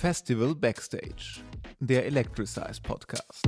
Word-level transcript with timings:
Festival 0.00 0.54
Backstage, 0.54 1.42
der 1.78 2.06
Electricize 2.06 2.80
Podcast. 2.82 3.46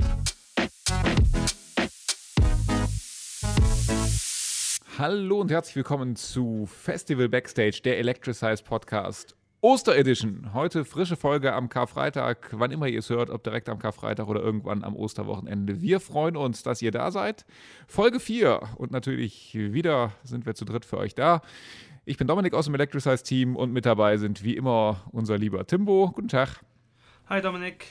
Hallo 4.99 5.41
und 5.41 5.49
herzlich 5.49 5.77
willkommen 5.77 6.15
zu 6.15 6.67
Festival 6.67 7.27
Backstage, 7.27 7.81
der 7.83 7.97
Electricize 7.97 8.61
Podcast. 8.63 9.35
Oster 9.61 9.97
Edition. 9.97 10.53
Heute 10.53 10.85
frische 10.85 11.15
Folge 11.15 11.53
am 11.53 11.69
Karfreitag, 11.69 12.49
wann 12.51 12.69
immer 12.69 12.87
ihr 12.87 12.99
es 12.99 13.09
hört, 13.09 13.31
ob 13.31 13.43
direkt 13.43 13.67
am 13.67 13.79
Karfreitag 13.79 14.27
oder 14.27 14.41
irgendwann 14.41 14.83
am 14.83 14.95
Osterwochenende. 14.95 15.81
Wir 15.81 15.99
freuen 15.99 16.37
uns, 16.37 16.61
dass 16.61 16.83
ihr 16.83 16.91
da 16.91 17.09
seid. 17.09 17.47
Folge 17.87 18.19
4 18.19 18.75
und 18.75 18.91
natürlich 18.91 19.55
wieder 19.55 20.11
sind 20.23 20.45
wir 20.45 20.53
zu 20.53 20.65
dritt 20.65 20.85
für 20.85 20.97
euch 20.97 21.15
da. 21.15 21.41
Ich 22.05 22.17
bin 22.17 22.27
Dominik 22.27 22.53
aus 22.53 22.65
dem 22.65 22.75
Electricize 22.75 23.23
Team 23.23 23.55
und 23.55 23.71
mit 23.71 23.85
dabei 23.85 24.17
sind 24.17 24.43
wie 24.43 24.57
immer 24.57 25.03
unser 25.13 25.37
lieber 25.37 25.65
Timbo. 25.65 26.11
Guten 26.13 26.27
Tag. 26.27 26.59
Hi 27.29 27.41
Dominik. 27.41 27.85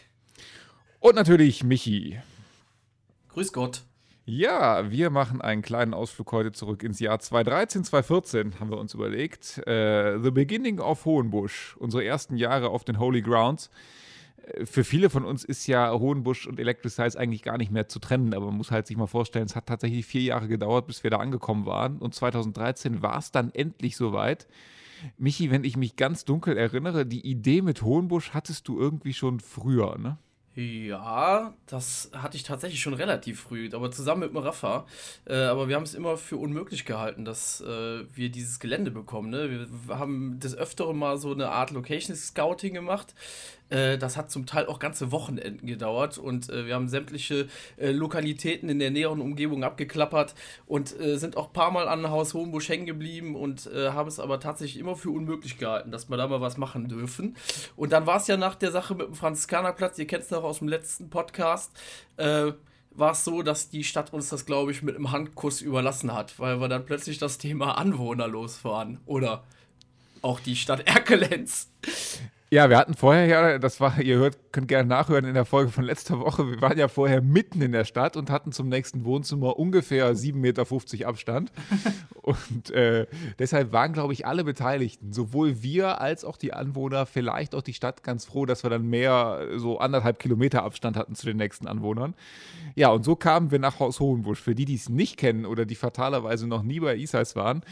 Und 1.00 1.14
natürlich 1.14 1.64
Michi. 1.64 2.20
Grüß 3.30 3.54
Gott. 3.54 3.84
Ja, 4.26 4.90
wir 4.90 5.08
machen 5.08 5.40
einen 5.40 5.62
kleinen 5.62 5.94
Ausflug 5.94 6.30
heute 6.32 6.52
zurück 6.52 6.82
ins 6.82 7.00
Jahr 7.00 7.20
2013, 7.20 7.84
2014, 7.84 8.60
haben 8.60 8.70
wir 8.70 8.76
uns 8.76 8.92
überlegt. 8.92 9.66
Äh, 9.66 10.18
The 10.22 10.30
Beginning 10.30 10.78
of 10.78 11.06
Hohenbusch, 11.06 11.78
unsere 11.78 12.04
ersten 12.04 12.36
Jahre 12.36 12.68
auf 12.68 12.84
den 12.84 12.98
Holy 12.98 13.22
Grounds. 13.22 13.70
Für 14.64 14.84
viele 14.84 15.10
von 15.10 15.24
uns 15.24 15.44
ist 15.44 15.66
ja 15.66 15.92
Hohenbusch 15.92 16.46
und 16.46 16.58
Electricize 16.58 17.18
eigentlich 17.18 17.42
gar 17.42 17.58
nicht 17.58 17.70
mehr 17.70 17.88
zu 17.88 17.98
trennen, 17.98 18.34
aber 18.34 18.46
man 18.46 18.56
muss 18.56 18.70
halt 18.70 18.86
sich 18.86 18.96
mal 18.96 19.06
vorstellen, 19.06 19.46
es 19.46 19.56
hat 19.56 19.66
tatsächlich 19.66 20.04
vier 20.04 20.22
Jahre 20.22 20.48
gedauert, 20.48 20.86
bis 20.86 21.04
wir 21.04 21.10
da 21.10 21.18
angekommen 21.18 21.66
waren. 21.66 21.98
Und 21.98 22.14
2013 22.14 23.02
war 23.02 23.18
es 23.18 23.30
dann 23.30 23.52
endlich 23.54 23.96
soweit. 23.96 24.46
Michi, 25.18 25.50
wenn 25.50 25.64
ich 25.64 25.76
mich 25.76 25.96
ganz 25.96 26.24
dunkel 26.24 26.56
erinnere, 26.56 27.06
die 27.06 27.26
Idee 27.26 27.62
mit 27.62 27.82
Hohenbusch 27.82 28.30
hattest 28.30 28.68
du 28.68 28.78
irgendwie 28.78 29.14
schon 29.14 29.40
früher, 29.40 29.98
ne? 29.98 30.18
Ja, 30.54 31.54
das 31.64 32.10
hatte 32.12 32.36
ich 32.36 32.42
tatsächlich 32.42 32.82
schon 32.82 32.92
relativ 32.92 33.40
früh, 33.40 33.70
aber 33.72 33.90
zusammen 33.90 34.20
mit 34.20 34.30
dem 34.30 34.36
Rafa. 34.36 34.86
Äh, 35.24 35.34
aber 35.44 35.68
wir 35.68 35.76
haben 35.76 35.82
es 35.82 35.94
immer 35.94 36.18
für 36.18 36.36
unmöglich 36.36 36.84
gehalten, 36.84 37.24
dass 37.24 37.62
äh, 37.62 38.04
wir 38.14 38.28
dieses 38.28 38.60
Gelände 38.60 38.90
bekommen. 38.90 39.30
Ne? 39.30 39.66
Wir 39.86 39.98
haben 39.98 40.40
des 40.40 40.54
Öfteren 40.54 40.98
mal 40.98 41.16
so 41.16 41.32
eine 41.32 41.48
Art 41.48 41.70
Location 41.70 42.14
Scouting 42.14 42.74
gemacht. 42.74 43.14
Äh, 43.72 43.98
das 43.98 44.16
hat 44.16 44.30
zum 44.30 44.46
Teil 44.46 44.66
auch 44.66 44.78
ganze 44.78 45.10
Wochenenden 45.12 45.66
gedauert 45.66 46.18
und 46.18 46.50
äh, 46.50 46.66
wir 46.66 46.74
haben 46.74 46.88
sämtliche 46.88 47.48
äh, 47.78 47.90
Lokalitäten 47.90 48.68
in 48.68 48.78
der 48.78 48.90
näheren 48.90 49.20
Umgebung 49.20 49.64
abgeklappert 49.64 50.34
und 50.66 50.98
äh, 51.00 51.16
sind 51.16 51.36
auch 51.36 51.48
ein 51.48 51.52
paar 51.52 51.70
Mal 51.70 51.88
an 51.88 52.10
Haus 52.10 52.34
Hohenbusch 52.34 52.68
hängen 52.68 52.86
geblieben 52.86 53.36
und 53.36 53.68
haben 53.72 54.08
es 54.08 54.18
aber 54.18 54.40
tatsächlich 54.40 54.80
immer 54.80 54.96
für 54.96 55.10
unmöglich 55.10 55.56
gehalten, 55.56 55.90
dass 55.90 56.10
wir 56.10 56.16
da 56.16 56.26
mal 56.26 56.40
was 56.40 56.56
machen 56.56 56.88
dürfen. 56.88 57.36
Und 57.76 57.92
dann 57.92 58.06
war 58.06 58.16
es 58.16 58.26
ja 58.26 58.36
nach 58.36 58.54
der 58.54 58.72
Sache 58.72 58.94
mit 58.94 59.06
dem 59.06 59.14
Franziskanerplatz, 59.14 59.98
ihr 59.98 60.06
kennt 60.06 60.24
es 60.24 60.30
noch 60.30 60.42
aus 60.42 60.58
dem 60.58 60.68
letzten 60.68 61.08
Podcast, 61.10 61.72
war 62.16 63.12
es 63.12 63.24
so, 63.24 63.42
dass 63.42 63.70
die 63.70 63.84
Stadt 63.84 64.12
uns 64.12 64.28
das, 64.28 64.44
glaube 64.46 64.72
ich, 64.72 64.82
mit 64.82 64.96
einem 64.96 65.12
Handkuss 65.12 65.60
überlassen 65.60 66.12
hat, 66.12 66.38
weil 66.38 66.60
wir 66.60 66.68
dann 66.68 66.84
plötzlich 66.84 67.18
das 67.18 67.38
Thema 67.38 67.78
Anwohner 67.78 68.28
losfahren. 68.28 69.00
Oder 69.06 69.44
auch 70.20 70.40
die 70.40 70.56
Stadt 70.56 70.86
Erkelenz. 70.86 71.70
Ja, 72.52 72.68
wir 72.68 72.76
hatten 72.76 72.92
vorher 72.92 73.24
ja, 73.24 73.58
das 73.58 73.80
war, 73.80 73.98
ihr 74.02 74.18
hört, 74.18 74.52
könnt 74.52 74.68
gerne 74.68 74.86
nachhören 74.86 75.24
in 75.24 75.32
der 75.32 75.46
Folge 75.46 75.70
von 75.70 75.84
letzter 75.84 76.20
Woche. 76.20 76.50
Wir 76.50 76.60
waren 76.60 76.76
ja 76.76 76.88
vorher 76.88 77.22
mitten 77.22 77.62
in 77.62 77.72
der 77.72 77.86
Stadt 77.86 78.14
und 78.14 78.28
hatten 78.28 78.52
zum 78.52 78.68
nächsten 78.68 79.06
Wohnzimmer 79.06 79.58
ungefähr 79.58 80.14
7,50 80.14 80.34
Meter 80.36 81.08
Abstand. 81.08 81.50
und 82.20 82.70
äh, 82.72 83.06
deshalb 83.38 83.72
waren, 83.72 83.94
glaube 83.94 84.12
ich, 84.12 84.26
alle 84.26 84.44
Beteiligten, 84.44 85.14
sowohl 85.14 85.62
wir 85.62 86.02
als 86.02 86.26
auch 86.26 86.36
die 86.36 86.52
Anwohner, 86.52 87.06
vielleicht 87.06 87.54
auch 87.54 87.62
die 87.62 87.72
Stadt, 87.72 88.02
ganz 88.02 88.26
froh, 88.26 88.44
dass 88.44 88.64
wir 88.64 88.68
dann 88.68 88.86
mehr 88.86 89.48
so 89.56 89.78
anderthalb 89.78 90.18
Kilometer 90.18 90.62
Abstand 90.62 90.98
hatten 90.98 91.14
zu 91.14 91.24
den 91.24 91.38
nächsten 91.38 91.66
Anwohnern. 91.66 92.12
Ja, 92.74 92.90
und 92.90 93.02
so 93.02 93.16
kamen 93.16 93.50
wir 93.50 93.60
nach 93.60 93.80
Haus 93.80 93.98
Hohenbusch. 93.98 94.42
Für 94.42 94.54
die, 94.54 94.66
die 94.66 94.74
es 94.74 94.90
nicht 94.90 95.16
kennen 95.16 95.46
oder 95.46 95.64
die 95.64 95.74
fatalerweise 95.74 96.46
noch 96.46 96.62
nie 96.62 96.80
bei 96.80 96.96
Isais 96.96 97.34
waren, 97.34 97.62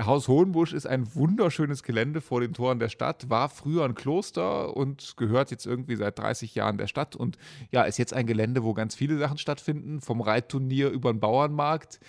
Haus 0.00 0.28
Hohenbusch 0.28 0.74
ist 0.74 0.86
ein 0.86 1.12
wunderschönes 1.16 1.82
Gelände 1.82 2.20
vor 2.20 2.40
den 2.40 2.52
Toren 2.52 2.78
der 2.78 2.88
Stadt, 2.88 3.28
war 3.28 3.48
früher 3.48 3.84
ein 3.84 3.96
Kloster 3.96 4.27
und 4.36 5.16
gehört 5.16 5.50
jetzt 5.50 5.66
irgendwie 5.66 5.96
seit 5.96 6.18
30 6.18 6.54
Jahren 6.54 6.78
der 6.78 6.86
Stadt 6.86 7.16
und 7.16 7.38
ja, 7.70 7.82
ist 7.82 7.98
jetzt 7.98 8.12
ein 8.12 8.26
Gelände, 8.26 8.64
wo 8.64 8.74
ganz 8.74 8.94
viele 8.94 9.18
Sachen 9.18 9.38
stattfinden, 9.38 10.00
vom 10.00 10.20
Reitturnier 10.20 10.90
über 10.90 11.12
den 11.12 11.20
Bauernmarkt. 11.20 12.00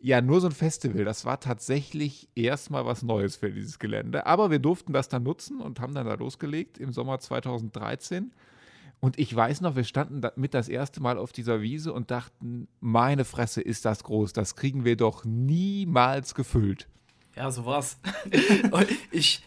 Ja, 0.00 0.20
nur 0.20 0.40
so 0.40 0.46
ein 0.46 0.52
Festival, 0.52 1.04
das 1.04 1.24
war 1.24 1.40
tatsächlich 1.40 2.28
erstmal 2.36 2.86
was 2.86 3.02
Neues 3.02 3.36
für 3.36 3.50
dieses 3.50 3.78
Gelände. 3.78 4.26
Aber 4.26 4.50
wir 4.50 4.60
durften 4.60 4.92
das 4.92 5.08
dann 5.08 5.24
nutzen 5.24 5.60
und 5.60 5.80
haben 5.80 5.94
dann 5.94 6.06
da 6.06 6.14
losgelegt 6.14 6.78
im 6.78 6.92
Sommer 6.92 7.18
2013. 7.18 8.30
Und 9.00 9.18
ich 9.18 9.34
weiß 9.34 9.60
noch, 9.60 9.76
wir 9.76 9.84
standen 9.84 10.22
mit 10.36 10.54
das 10.54 10.68
erste 10.68 11.00
Mal 11.00 11.18
auf 11.18 11.32
dieser 11.32 11.60
Wiese 11.60 11.92
und 11.92 12.10
dachten, 12.10 12.68
meine 12.80 13.24
Fresse 13.24 13.60
ist 13.60 13.84
das 13.84 14.02
groß, 14.02 14.32
das 14.32 14.56
kriegen 14.56 14.84
wir 14.84 14.96
doch 14.96 15.24
niemals 15.24 16.34
gefüllt. 16.34 16.88
Ja, 17.36 17.50
so 17.52 17.64
war's. 17.64 17.98
ich, 19.12 19.42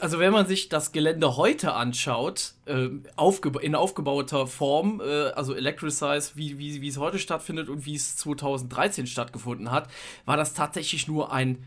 also 0.00 0.18
wenn 0.18 0.32
man 0.32 0.46
sich 0.46 0.68
das 0.68 0.92
Gelände 0.92 1.36
heute 1.36 1.72
anschaut, 1.72 2.54
äh, 2.66 2.88
aufgeba 3.16 3.60
in 3.60 3.74
aufgebauter 3.74 4.46
Form, 4.46 5.00
äh, 5.00 5.30
also 5.30 5.54
Electricize, 5.54 6.32
wie, 6.34 6.58
wie, 6.58 6.80
wie 6.80 6.88
es 6.88 6.98
heute 6.98 7.18
stattfindet 7.18 7.68
und 7.68 7.86
wie 7.86 7.94
es 7.94 8.16
2013 8.16 9.06
stattgefunden 9.06 9.70
hat, 9.70 9.88
war 10.24 10.36
das 10.36 10.54
tatsächlich 10.54 11.08
nur 11.08 11.32
ein 11.32 11.66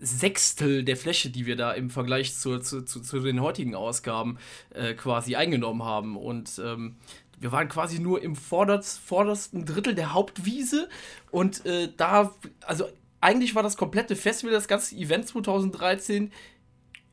Sechstel 0.00 0.84
der 0.84 0.96
Fläche, 0.96 1.30
die 1.30 1.46
wir 1.46 1.54
da 1.54 1.72
im 1.72 1.88
Vergleich 1.88 2.34
zu, 2.34 2.58
zu, 2.58 2.82
zu, 2.82 3.00
zu 3.00 3.20
den 3.20 3.40
heutigen 3.40 3.76
Ausgaben 3.76 4.38
äh, 4.74 4.94
quasi 4.94 5.36
eingenommen 5.36 5.84
haben. 5.84 6.16
Und 6.16 6.60
ähm, 6.64 6.96
wir 7.38 7.52
waren 7.52 7.68
quasi 7.68 8.00
nur 8.00 8.22
im 8.22 8.34
vorderst, 8.34 8.98
vordersten 8.98 9.64
Drittel 9.64 9.94
der 9.94 10.12
Hauptwiese 10.12 10.88
und 11.30 11.64
äh, 11.66 11.88
da, 11.96 12.32
also 12.66 12.86
eigentlich 13.20 13.54
war 13.54 13.62
das 13.62 13.76
komplette 13.76 14.16
Festival, 14.16 14.52
das 14.52 14.66
ganze 14.66 14.96
Event 14.96 15.28
2013 15.28 16.32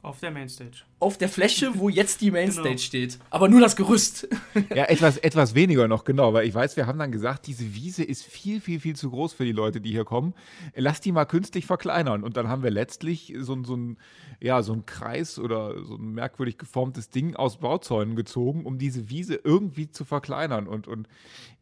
auf 0.01 0.19
der 0.21 0.31
Mainstage. 0.31 0.83
Auf 0.99 1.17
der 1.17 1.27
Fläche, 1.27 1.77
wo 1.77 1.89
jetzt 1.89 2.21
die 2.21 2.31
Mainstage 2.31 2.69
genau. 2.69 2.77
steht. 2.79 3.19
Aber 3.29 3.49
nur 3.49 3.59
das 3.59 3.75
Gerüst. 3.75 4.29
ja, 4.73 4.85
etwas, 4.85 5.17
etwas 5.17 5.55
weniger 5.55 5.89
noch, 5.89 6.05
genau. 6.05 6.33
Weil 6.33 6.47
ich 6.47 6.53
weiß, 6.53 6.77
wir 6.77 6.87
haben 6.87 6.99
dann 6.99 7.11
gesagt, 7.11 7.47
diese 7.47 7.75
Wiese 7.75 8.03
ist 8.03 8.23
viel, 8.23 8.61
viel, 8.61 8.79
viel 8.79 8.95
zu 8.95 9.09
groß 9.09 9.33
für 9.33 9.43
die 9.43 9.51
Leute, 9.51 9.81
die 9.81 9.91
hier 9.91 10.05
kommen. 10.05 10.33
Lass 10.73 11.01
die 11.01 11.11
mal 11.11 11.25
künstlich 11.25 11.65
verkleinern. 11.65 12.23
Und 12.23 12.37
dann 12.37 12.47
haben 12.47 12.63
wir 12.63 12.71
letztlich 12.71 13.33
so, 13.39 13.61
so, 13.63 13.75
ein, 13.75 13.97
ja, 14.39 14.61
so 14.63 14.71
einen 14.71 14.85
Kreis 14.85 15.37
oder 15.37 15.83
so 15.83 15.95
ein 15.95 16.13
merkwürdig 16.13 16.57
geformtes 16.57 17.09
Ding 17.09 17.35
aus 17.35 17.57
Bauzäunen 17.57 18.15
gezogen, 18.15 18.65
um 18.65 18.77
diese 18.77 19.09
Wiese 19.09 19.35
irgendwie 19.43 19.91
zu 19.91 20.05
verkleinern. 20.05 20.67
Und, 20.67 20.87
und 20.87 21.09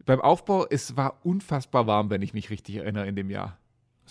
beim 0.05 0.21
Aufbau, 0.21 0.67
es 0.69 0.95
war 0.95 1.19
unfassbar 1.23 1.87
warm, 1.87 2.11
wenn 2.11 2.21
ich 2.21 2.33
mich 2.33 2.51
richtig 2.51 2.75
erinnere, 2.75 3.07
in 3.07 3.15
dem 3.15 3.31
Jahr. 3.31 3.57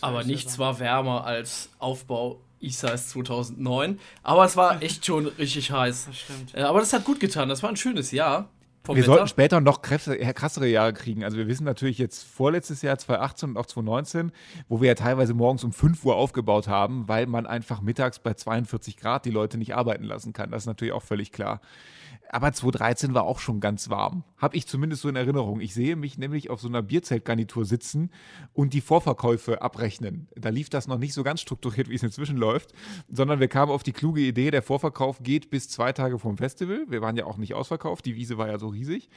Aber 0.00 0.24
nichts 0.24 0.58
war 0.58 0.78
wärmer 0.78 1.24
als 1.24 1.70
Aufbau 1.78 2.40
ISA 2.60 2.88
ist 2.88 3.10
2009. 3.10 3.98
Aber 4.22 4.44
es 4.44 4.56
war 4.56 4.82
echt 4.82 5.06
schon 5.06 5.26
richtig 5.26 5.70
heiß. 5.70 6.06
Das 6.06 6.18
stimmt. 6.18 6.54
Äh, 6.54 6.62
aber 6.62 6.80
das 6.80 6.92
hat 6.92 7.04
gut 7.04 7.20
getan. 7.20 7.48
Das 7.48 7.62
war 7.62 7.70
ein 7.70 7.76
schönes 7.76 8.10
Jahr. 8.10 8.48
Wir 8.94 9.02
Wetter. 9.02 9.06
sollten 9.06 9.28
später 9.28 9.60
noch 9.60 9.82
krassere 9.82 10.68
Jahre 10.68 10.92
kriegen. 10.92 11.24
Also 11.24 11.36
wir 11.36 11.46
wissen 11.46 11.64
natürlich 11.64 11.98
jetzt 11.98 12.24
vorletztes 12.24 12.82
Jahr 12.82 12.98
2018 12.98 13.50
und 13.50 13.56
auch 13.56 13.66
2019, 13.66 14.32
wo 14.68 14.80
wir 14.80 14.88
ja 14.88 14.94
teilweise 14.94 15.34
morgens 15.34 15.64
um 15.64 15.72
5 15.72 16.04
Uhr 16.04 16.16
aufgebaut 16.16 16.68
haben, 16.68 17.08
weil 17.08 17.26
man 17.26 17.46
einfach 17.46 17.80
mittags 17.80 18.18
bei 18.18 18.34
42 18.34 18.96
Grad 18.96 19.24
die 19.24 19.30
Leute 19.30 19.58
nicht 19.58 19.74
arbeiten 19.74 20.04
lassen 20.04 20.32
kann. 20.32 20.50
Das 20.50 20.62
ist 20.62 20.66
natürlich 20.66 20.92
auch 20.92 21.02
völlig 21.02 21.32
klar. 21.32 21.60
Aber 22.28 22.52
2013 22.52 23.14
war 23.14 23.24
auch 23.24 23.38
schon 23.38 23.60
ganz 23.60 23.88
warm. 23.88 24.24
Habe 24.36 24.56
ich 24.56 24.66
zumindest 24.66 25.02
so 25.02 25.08
in 25.08 25.16
Erinnerung. 25.16 25.60
Ich 25.60 25.74
sehe 25.74 25.96
mich 25.96 26.18
nämlich 26.18 26.50
auf 26.50 26.60
so 26.60 26.68
einer 26.68 26.82
Bierzeltgarnitur 26.82 27.64
sitzen 27.64 28.10
und 28.52 28.74
die 28.74 28.80
Vorverkäufe 28.80 29.62
abrechnen. 29.62 30.28
Da 30.34 30.48
lief 30.48 30.68
das 30.68 30.88
noch 30.88 30.98
nicht 30.98 31.14
so 31.14 31.22
ganz 31.22 31.40
strukturiert, 31.40 31.88
wie 31.88 31.94
es 31.94 32.02
inzwischen 32.02 32.36
läuft, 32.36 32.72
sondern 33.08 33.40
wir 33.40 33.48
kamen 33.48 33.70
auf 33.70 33.82
die 33.82 33.92
kluge 33.92 34.20
Idee, 34.20 34.50
der 34.50 34.62
Vorverkauf 34.62 35.22
geht 35.22 35.50
bis 35.50 35.68
zwei 35.68 35.92
Tage 35.92 36.18
vom 36.18 36.36
Festival. 36.36 36.84
Wir 36.88 37.00
waren 37.00 37.16
ja 37.16 37.26
auch 37.26 37.36
nicht 37.36 37.54
ausverkauft, 37.54 38.04
die 38.04 38.16
Wiese 38.16 38.38
war 38.38 38.48
ja 38.48 38.58
so 38.58 38.72
riesig. 38.76 39.08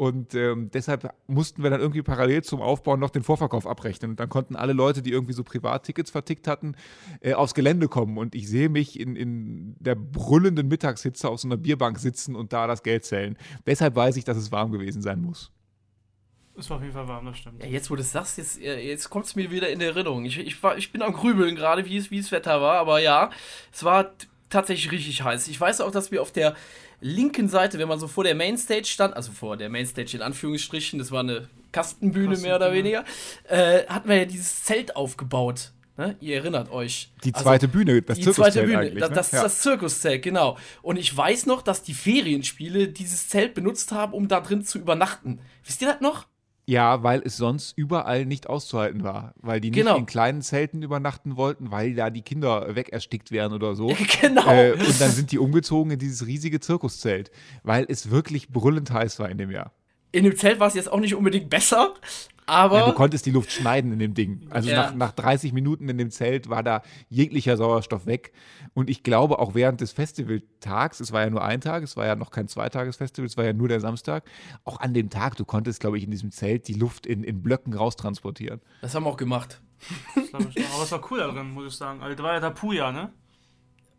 Und 0.00 0.34
ähm, 0.34 0.70
deshalb 0.72 1.12
mussten 1.26 1.62
wir 1.62 1.68
dann 1.68 1.80
irgendwie 1.80 2.00
parallel 2.00 2.42
zum 2.42 2.62
Aufbau 2.62 2.96
noch 2.96 3.10
den 3.10 3.22
Vorverkauf 3.22 3.66
abrechnen. 3.66 4.12
Und 4.12 4.20
dann 4.20 4.30
konnten 4.30 4.56
alle 4.56 4.72
Leute, 4.72 5.02
die 5.02 5.10
irgendwie 5.10 5.34
so 5.34 5.44
Privattickets 5.44 6.10
vertickt 6.10 6.46
hatten, 6.46 6.74
äh, 7.20 7.34
aufs 7.34 7.52
Gelände 7.52 7.86
kommen. 7.86 8.16
Und 8.16 8.34
ich 8.34 8.48
sehe 8.48 8.70
mich 8.70 8.98
in, 8.98 9.14
in 9.14 9.76
der 9.78 9.96
brüllenden 9.96 10.68
Mittagshitze 10.68 11.28
auf 11.28 11.40
so 11.40 11.48
einer 11.48 11.58
Bierbank 11.58 11.98
sitzen 11.98 12.34
und 12.34 12.54
da 12.54 12.66
das 12.66 12.82
Geld 12.82 13.04
zählen. 13.04 13.36
Deshalb 13.66 13.94
weiß 13.94 14.16
ich, 14.16 14.24
dass 14.24 14.38
es 14.38 14.50
warm 14.50 14.72
gewesen 14.72 15.02
sein 15.02 15.20
muss. 15.20 15.52
Es 16.56 16.70
war 16.70 16.78
auf 16.78 16.82
jeden 16.82 16.94
Fall 16.94 17.06
warm, 17.06 17.26
das 17.26 17.36
stimmt. 17.36 17.62
Ja, 17.62 17.68
jetzt, 17.68 17.90
wo 17.90 17.94
du 17.94 18.00
es 18.00 18.10
sagst, 18.10 18.38
jetzt, 18.38 18.58
jetzt 18.58 19.10
kommt 19.10 19.26
es 19.26 19.36
mir 19.36 19.50
wieder 19.50 19.68
in 19.68 19.82
Erinnerung. 19.82 20.24
Ich, 20.24 20.38
ich, 20.38 20.62
war, 20.62 20.78
ich 20.78 20.92
bin 20.92 21.02
am 21.02 21.12
Grübeln 21.12 21.56
gerade, 21.56 21.84
wie 21.84 21.98
es, 21.98 22.10
wie 22.10 22.20
das 22.20 22.32
Wetter 22.32 22.62
war, 22.62 22.78
aber 22.78 23.00
ja, 23.00 23.30
es 23.70 23.84
war 23.84 24.10
tatsächlich 24.50 24.92
richtig 24.92 25.22
heiß. 25.22 25.48
Ich 25.48 25.60
weiß 25.60 25.80
auch, 25.80 25.90
dass 25.90 26.10
wir 26.10 26.20
auf 26.22 26.32
der 26.32 26.54
linken 27.00 27.48
Seite, 27.48 27.78
wenn 27.78 27.88
man 27.88 27.98
so 27.98 28.08
vor 28.08 28.24
der 28.24 28.34
Mainstage 28.34 28.84
stand, 28.84 29.14
also 29.14 29.32
vor 29.32 29.56
der 29.56 29.70
Mainstage 29.70 30.16
in 30.16 30.22
Anführungsstrichen, 30.22 30.98
das 30.98 31.10
war 31.10 31.20
eine 31.20 31.48
Kastenbühne 31.72 32.30
Kastenbühne. 32.30 32.38
mehr 32.38 32.56
oder 32.56 32.72
weniger, 32.72 33.04
äh, 33.48 33.86
hatten 33.86 34.08
wir 34.08 34.16
ja 34.16 34.24
dieses 34.24 34.64
Zelt 34.64 34.96
aufgebaut. 34.96 35.72
Ne? 35.96 36.16
Ihr 36.20 36.36
erinnert 36.36 36.70
euch. 36.70 37.12
Die 37.24 37.32
zweite 37.32 37.66
also, 37.66 37.78
Bühne, 37.78 38.00
das 38.00 38.18
die 38.18 38.30
zweite 38.30 38.62
Bühne, 38.62 38.78
eigentlich. 38.78 39.00
Das, 39.00 39.12
das 39.12 39.32
ne? 39.32 39.38
ist 39.38 39.44
das 39.44 39.60
Zirkuszelt, 39.60 40.22
genau. 40.22 40.56
Und 40.82 40.96
ich 40.96 41.14
weiß 41.14 41.46
noch, 41.46 41.62
dass 41.62 41.82
die 41.82 41.94
Ferienspiele 41.94 42.88
dieses 42.88 43.28
Zelt 43.28 43.54
benutzt 43.54 43.92
haben, 43.92 44.14
um 44.14 44.26
da 44.26 44.40
drin 44.40 44.64
zu 44.64 44.78
übernachten. 44.78 45.40
Wisst 45.64 45.82
ihr 45.82 45.88
das 45.88 46.00
noch? 46.00 46.26
Ja, 46.70 47.02
weil 47.02 47.20
es 47.24 47.36
sonst 47.36 47.76
überall 47.76 48.26
nicht 48.26 48.48
auszuhalten 48.48 49.02
war. 49.02 49.34
Weil 49.40 49.60
die 49.60 49.72
nicht 49.72 49.80
genau. 49.80 49.96
in 49.96 50.06
kleinen 50.06 50.40
Zelten 50.40 50.84
übernachten 50.84 51.36
wollten, 51.36 51.72
weil 51.72 51.96
da 51.96 52.10
die 52.10 52.22
Kinder 52.22 52.76
wegerstickt 52.76 53.32
wären 53.32 53.52
oder 53.52 53.74
so. 53.74 53.88
genau. 54.20 54.46
Äh, 54.46 54.74
und 54.74 55.00
dann 55.00 55.10
sind 55.10 55.32
die 55.32 55.40
umgezogen 55.40 55.90
in 55.90 55.98
dieses 55.98 56.28
riesige 56.28 56.60
Zirkuszelt, 56.60 57.32
weil 57.64 57.86
es 57.88 58.10
wirklich 58.10 58.50
brüllend 58.50 58.92
heiß 58.92 59.18
war 59.18 59.28
in 59.28 59.38
dem 59.38 59.50
Jahr. 59.50 59.72
In 60.12 60.22
dem 60.22 60.36
Zelt 60.36 60.60
war 60.60 60.68
es 60.68 60.74
jetzt 60.74 60.92
auch 60.92 61.00
nicht 61.00 61.16
unbedingt 61.16 61.50
besser, 61.50 61.94
aber. 62.50 62.78
Ja, 62.80 62.86
du 62.86 62.92
konntest 62.92 63.24
die 63.24 63.30
Luft 63.30 63.52
schneiden 63.52 63.92
in 63.92 63.98
dem 63.98 64.14
Ding. 64.14 64.46
Also 64.50 64.68
ja. 64.68 64.82
nach, 64.82 64.94
nach 64.94 65.12
30 65.12 65.52
Minuten 65.52 65.88
in 65.88 65.96
dem 65.96 66.10
Zelt 66.10 66.50
war 66.50 66.62
da 66.62 66.82
jeglicher 67.08 67.56
Sauerstoff 67.56 68.06
weg. 68.06 68.32
Und 68.74 68.90
ich 68.90 69.02
glaube, 69.02 69.38
auch 69.38 69.54
während 69.54 69.80
des 69.80 69.92
Festivaltags, 69.92 71.00
es 71.00 71.12
war 71.12 71.22
ja 71.22 71.30
nur 71.30 71.42
ein 71.42 71.60
Tag, 71.60 71.82
es 71.82 71.96
war 71.96 72.06
ja 72.06 72.16
noch 72.16 72.30
kein 72.30 72.48
Zweitagesfestival, 72.48 73.26
es 73.26 73.36
war 73.36 73.44
ja 73.44 73.52
nur 73.52 73.68
der 73.68 73.80
Samstag, 73.80 74.24
auch 74.64 74.80
an 74.80 74.92
dem 74.92 75.10
Tag, 75.10 75.36
du 75.36 75.44
konntest, 75.44 75.80
glaube 75.80 75.98
ich, 75.98 76.04
in 76.04 76.10
diesem 76.10 76.30
Zelt 76.30 76.68
die 76.68 76.74
Luft 76.74 77.06
in, 77.06 77.24
in 77.24 77.42
Blöcken 77.42 77.72
raustransportieren. 77.72 78.60
Das 78.82 78.94
haben 78.94 79.04
wir 79.04 79.10
auch 79.10 79.16
gemacht. 79.16 79.60
aber 80.32 80.48
es 80.82 80.92
war 80.92 81.10
cool 81.10 81.18
darin, 81.18 81.52
muss 81.52 81.72
ich 81.72 81.78
sagen. 81.78 82.02
Also, 82.02 82.16
da 82.16 82.22
war 82.22 82.34
ja 82.34 82.40
Tapuja, 82.40 82.92
ne? 82.92 83.12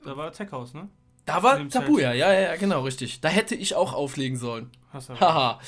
Da 0.03 0.17
war 0.17 0.31
Tech 0.31 0.51
House, 0.51 0.73
ne? 0.73 0.89
Da 1.25 1.43
war 1.43 1.67
Tapuja, 1.69 2.13
ja, 2.13 2.33
ja, 2.33 2.55
genau, 2.55 2.81
richtig. 2.81 3.21
Da 3.21 3.29
hätte 3.29 3.55
ich 3.55 3.75
auch 3.75 3.93
auflegen 3.93 4.37
sollen. 4.37 4.71
Haha. 5.19 5.59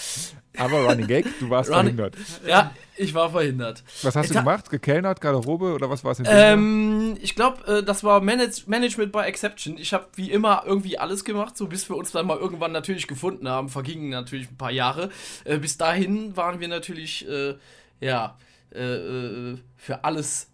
Aber 0.57 0.85
Running 0.85 1.07
Gag, 1.07 1.25
du 1.39 1.50
warst 1.50 1.69
Running, 1.69 1.95
verhindert. 1.95 2.15
Ja, 2.45 2.71
ich 2.95 3.13
war 3.13 3.31
verhindert. 3.31 3.83
Was 4.03 4.15
hast 4.15 4.29
du 4.29 4.35
gemacht? 4.35 4.69
Gekellnert, 4.69 5.21
Garderobe 5.21 5.73
oder 5.73 5.89
was 5.89 6.03
war 6.03 6.11
es 6.11 6.21
ähm, 6.25 7.17
Ich 7.21 7.35
glaube, 7.35 7.79
äh, 7.79 7.83
das 7.83 8.03
war 8.03 8.21
Manage 8.21 8.63
Management 8.67 9.11
by 9.11 9.19
Exception. 9.19 9.77
Ich 9.77 9.94
habe 9.94 10.07
wie 10.15 10.29
immer 10.29 10.63
irgendwie 10.65 11.00
alles 11.00 11.23
gemacht, 11.23 11.57
so 11.57 11.67
bis 11.67 11.89
wir 11.89 11.95
uns 11.95 12.11
dann 12.11 12.27
mal 12.27 12.38
irgendwann 12.38 12.71
natürlich 12.71 13.07
gefunden 13.07 13.47
haben. 13.47 13.69
Vergingen 13.69 14.09
natürlich 14.09 14.51
ein 14.51 14.57
paar 14.57 14.71
Jahre. 14.71 15.09
Äh, 15.45 15.57
bis 15.57 15.77
dahin 15.77 16.35
waren 16.38 16.59
wir 16.59 16.67
natürlich, 16.67 17.27
äh, 17.27 17.55
ja, 18.00 18.38
äh, 18.75 18.81
äh, 18.81 19.57
für 19.77 20.03
alles 20.03 20.50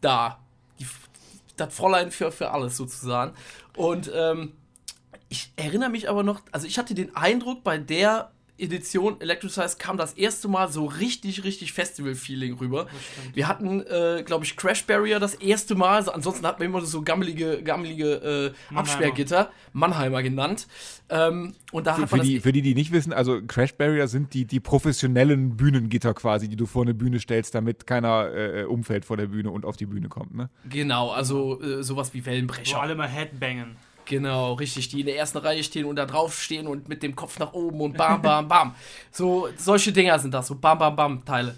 da. 0.00 0.38
Die, 0.78 0.86
das 1.56 1.74
Fräulein 1.74 2.10
für, 2.10 2.32
für 2.32 2.50
alles 2.50 2.76
sozusagen. 2.76 3.32
Und 3.76 4.10
ähm, 4.14 4.52
ich 5.28 5.52
erinnere 5.56 5.90
mich 5.90 6.08
aber 6.08 6.22
noch, 6.22 6.42
also 6.52 6.66
ich 6.66 6.78
hatte 6.78 6.94
den 6.94 7.16
Eindruck, 7.16 7.64
bei 7.64 7.78
der 7.78 8.32
Edition 8.62 9.20
Electricize 9.20 9.76
kam 9.78 9.96
das 9.96 10.14
erste 10.14 10.48
Mal 10.48 10.70
so 10.70 10.86
richtig, 10.86 11.44
richtig 11.44 11.72
Festival-Feeling 11.72 12.54
rüber. 12.54 12.86
Wir 13.34 13.48
hatten, 13.48 13.80
äh, 13.82 14.22
glaube 14.24 14.44
ich, 14.44 14.56
Crash 14.56 14.84
Barrier 14.84 15.18
das 15.18 15.34
erste 15.34 15.74
Mal. 15.74 15.96
Also 15.96 16.12
ansonsten 16.12 16.46
hatten 16.46 16.60
wir 16.60 16.66
immer 16.66 16.80
so 16.82 17.02
gammelige, 17.02 17.62
gammelige 17.62 18.54
äh, 18.72 18.74
Absperrgitter, 18.74 19.50
Mannheimer 19.72 20.22
genannt. 20.22 20.66
Ähm, 21.08 21.54
und 21.72 21.86
da 21.86 21.94
für, 21.94 22.06
für 22.06 22.20
die, 22.20 22.40
für 22.40 22.52
die, 22.52 22.62
die 22.62 22.74
nicht 22.74 22.92
wissen, 22.92 23.12
also 23.12 23.40
Crash 23.46 23.74
Barrier 23.74 24.08
sind 24.08 24.32
die, 24.32 24.46
die 24.46 24.60
professionellen 24.60 25.56
Bühnengitter 25.56 26.14
quasi, 26.14 26.48
die 26.48 26.56
du 26.56 26.66
vor 26.66 26.82
eine 26.82 26.94
Bühne 26.94 27.18
stellst, 27.18 27.54
damit 27.54 27.86
keiner 27.86 28.32
äh, 28.32 28.64
umfällt 28.64 29.04
vor 29.04 29.16
der 29.16 29.26
Bühne 29.26 29.50
und 29.50 29.64
auf 29.64 29.76
die 29.76 29.86
Bühne 29.86 30.08
kommt. 30.08 30.34
Ne? 30.34 30.48
Genau, 30.68 31.10
also 31.10 31.60
äh, 31.60 31.82
sowas 31.82 32.14
wie 32.14 32.24
Wellenbrecher. 32.24 32.76
Wo 32.76 32.80
alle 32.80 32.94
mal 32.94 33.08
Headbangen. 33.08 33.76
Genau, 34.12 34.52
richtig, 34.52 34.90
die 34.90 35.00
in 35.00 35.06
der 35.06 35.16
ersten 35.16 35.38
Reihe 35.38 35.64
stehen 35.64 35.86
und 35.86 35.96
da 35.96 36.04
drauf 36.04 36.38
stehen 36.38 36.66
und 36.66 36.86
mit 36.86 37.02
dem 37.02 37.16
Kopf 37.16 37.38
nach 37.38 37.54
oben 37.54 37.80
und 37.80 37.96
bam, 37.96 38.20
bam, 38.20 38.46
bam. 38.46 38.74
So, 39.10 39.48
solche 39.56 39.90
Dinger 39.90 40.18
sind 40.18 40.34
das, 40.34 40.48
so 40.48 40.54
bam, 40.54 40.76
bam, 40.76 40.94
bam 40.94 41.24
Teile. 41.24 41.56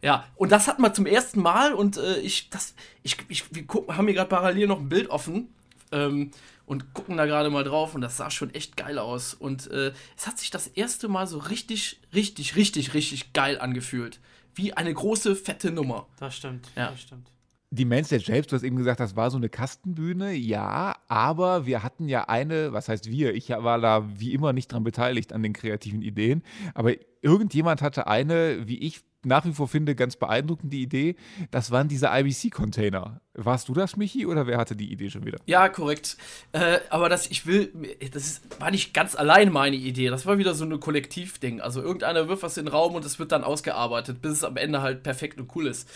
Ja, 0.00 0.28
und 0.36 0.52
das 0.52 0.68
hatten 0.68 0.80
wir 0.82 0.94
zum 0.94 1.06
ersten 1.06 1.42
Mal 1.42 1.74
und 1.74 1.96
äh, 1.96 2.20
ich, 2.20 2.50
das, 2.50 2.76
ich, 3.02 3.16
ich, 3.26 3.52
wir 3.52 3.66
gucken, 3.66 3.96
haben 3.96 4.06
hier 4.06 4.14
gerade 4.14 4.28
parallel 4.28 4.68
noch 4.68 4.78
ein 4.78 4.88
Bild 4.88 5.10
offen 5.10 5.48
ähm, 5.90 6.30
und 6.66 6.94
gucken 6.94 7.16
da 7.16 7.26
gerade 7.26 7.50
mal 7.50 7.64
drauf 7.64 7.96
und 7.96 8.00
das 8.00 8.16
sah 8.16 8.30
schon 8.30 8.54
echt 8.54 8.76
geil 8.76 9.00
aus. 9.00 9.34
Und 9.34 9.68
äh, 9.72 9.92
es 10.16 10.28
hat 10.28 10.38
sich 10.38 10.50
das 10.52 10.68
erste 10.68 11.08
Mal 11.08 11.26
so 11.26 11.38
richtig, 11.38 11.98
richtig, 12.14 12.54
richtig, 12.54 12.94
richtig 12.94 13.32
geil 13.32 13.58
angefühlt. 13.58 14.20
Wie 14.54 14.72
eine 14.72 14.94
große, 14.94 15.34
fette 15.34 15.72
Nummer. 15.72 16.06
Das 16.20 16.36
stimmt, 16.36 16.68
ja. 16.76 16.90
das 16.90 17.00
stimmt 17.00 17.32
die 17.76 17.84
Mainstage 17.84 18.24
selbst, 18.24 18.50
du 18.50 18.56
hast 18.56 18.62
eben 18.62 18.76
gesagt, 18.76 19.00
das 19.00 19.16
war 19.16 19.30
so 19.30 19.36
eine 19.36 19.48
Kastenbühne, 19.48 20.32
ja, 20.32 20.96
aber 21.08 21.66
wir 21.66 21.82
hatten 21.82 22.08
ja 22.08 22.28
eine, 22.28 22.72
was 22.72 22.88
heißt 22.88 23.10
wir, 23.10 23.34
ich 23.34 23.50
war 23.50 23.78
da 23.80 24.08
wie 24.18 24.32
immer 24.32 24.52
nicht 24.52 24.72
dran 24.72 24.84
beteiligt 24.84 25.32
an 25.32 25.42
den 25.42 25.52
kreativen 25.52 26.02
Ideen, 26.02 26.42
aber 26.74 26.94
irgendjemand 27.22 27.82
hatte 27.82 28.06
eine, 28.06 28.66
wie 28.66 28.78
ich 28.78 29.02
nach 29.26 29.44
wie 29.44 29.52
vor 29.52 29.68
finde, 29.68 29.94
ganz 29.94 30.16
beeindruckende 30.16 30.76
Idee. 30.76 31.16
Das 31.50 31.70
waren 31.70 31.88
diese 31.88 32.08
IBC-Container. 32.12 33.20
Warst 33.34 33.68
du 33.68 33.74
das, 33.74 33.96
Michi, 33.96 34.24
oder 34.24 34.46
wer 34.46 34.56
hatte 34.56 34.76
die 34.76 34.90
Idee 34.90 35.10
schon 35.10 35.26
wieder? 35.26 35.38
Ja, 35.46 35.68
korrekt. 35.68 36.16
Äh, 36.52 36.78
aber 36.88 37.08
das, 37.08 37.26
ich 37.30 37.46
will, 37.46 37.72
das 38.12 38.24
ist, 38.24 38.60
war 38.60 38.70
nicht 38.70 38.94
ganz 38.94 39.14
allein 39.14 39.52
meine 39.52 39.76
Idee. 39.76 40.08
Das 40.08 40.24
war 40.26 40.38
wieder 40.38 40.54
so 40.54 40.64
ein 40.64 40.80
Kollektivding. 40.80 41.60
Also 41.60 41.82
irgendeiner 41.82 42.28
wirft 42.28 42.42
was 42.42 42.56
in 42.56 42.64
den 42.64 42.72
Raum 42.72 42.94
und 42.94 43.04
es 43.04 43.18
wird 43.18 43.32
dann 43.32 43.44
ausgearbeitet, 43.44 44.22
bis 44.22 44.32
es 44.32 44.44
am 44.44 44.56
Ende 44.56 44.80
halt 44.80 45.02
perfekt 45.02 45.38
und 45.40 45.54
cool 45.54 45.66
ist. 45.66 45.88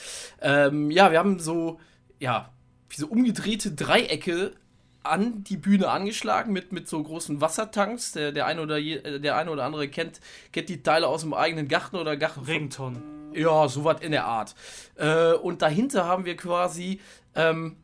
Ähm, 0.43 0.91
ja, 0.91 1.11
wir 1.13 1.19
haben 1.19 1.39
so, 1.39 1.79
ja, 2.19 2.53
diese 2.93 3.07
umgedrehte 3.07 3.73
Dreiecke 3.73 4.53
an 5.03 5.45
die 5.45 5.57
Bühne 5.57 5.89
angeschlagen 5.89 6.53
mit, 6.53 6.73
mit 6.73 6.89
so 6.89 7.03
großen 7.03 7.41
Wassertanks. 7.41 8.13
Der, 8.13 8.33
der, 8.33 8.47
eine 8.47 8.63
oder 8.63 8.77
je, 8.77 8.97
äh, 8.97 9.21
der 9.21 9.37
eine 9.37 9.51
oder 9.51 9.65
andere 9.65 9.89
kennt, 9.89 10.21
kennt 10.53 10.69
die 10.69 10.83
Teile 10.83 11.07
aus 11.09 11.23
dem 11.23 11.35
eigenen 11.35 11.69
Garten 11.69 11.97
oder 11.97 12.17
Garten. 12.17 12.41
Regentonnen. 12.41 13.33
Ja, 13.35 13.69
sowas 13.69 14.01
in 14.01 14.13
der 14.13 14.27
Art. 14.27 14.55
Äh, 14.97 15.33
und 15.35 15.63
dahinter 15.63 16.07
haben 16.07 16.25
wir 16.25 16.37
quasi 16.37 17.01
ähm, 17.35 17.77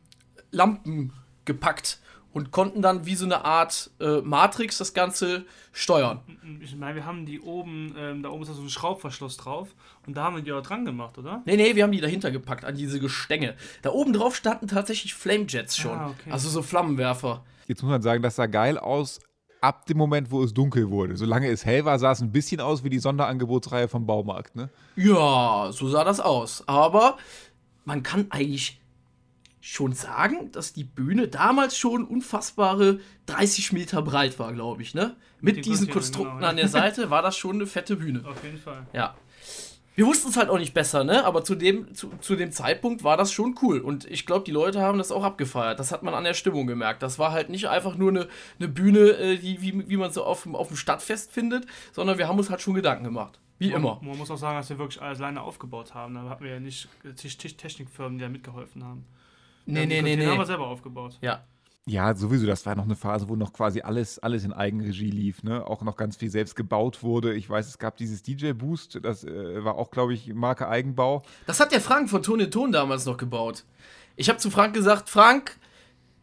Lampen 0.51 1.13
gepackt 1.45 1.99
und 2.37 2.51
konnten 2.51 2.83
dann 2.83 3.07
wie 3.07 3.15
so 3.15 3.25
eine 3.25 3.45
Art 3.45 3.89
äh, 3.99 4.21
Matrix 4.21 4.77
das 4.77 4.93
Ganze 4.93 5.47
steuern. 5.71 6.19
Ich 6.61 6.75
meine, 6.75 6.93
wir 6.93 7.03
haben 7.03 7.25
die 7.25 7.41
oben, 7.41 7.95
ähm, 7.97 8.21
da 8.21 8.29
oben 8.29 8.43
ist 8.43 8.49
so 8.53 8.61
ein 8.61 8.69
Schraubverschluss 8.69 9.37
drauf 9.37 9.69
und 10.05 10.15
da 10.15 10.25
haben 10.25 10.35
wir 10.35 10.43
die 10.43 10.51
auch 10.51 10.61
dran 10.61 10.85
gemacht, 10.85 11.17
oder? 11.17 11.41
Nee, 11.45 11.57
nee, 11.57 11.75
wir 11.75 11.83
haben 11.83 11.91
die 11.91 11.99
dahinter 11.99 12.29
gepackt, 12.29 12.63
an 12.63 12.75
diese 12.75 12.99
Gestänge. 12.99 13.55
Da 13.81 13.89
oben 13.89 14.13
drauf 14.13 14.35
standen 14.35 14.67
tatsächlich 14.67 15.15
Flamejets 15.15 15.77
schon. 15.77 15.97
Ah, 15.97 16.09
okay. 16.09 16.29
Also 16.29 16.47
so 16.49 16.61
Flammenwerfer. 16.61 17.43
Jetzt 17.65 17.81
muss 17.81 17.89
man 17.89 18.03
sagen, 18.03 18.21
das 18.21 18.35
sah 18.35 18.45
geil 18.45 18.77
aus 18.77 19.19
ab 19.59 19.87
dem 19.87 19.97
Moment, 19.97 20.29
wo 20.29 20.43
es 20.43 20.53
dunkel 20.53 20.91
wurde. 20.91 21.17
Solange 21.17 21.49
es 21.49 21.65
hell 21.65 21.85
war, 21.85 21.97
sah 21.97 22.11
es 22.11 22.21
ein 22.21 22.31
bisschen 22.31 22.61
aus 22.61 22.83
wie 22.83 22.91
die 22.91 22.99
Sonderangebotsreihe 22.99 23.87
vom 23.87 24.05
Baumarkt, 24.05 24.55
ne? 24.55 24.69
Ja, 24.95 25.69
so 25.71 25.89
sah 25.89 26.03
das 26.03 26.19
aus. 26.19 26.63
Aber 26.67 27.17
man 27.83 28.03
kann 28.03 28.27
eigentlich 28.29 28.79
schon 29.67 29.91
sagen, 29.91 30.49
dass 30.53 30.71
die 30.71 30.85
Bühne 30.85 31.27
damals 31.27 31.77
schon 31.77 32.05
unfassbare 32.05 32.99
30 33.25 33.73
Meter 33.73 34.01
breit 34.01 34.39
war, 34.39 34.53
glaube 34.53 34.81
ich, 34.81 34.93
ne? 34.93 35.17
Mit, 35.41 35.57
Mit 35.57 35.65
diesen 35.65 35.89
Konstrukten 35.89 36.37
genau, 36.37 36.47
an 36.47 36.55
der 36.55 36.69
Seite 36.69 37.09
war 37.09 37.21
das 37.21 37.35
schon 37.35 37.57
eine 37.57 37.67
fette 37.67 37.97
Bühne. 37.97 38.23
Auf 38.25 38.41
jeden 38.43 38.57
Fall. 38.57 38.87
Ja. 38.93 39.15
Wir 39.95 40.05
wussten 40.05 40.29
es 40.29 40.37
halt 40.37 40.49
auch 40.49 40.57
nicht 40.57 40.73
besser, 40.73 41.03
ne? 41.03 41.25
Aber 41.25 41.43
zu 41.43 41.53
dem, 41.53 41.93
zu, 41.93 42.11
zu 42.21 42.37
dem 42.37 42.51
Zeitpunkt 42.51 43.03
war 43.03 43.17
das 43.17 43.33
schon 43.33 43.55
cool. 43.61 43.79
Und 43.79 44.05
ich 44.05 44.25
glaube, 44.25 44.45
die 44.45 44.51
Leute 44.51 44.79
haben 44.79 44.99
das 44.99 45.11
auch 45.11 45.23
abgefeiert. 45.23 45.79
Das 45.79 45.91
hat 45.91 46.01
man 46.01 46.13
an 46.13 46.23
der 46.23 46.33
Stimmung 46.33 46.65
gemerkt. 46.65 47.03
Das 47.03 47.19
war 47.19 47.33
halt 47.33 47.49
nicht 47.49 47.67
einfach 47.67 47.95
nur 47.95 48.11
eine, 48.11 48.27
eine 48.59 48.69
Bühne, 48.69 48.99
äh, 48.99 49.37
die, 49.37 49.61
wie, 49.61 49.89
wie 49.89 49.97
man 49.97 50.11
so 50.11 50.23
auf, 50.23 50.47
auf 50.53 50.69
dem 50.69 50.77
Stadtfest 50.77 51.33
findet, 51.33 51.65
sondern 51.91 52.17
wir 52.17 52.27
haben 52.29 52.37
uns 52.37 52.49
halt 52.49 52.61
schon 52.61 52.75
Gedanken 52.75 53.03
gemacht. 53.03 53.39
Wie 53.59 53.71
man, 53.71 53.81
immer. 53.81 53.99
Man 54.01 54.17
muss 54.17 54.31
auch 54.31 54.37
sagen, 54.37 54.57
dass 54.57 54.69
wir 54.69 54.77
wirklich 54.79 55.01
alles 55.01 55.19
alleine 55.19 55.41
aufgebaut 55.41 55.93
haben. 55.93 56.13
Da 56.13 56.29
hatten 56.29 56.43
wir 56.43 56.51
ja 56.51 56.59
nicht 56.59 56.87
Technikfirmen, 57.17 58.17
die 58.17 58.23
da 58.23 58.29
mitgeholfen 58.29 58.85
haben. 58.85 59.03
Nee, 59.67 59.85
nee, 59.85 60.01
nee, 60.01 60.15
nee. 60.15 60.25
haben 60.25 60.39
wir 60.39 60.45
selber 60.45 60.67
aufgebaut. 60.67 61.17
Ja. 61.21 61.43
Ja, 61.89 62.13
sowieso. 62.13 62.45
Das 62.45 62.65
war 62.65 62.75
noch 62.75 62.83
eine 62.83 62.97
Phase, 62.97 63.29
wo 63.29 63.37
noch 63.37 63.53
quasi 63.53 63.79
alles, 63.79 64.19
alles 64.19 64.43
in 64.43 64.51
Eigenregie 64.51 65.09
lief. 65.09 65.43
Ne? 65.43 65.65
Auch 65.65 65.83
noch 65.83 65.95
ganz 65.95 66.17
viel 66.17 66.29
selbst 66.29 66.55
gebaut 66.55 67.01
wurde. 67.01 67.33
Ich 67.33 67.49
weiß, 67.49 67.65
es 67.65 67.77
gab 67.77 67.95
dieses 67.95 68.21
DJ 68.23 68.51
Boost. 68.51 68.99
Das 69.03 69.23
äh, 69.23 69.63
war 69.63 69.75
auch, 69.75 69.89
glaube 69.89 70.13
ich, 70.13 70.33
Marke 70.33 70.67
Eigenbau. 70.67 71.23
Das 71.45 71.61
hat 71.61 71.71
der 71.71 71.79
Frank 71.79 72.09
von 72.09 72.21
Ton 72.21 72.41
in 72.41 72.51
Ton 72.51 72.73
damals 72.73 73.05
noch 73.05 73.15
gebaut. 73.15 73.63
Ich 74.17 74.27
habe 74.27 74.37
zu 74.37 74.51
Frank 74.51 74.73
gesagt: 74.73 75.07
Frank, 75.07 75.57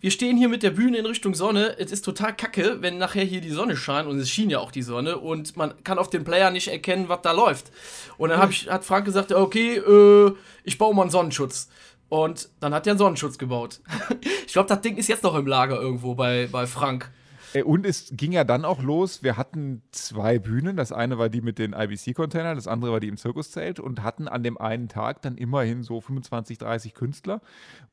wir 0.01 0.11
stehen 0.11 0.37
hier 0.37 0.51
mit 0.51 0.63
der 0.63 0.69
Bühne 0.69 0.99
in 0.99 1.07
Richtung 1.07 1.33
Sonne. 1.33 1.79
Es 1.79 1.91
ist 1.91 2.05
total 2.05 2.37
kacke, 2.37 2.83
wenn 2.83 2.99
nachher 2.99 3.25
hier 3.25 3.41
die 3.41 3.49
Sonne 3.49 3.75
scheint. 3.75 4.07
Und 4.07 4.19
es 4.19 4.29
schien 4.29 4.51
ja 4.51 4.59
auch 4.59 4.71
die 4.71 4.83
Sonne. 4.83 5.17
Und 5.17 5.57
man 5.57 5.83
kann 5.83 5.97
auf 5.97 6.11
dem 6.11 6.25
Player 6.25 6.51
nicht 6.51 6.69
erkennen, 6.69 7.09
was 7.09 7.23
da 7.23 7.33
läuft. 7.33 7.73
Und 8.19 8.29
dann 8.29 8.51
ich, 8.51 8.69
hat 8.69 8.85
Frank 8.85 9.07
gesagt: 9.07 9.33
Okay, 9.33 9.77
äh, 9.77 10.35
ich 10.63 10.77
baue 10.77 10.95
mal 10.95 11.03
einen 11.03 11.11
Sonnenschutz. 11.11 11.71
Und 12.15 12.49
dann 12.61 12.73
hat 12.73 12.87
er 12.87 12.93
einen 12.93 12.99
Sonnenschutz 12.99 13.39
gebaut. 13.39 13.81
ich 14.47 14.53
glaube, 14.53 14.69
das 14.69 14.81
Ding 14.83 14.97
ist 14.97 15.09
jetzt 15.09 15.25
noch 15.25 15.35
im 15.35 15.49
Lager 15.49 15.81
irgendwo 15.81 16.15
bei, 16.15 16.47
bei 16.47 16.69
Frank. 16.69 17.11
Und 17.65 17.85
es 17.85 18.13
ging 18.13 18.31
ja 18.31 18.45
dann 18.45 18.65
auch 18.65 18.81
los. 18.81 19.25
Wir 19.25 19.37
hatten 19.37 19.83
zwei 19.91 20.39
Bühnen. 20.39 20.77
Das 20.77 20.93
eine 20.93 21.19
war 21.19 21.29
die 21.29 21.41
mit 21.41 21.59
den 21.59 21.73
IBC-Containern, 21.73 22.55
das 22.55 22.69
andere 22.69 22.93
war 22.93 23.01
die 23.01 23.09
im 23.09 23.17
Zirkuszelt 23.17 23.81
und 23.81 24.05
hatten 24.05 24.29
an 24.29 24.45
dem 24.45 24.59
einen 24.59 24.87
Tag 24.87 25.23
dann 25.23 25.37
immerhin 25.37 25.83
so 25.83 26.01
25, 26.01 26.59
30 26.59 26.95
Künstler. 26.95 27.41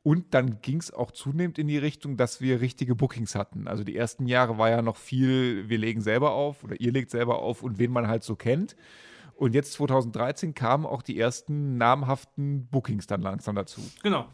Und 0.04 0.36
dann 0.36 0.62
ging 0.62 0.78
es 0.78 0.94
auch 0.94 1.10
zunehmend 1.10 1.58
in 1.58 1.68
die 1.68 1.80
Richtung, 1.80 2.16
dass 2.16 2.42
wir 2.42 2.62
richtige 2.62 2.94
Bookings 2.94 3.34
hatten. 3.34 3.68
Also 3.68 3.84
die 3.84 3.96
ersten 3.96 4.28
Jahre 4.28 4.60
war 4.60 4.70
ja 4.70 4.84
noch 4.84 4.98
viel, 4.98 5.68
wir 5.68 5.80
legen 5.80 6.01
selber 6.01 6.34
auf 6.34 6.63
oder 6.63 6.80
ihr 6.80 6.92
legt 6.92 7.10
selber 7.10 7.40
auf 7.40 7.63
und 7.63 7.80
wen 7.80 7.92
man 7.92 8.08
halt 8.08 8.24
so 8.24 8.36
kennt. 8.36 8.75
Und 9.42 9.56
jetzt 9.56 9.74
2013 9.74 10.54
kamen 10.54 10.86
auch 10.86 11.02
die 11.02 11.20
ersten 11.20 11.76
namhaften 11.76 12.68
Bookings 12.68 13.08
dann 13.08 13.24
langsam 13.24 13.56
dazu. 13.56 13.82
Genau. 14.04 14.28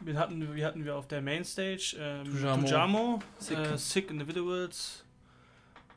Wir 0.00 0.18
hatten, 0.18 0.54
wir 0.54 0.66
hatten 0.66 0.84
wir 0.84 0.94
auf 0.94 1.08
der 1.08 1.22
Mainstage 1.22 1.96
ähm, 1.98 2.24
Tujamo. 2.26 2.62
Tujamo, 2.66 3.18
Sick. 3.38 3.56
Äh, 3.56 3.78
Sick 3.78 4.10
Individuals. 4.10 5.06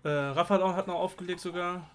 Äh, 0.04 0.08
Raphael 0.10 0.74
hat 0.74 0.88
noch 0.88 0.96
aufgelegt 0.96 1.42
sogar. 1.42 1.86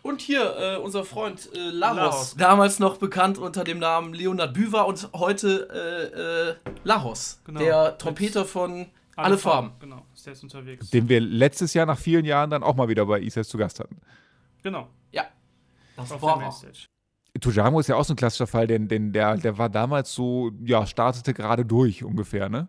Und 0.00 0.22
hier 0.22 0.56
äh, 0.56 0.76
unser 0.78 1.04
Freund 1.04 1.50
äh, 1.54 1.58
Laros. 1.58 1.96
Laros. 1.98 2.34
Damals 2.36 2.78
noch 2.78 2.96
bekannt 2.96 3.36
unter 3.36 3.64
dem 3.64 3.80
Namen 3.80 4.14
Leonard 4.14 4.54
Büver 4.54 4.86
und 4.86 5.10
heute 5.12 5.68
äh, 6.64 6.68
äh, 6.70 6.74
Laros. 6.84 7.42
Genau. 7.44 7.60
Der 7.60 7.98
Trompeter 7.98 8.46
von 8.46 8.86
Alle 9.14 9.36
Farben. 9.36 9.72
Genau, 9.78 10.06
ist 10.14 10.24
der 10.24 10.32
jetzt 10.32 10.42
unterwegs. 10.42 10.88
Den 10.88 11.06
wir 11.10 11.20
letztes 11.20 11.74
Jahr 11.74 11.84
nach 11.84 11.98
vielen 11.98 12.24
Jahren 12.24 12.48
dann 12.48 12.62
auch 12.62 12.76
mal 12.76 12.88
wieder 12.88 13.04
bei 13.04 13.20
ISS 13.20 13.46
zu 13.46 13.58
Gast 13.58 13.78
hatten. 13.78 14.00
genau, 14.62 14.88
Das 15.96 16.12
auf 16.12 16.22
war 16.22 16.34
der 16.38 16.46
er. 16.46 16.48
Mainstage. 16.50 16.88
Tujamo 17.40 17.80
ist 17.80 17.88
ja 17.88 17.96
auch 17.96 18.04
so 18.04 18.12
ein 18.12 18.16
klassischer 18.16 18.46
Fall, 18.46 18.66
denn, 18.66 18.86
denn 18.86 19.12
der, 19.12 19.36
der 19.36 19.58
war 19.58 19.68
damals 19.68 20.14
so, 20.14 20.52
ja, 20.64 20.86
startete 20.86 21.34
gerade 21.34 21.64
durch 21.64 22.04
ungefähr, 22.04 22.48
ne? 22.48 22.68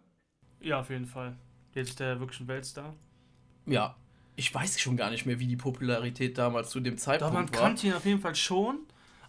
Ja, 0.59 0.79
auf 0.79 0.89
jeden 0.89 1.05
Fall. 1.05 1.35
Jetzt 1.73 1.89
ist 1.89 1.99
der 1.99 2.19
wirklich 2.19 2.39
ein 2.39 2.47
Weltstar. 2.47 2.95
Ja. 3.67 3.95
Ich 4.35 4.53
weiß 4.53 4.79
schon 4.79 4.97
gar 4.97 5.11
nicht 5.11 5.25
mehr, 5.25 5.39
wie 5.39 5.47
die 5.47 5.55
Popularität 5.55 6.37
damals 6.37 6.69
zu 6.71 6.79
dem 6.79 6.95
Doch, 6.95 7.01
Zeitpunkt 7.03 7.33
man 7.33 7.53
war. 7.53 7.61
kannte 7.61 7.87
ihn 7.87 7.93
auf 7.93 8.05
jeden 8.05 8.19
Fall 8.19 8.35
schon, 8.35 8.79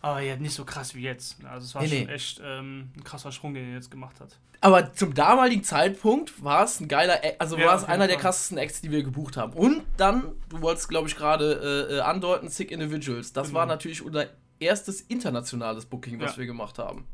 aber 0.06 0.20
ja, 0.20 0.36
nicht 0.36 0.54
so 0.54 0.64
krass 0.64 0.94
wie 0.94 1.02
jetzt. 1.02 1.36
Also 1.44 1.64
es 1.66 1.74
war 1.74 1.82
Nee, 1.82 1.88
schon 1.88 2.06
nee. 2.06 2.12
echt 2.12 2.40
ähm, 2.44 2.90
ein 2.96 3.04
krasser 3.04 3.32
Sprung, 3.32 3.54
den 3.54 3.68
er 3.68 3.74
jetzt 3.74 3.90
gemacht 3.90 4.20
hat. 4.20 4.38
Aber 4.62 4.92
zum 4.94 5.12
damaligen 5.14 5.62
Zeitpunkt 5.62 6.42
war 6.42 6.64
es 6.64 6.80
ein 6.80 6.88
geiler, 6.88 7.20
also 7.38 7.56
Ja, 7.58 7.66
war 7.66 7.76
es 7.76 7.84
einer 7.84 8.06
der 8.06 8.14
Fall. 8.16 8.22
krassesten 8.22 8.56
Acts, 8.58 8.80
die 8.80 8.90
wir 8.90 9.02
gebucht 9.02 9.36
haben. 9.36 9.52
Und 9.52 9.82
dann, 9.96 10.32
du 10.48 10.60
wolltest, 10.62 10.88
glaube 10.88 11.08
ich, 11.08 11.16
gerade 11.16 11.86
äh, 11.90 11.96
äh, 11.96 12.00
andeuten, 12.00 12.48
Sick 12.48 12.70
Individuals. 12.70 13.32
Das 13.32 13.48
Genau. 13.48 13.60
war 13.60 13.66
natürlich 13.66 14.02
unser 14.02 14.26
erstes 14.58 15.02
internationales 15.02 15.84
Booking, 15.84 16.18
was 16.20 16.32
Ja. 16.32 16.38
wir 16.38 16.46
gemacht 16.46 16.78
haben. 16.78 17.06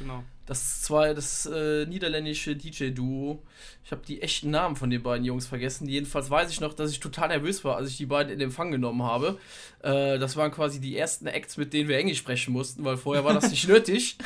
Genau. 0.00 0.24
Das 0.46 0.82
zwei, 0.82 1.14
das 1.14 1.46
äh, 1.46 1.86
niederländische 1.86 2.56
DJ-Duo. 2.56 3.42
Ich 3.84 3.92
habe 3.92 4.02
die 4.04 4.22
echten 4.22 4.50
Namen 4.50 4.74
von 4.74 4.90
den 4.90 5.02
beiden 5.02 5.24
Jungs 5.24 5.46
vergessen. 5.46 5.86
Jedenfalls 5.86 6.30
weiß 6.30 6.50
ich 6.50 6.60
noch, 6.60 6.74
dass 6.74 6.90
ich 6.90 6.98
total 6.98 7.28
nervös 7.28 7.64
war, 7.64 7.76
als 7.76 7.90
ich 7.90 7.98
die 7.98 8.06
beiden 8.06 8.32
in 8.32 8.40
Empfang 8.40 8.72
genommen 8.72 9.02
habe. 9.02 9.38
Äh, 9.82 10.18
das 10.18 10.36
waren 10.36 10.50
quasi 10.50 10.80
die 10.80 10.96
ersten 10.96 11.26
Acts, 11.26 11.56
mit 11.58 11.72
denen 11.72 11.88
wir 11.88 11.98
Englisch 11.98 12.18
sprechen 12.18 12.52
mussten, 12.52 12.82
weil 12.84 12.96
vorher 12.96 13.24
war 13.24 13.34
das 13.34 13.50
nicht 13.50 13.68
nötig. 13.68 14.16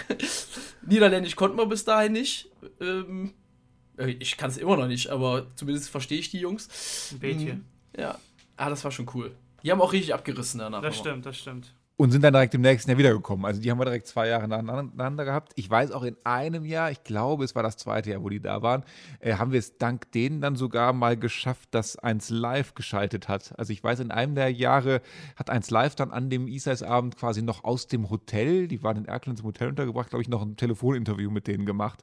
Niederländisch 0.86 1.36
konnten 1.36 1.58
wir 1.58 1.66
bis 1.66 1.84
dahin 1.84 2.12
nicht. 2.12 2.48
Ähm, 2.80 3.34
äh, 3.98 4.10
ich 4.20 4.36
kann 4.36 4.50
es 4.50 4.56
immer 4.56 4.76
noch 4.76 4.86
nicht, 4.86 5.08
aber 5.08 5.48
zumindest 5.56 5.90
verstehe 5.90 6.18
ich 6.18 6.30
die 6.30 6.38
Jungs. 6.38 7.10
Ein 7.12 7.18
Bätchen. 7.18 7.66
Mhm. 7.94 8.00
Ja. 8.00 8.18
Ah, 8.56 8.70
das 8.70 8.84
war 8.84 8.92
schon 8.92 9.10
cool. 9.14 9.34
Die 9.64 9.72
haben 9.72 9.80
auch 9.80 9.92
richtig 9.92 10.14
abgerissen 10.14 10.60
danach. 10.60 10.82
Das 10.82 10.96
stimmt, 10.96 11.26
das 11.26 11.36
stimmt. 11.36 11.74
Und 11.96 12.10
sind 12.10 12.22
dann 12.22 12.32
direkt 12.32 12.52
im 12.54 12.60
nächsten 12.60 12.90
Jahr 12.90 12.98
wiedergekommen. 12.98 13.44
Also 13.44 13.60
die 13.60 13.70
haben 13.70 13.78
wir 13.78 13.84
direkt 13.84 14.08
zwei 14.08 14.26
Jahre 14.26 14.48
nacheinander 14.48 15.24
gehabt. 15.24 15.52
Ich 15.54 15.70
weiß 15.70 15.92
auch 15.92 16.02
in 16.02 16.16
einem 16.24 16.64
Jahr, 16.64 16.90
ich 16.90 17.04
glaube, 17.04 17.44
es 17.44 17.54
war 17.54 17.62
das 17.62 17.76
zweite 17.76 18.10
Jahr, 18.10 18.24
wo 18.24 18.28
die 18.28 18.40
da 18.40 18.62
waren, 18.62 18.82
äh, 19.20 19.34
haben 19.34 19.52
wir 19.52 19.60
es 19.60 19.78
dank 19.78 20.10
denen 20.10 20.40
dann 20.40 20.56
sogar 20.56 20.92
mal 20.92 21.16
geschafft, 21.16 21.68
dass 21.70 21.96
eins 21.96 22.30
live 22.30 22.74
geschaltet 22.74 23.28
hat. 23.28 23.56
Also 23.58 23.72
ich 23.72 23.84
weiß, 23.84 24.00
in 24.00 24.10
einem 24.10 24.34
der 24.34 24.52
Jahre 24.52 25.02
hat 25.36 25.50
eins 25.50 25.70
live 25.70 25.94
dann 25.94 26.10
an 26.10 26.30
dem 26.30 26.48
E-Size-Abend 26.48 27.16
quasi 27.16 27.42
noch 27.42 27.62
aus 27.62 27.86
dem 27.86 28.10
Hotel, 28.10 28.66
die 28.66 28.82
waren 28.82 28.96
in 28.96 29.04
Erkelenz 29.04 29.38
im 29.40 29.46
Hotel 29.46 29.68
untergebracht, 29.68 30.10
glaube 30.10 30.22
ich, 30.22 30.28
noch 30.28 30.42
ein 30.42 30.56
Telefoninterview 30.56 31.30
mit 31.30 31.46
denen 31.46 31.64
gemacht. 31.64 32.02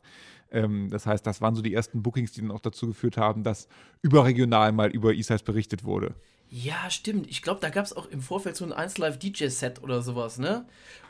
Ähm, 0.51 0.89
das 0.89 1.05
heißt, 1.05 1.27
das 1.27 1.41
waren 1.41 1.53
so 1.53 1.62
die 1.62 1.74
ersten 1.74 2.01
Bookings, 2.01 2.31
die 2.31 2.39
dann 2.39 2.51
auch 2.51 2.62
dazu 2.62 2.88
geführt 2.88 3.17
haben, 3.17 3.43
dass 3.43 3.67
überregional 4.01 4.71
mal 4.71 4.89
über 4.89 5.13
E-Size 5.13 5.43
berichtet 5.43 5.83
wurde. 5.83 6.15
Ja, 6.53 6.89
stimmt. 6.89 7.29
Ich 7.29 7.41
glaube, 7.41 7.62
da 7.62 7.70
gab 7.70 7.86
es 7.86 7.96
auch 7.96 8.08
im 8.08 8.22
Vorfeld 8.22 8.58
so 8.58 8.65
ein 8.65 8.74
1 8.74 8.98
Live 8.98 9.17
DJ-Set 9.17 9.81
oder 9.84 10.01
sowas, 10.01 10.38
ne? 10.38 10.65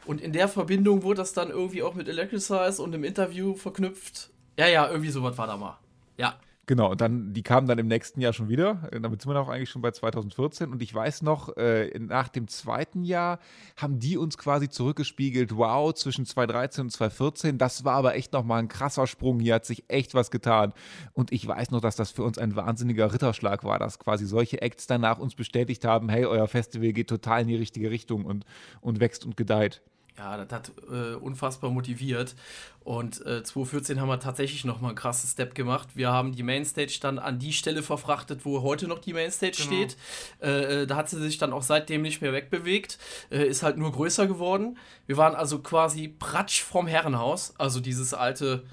Und 0.05 0.21
in 0.21 0.33
der 0.33 0.47
Verbindung 0.47 1.01
wurde 1.01 1.17
das 1.17 1.33
dann 1.33 1.49
irgendwie 1.49 1.81
auch 1.81 1.95
mit 1.95 2.07
Electricize 2.07 2.79
und 2.79 2.93
im 2.93 3.03
Interview 3.03 3.55
verknüpft. 3.55 4.29
Ja, 4.57 4.67
ja, 4.67 4.87
irgendwie 4.87 5.09
sowas 5.09 5.39
war 5.39 5.47
da 5.47 5.57
mal. 5.57 5.79
Ja. 6.17 6.39
Genau, 6.71 6.89
und 6.89 7.01
dann, 7.01 7.33
die 7.33 7.43
kamen 7.43 7.67
dann 7.67 7.79
im 7.79 7.89
nächsten 7.89 8.21
Jahr 8.21 8.31
schon 8.31 8.47
wieder. 8.47 8.87
Äh, 8.93 9.01
Damit 9.01 9.21
sind 9.21 9.33
wir 9.33 9.37
auch 9.41 9.49
eigentlich 9.49 9.69
schon 9.69 9.81
bei 9.81 9.91
2014. 9.91 10.71
Und 10.71 10.81
ich 10.81 10.95
weiß 10.95 11.21
noch, 11.21 11.57
äh, 11.57 11.99
nach 11.99 12.29
dem 12.29 12.47
zweiten 12.47 13.03
Jahr 13.03 13.39
haben 13.75 13.99
die 13.99 14.15
uns 14.15 14.37
quasi 14.37 14.69
zurückgespiegelt, 14.69 15.57
wow, 15.57 15.93
zwischen 15.93 16.25
2013 16.25 16.85
und 16.85 16.89
2014, 16.91 17.57
das 17.57 17.83
war 17.83 17.95
aber 17.95 18.15
echt 18.15 18.31
nochmal 18.31 18.59
ein 18.59 18.69
krasser 18.69 19.05
Sprung. 19.05 19.41
Hier 19.41 19.55
hat 19.55 19.65
sich 19.65 19.83
echt 19.89 20.13
was 20.13 20.31
getan. 20.31 20.71
Und 21.11 21.33
ich 21.33 21.45
weiß 21.45 21.71
noch, 21.71 21.81
dass 21.81 21.97
das 21.97 22.11
für 22.11 22.23
uns 22.23 22.37
ein 22.37 22.55
wahnsinniger 22.55 23.11
Ritterschlag 23.11 23.65
war, 23.65 23.77
dass 23.77 23.99
quasi 23.99 24.25
solche 24.25 24.61
Acts 24.61 24.87
danach 24.87 25.19
uns 25.19 25.35
bestätigt 25.35 25.83
haben, 25.83 26.07
hey, 26.07 26.23
euer 26.25 26.47
Festival 26.47 26.93
geht 26.93 27.09
total 27.09 27.41
in 27.41 27.49
die 27.49 27.57
richtige 27.57 27.91
Richtung 27.91 28.23
und, 28.23 28.45
und 28.79 29.01
wächst 29.01 29.25
und 29.25 29.35
gedeiht. 29.35 29.81
Ja, 30.17 30.37
das 30.37 30.51
hat 30.51 30.71
äh, 30.91 31.15
unfassbar 31.15 31.71
motiviert. 31.71 32.35
Und 32.83 33.25
äh, 33.25 33.43
2014 33.43 33.99
haben 34.01 34.07
wir 34.09 34.19
tatsächlich 34.19 34.65
nochmal 34.65 34.89
einen 34.89 34.97
krassen 34.97 35.29
Step 35.29 35.55
gemacht. 35.55 35.89
Wir 35.95 36.11
haben 36.11 36.33
die 36.35 36.43
Mainstage 36.43 36.97
dann 37.01 37.17
an 37.17 37.39
die 37.39 37.53
Stelle 37.53 37.81
verfrachtet, 37.81 38.43
wo 38.43 38.61
heute 38.61 38.87
noch 38.87 38.99
die 38.99 39.13
Mainstage 39.13 39.53
Genau. 39.57 39.67
steht. 39.67 39.97
Äh, 40.41 40.81
äh, 40.81 40.87
da 40.87 40.95
hat 40.97 41.09
sie 41.09 41.19
sich 41.19 41.37
dann 41.37 41.53
auch 41.53 41.63
seitdem 41.63 42.01
nicht 42.01 42.21
mehr 42.21 42.33
wegbewegt. 42.33 42.97
Äh, 43.31 43.45
ist 43.47 43.63
halt 43.63 43.77
nur 43.77 43.91
größer 43.91 44.27
geworden. 44.27 44.77
Wir 45.07 45.17
waren 45.17 45.33
also 45.35 45.59
quasi 45.59 46.07
Pratsch 46.09 46.61
vom 46.61 46.87
Herrenhaus, 46.87 47.53
also 47.57 47.79
dieses 47.79 48.13
alte 48.13 48.63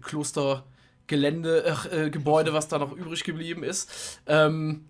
Klostergelände, 0.00 1.76
äh, 1.92 2.10
Gebäude, 2.10 2.52
was 2.52 2.68
da 2.68 2.78
noch 2.78 2.92
übrig 2.92 3.24
geblieben 3.24 3.62
ist. 3.62 4.20
Ähm, 4.26 4.86